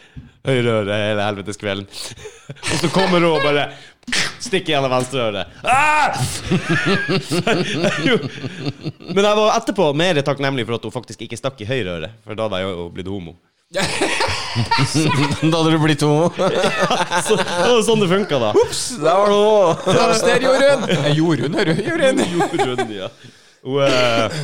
[0.45, 1.87] høyreøret hele helvetes kvelden.
[2.73, 3.69] og så kommer hun og bare
[4.45, 5.57] stikker gjennom venstreøret.
[5.65, 6.15] Ah!
[8.05, 8.19] Jo.
[9.15, 12.13] men jeg var etterpå mer takknemlig for at hun faktisk ikke stakk i høyre øre,
[12.25, 13.37] for da hadde jeg jo blitt homo.
[13.75, 13.83] Da
[15.59, 16.29] hadde du blitt homo.
[17.27, 18.53] Så, det var sånn det funka, da.
[18.55, 19.97] Der var det.
[19.99, 20.85] Venstre, Jorunn!
[21.19, 21.83] Jorunn, hører du?
[21.89, 22.23] Jorunn.
[22.61, 23.11] Jorunn, ja.
[23.65, 24.39] Hun, eh,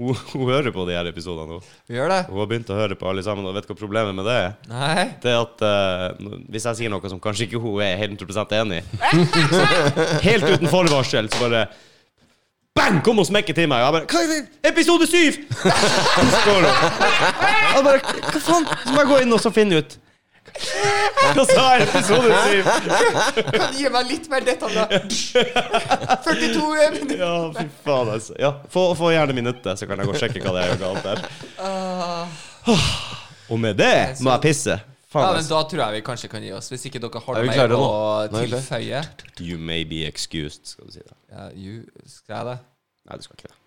[0.00, 1.68] hun, hun hører på de her episodene Hun.
[1.92, 2.20] Gjør det.
[2.30, 4.38] Hun har begynt å høre på alle sammen, og vet du hva problemet med det
[4.46, 4.56] er?
[4.70, 5.04] Nei.
[5.20, 8.80] Det er at uh, Hvis jeg sier noe som kanskje ikke hun er 100 enig
[8.80, 9.22] i
[10.30, 11.66] Helt uten forvarsel, så bare
[12.80, 13.00] Bang!
[13.04, 13.82] Kom og smekke til meg.
[13.82, 14.70] Og jeg bare Hva er det?
[14.70, 15.40] Episode syv!
[16.40, 16.70] Står hun.
[17.74, 18.70] Jeg bare Hva faen?
[18.86, 19.99] Så må jeg gå inn og så finne ut.
[21.34, 22.68] Hva så er Episode syv?
[23.50, 24.86] Kan du gi meg litt mer detaljer?
[26.26, 27.16] 42 minutter.
[27.20, 28.36] Ja, fy faen, altså.
[28.40, 31.02] Ja, få, få gjerne minuttet, så kan jeg gå og sjekke hva det er galt
[31.06, 31.18] der.
[33.50, 33.92] Og med det
[34.24, 34.78] må jeg pisse.
[35.10, 35.56] Ja, men altså.
[35.56, 37.72] Da tror jeg vi kanskje kan gi oss, hvis ikke dere har vi noe mer
[37.74, 37.86] å
[38.36, 39.00] tilføye.
[39.42, 41.16] You may be excused, skal du si det.
[41.32, 42.58] Ja, you, skal jeg det?
[43.10, 43.59] Nei, du skal ikke det.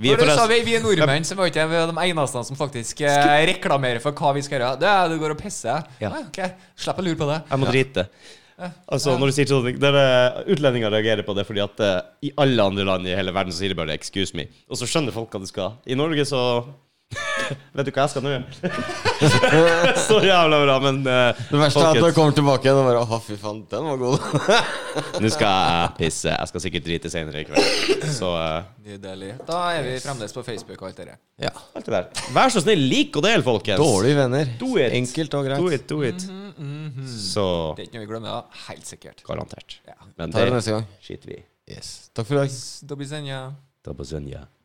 [0.00, 3.32] Vi er forresten vi, vi er nordmenn, så var ikke de eneste som faktisk eh,
[3.52, 4.78] reklamerer for hva vi skal gjøre.
[4.80, 5.84] Det er du går og pisser.
[6.00, 6.12] Ja.
[6.12, 6.40] Ah, ok,
[6.80, 7.42] Slipp å lure på det.
[7.50, 8.06] Jeg må drite.
[8.62, 9.66] Altså, når du sier sånn
[10.52, 13.62] Utlendinger reagerer på det fordi at uh, i alle andre land i hele verden så
[13.62, 14.46] sier de bare 'excuse me'.
[14.70, 15.78] Og så skjønner folk hva du skal.
[15.86, 16.42] I Norge så
[17.76, 18.32] Vet du hva jeg skal nå?
[20.06, 22.86] Så jævla bra, men uh, Det verste er at når jeg kommer tilbake igjen og
[22.88, 24.26] bare Å, fy faen, den var god.
[25.22, 26.30] Nå skal jeg pisse.
[26.32, 28.06] Jeg skal sikkert drite senere i kveld.
[28.14, 29.34] Så uh, Nydelig.
[29.48, 31.20] Da er vi fremdeles på Facebook og alt det der.
[31.46, 31.52] Ja.
[31.52, 32.24] alt det der.
[32.36, 33.82] Vær så snill, lik og del, folkens.
[33.82, 34.54] Dårlige venner.
[34.60, 34.96] Do it.
[34.98, 35.78] Enkelt og Do greit.
[35.80, 36.26] it, do it.
[37.12, 37.46] Så
[37.76, 38.64] Det er ikke noe vi glemmer, da.
[38.68, 39.22] Helt sikkert.
[39.28, 39.78] garantert.
[39.88, 39.98] Ja.
[40.16, 40.88] Men Ta det det neste gang.
[41.04, 41.44] skiter vi i.
[41.72, 42.10] Yes.
[42.14, 43.54] Takk for i dag.
[43.84, 44.61] Da blir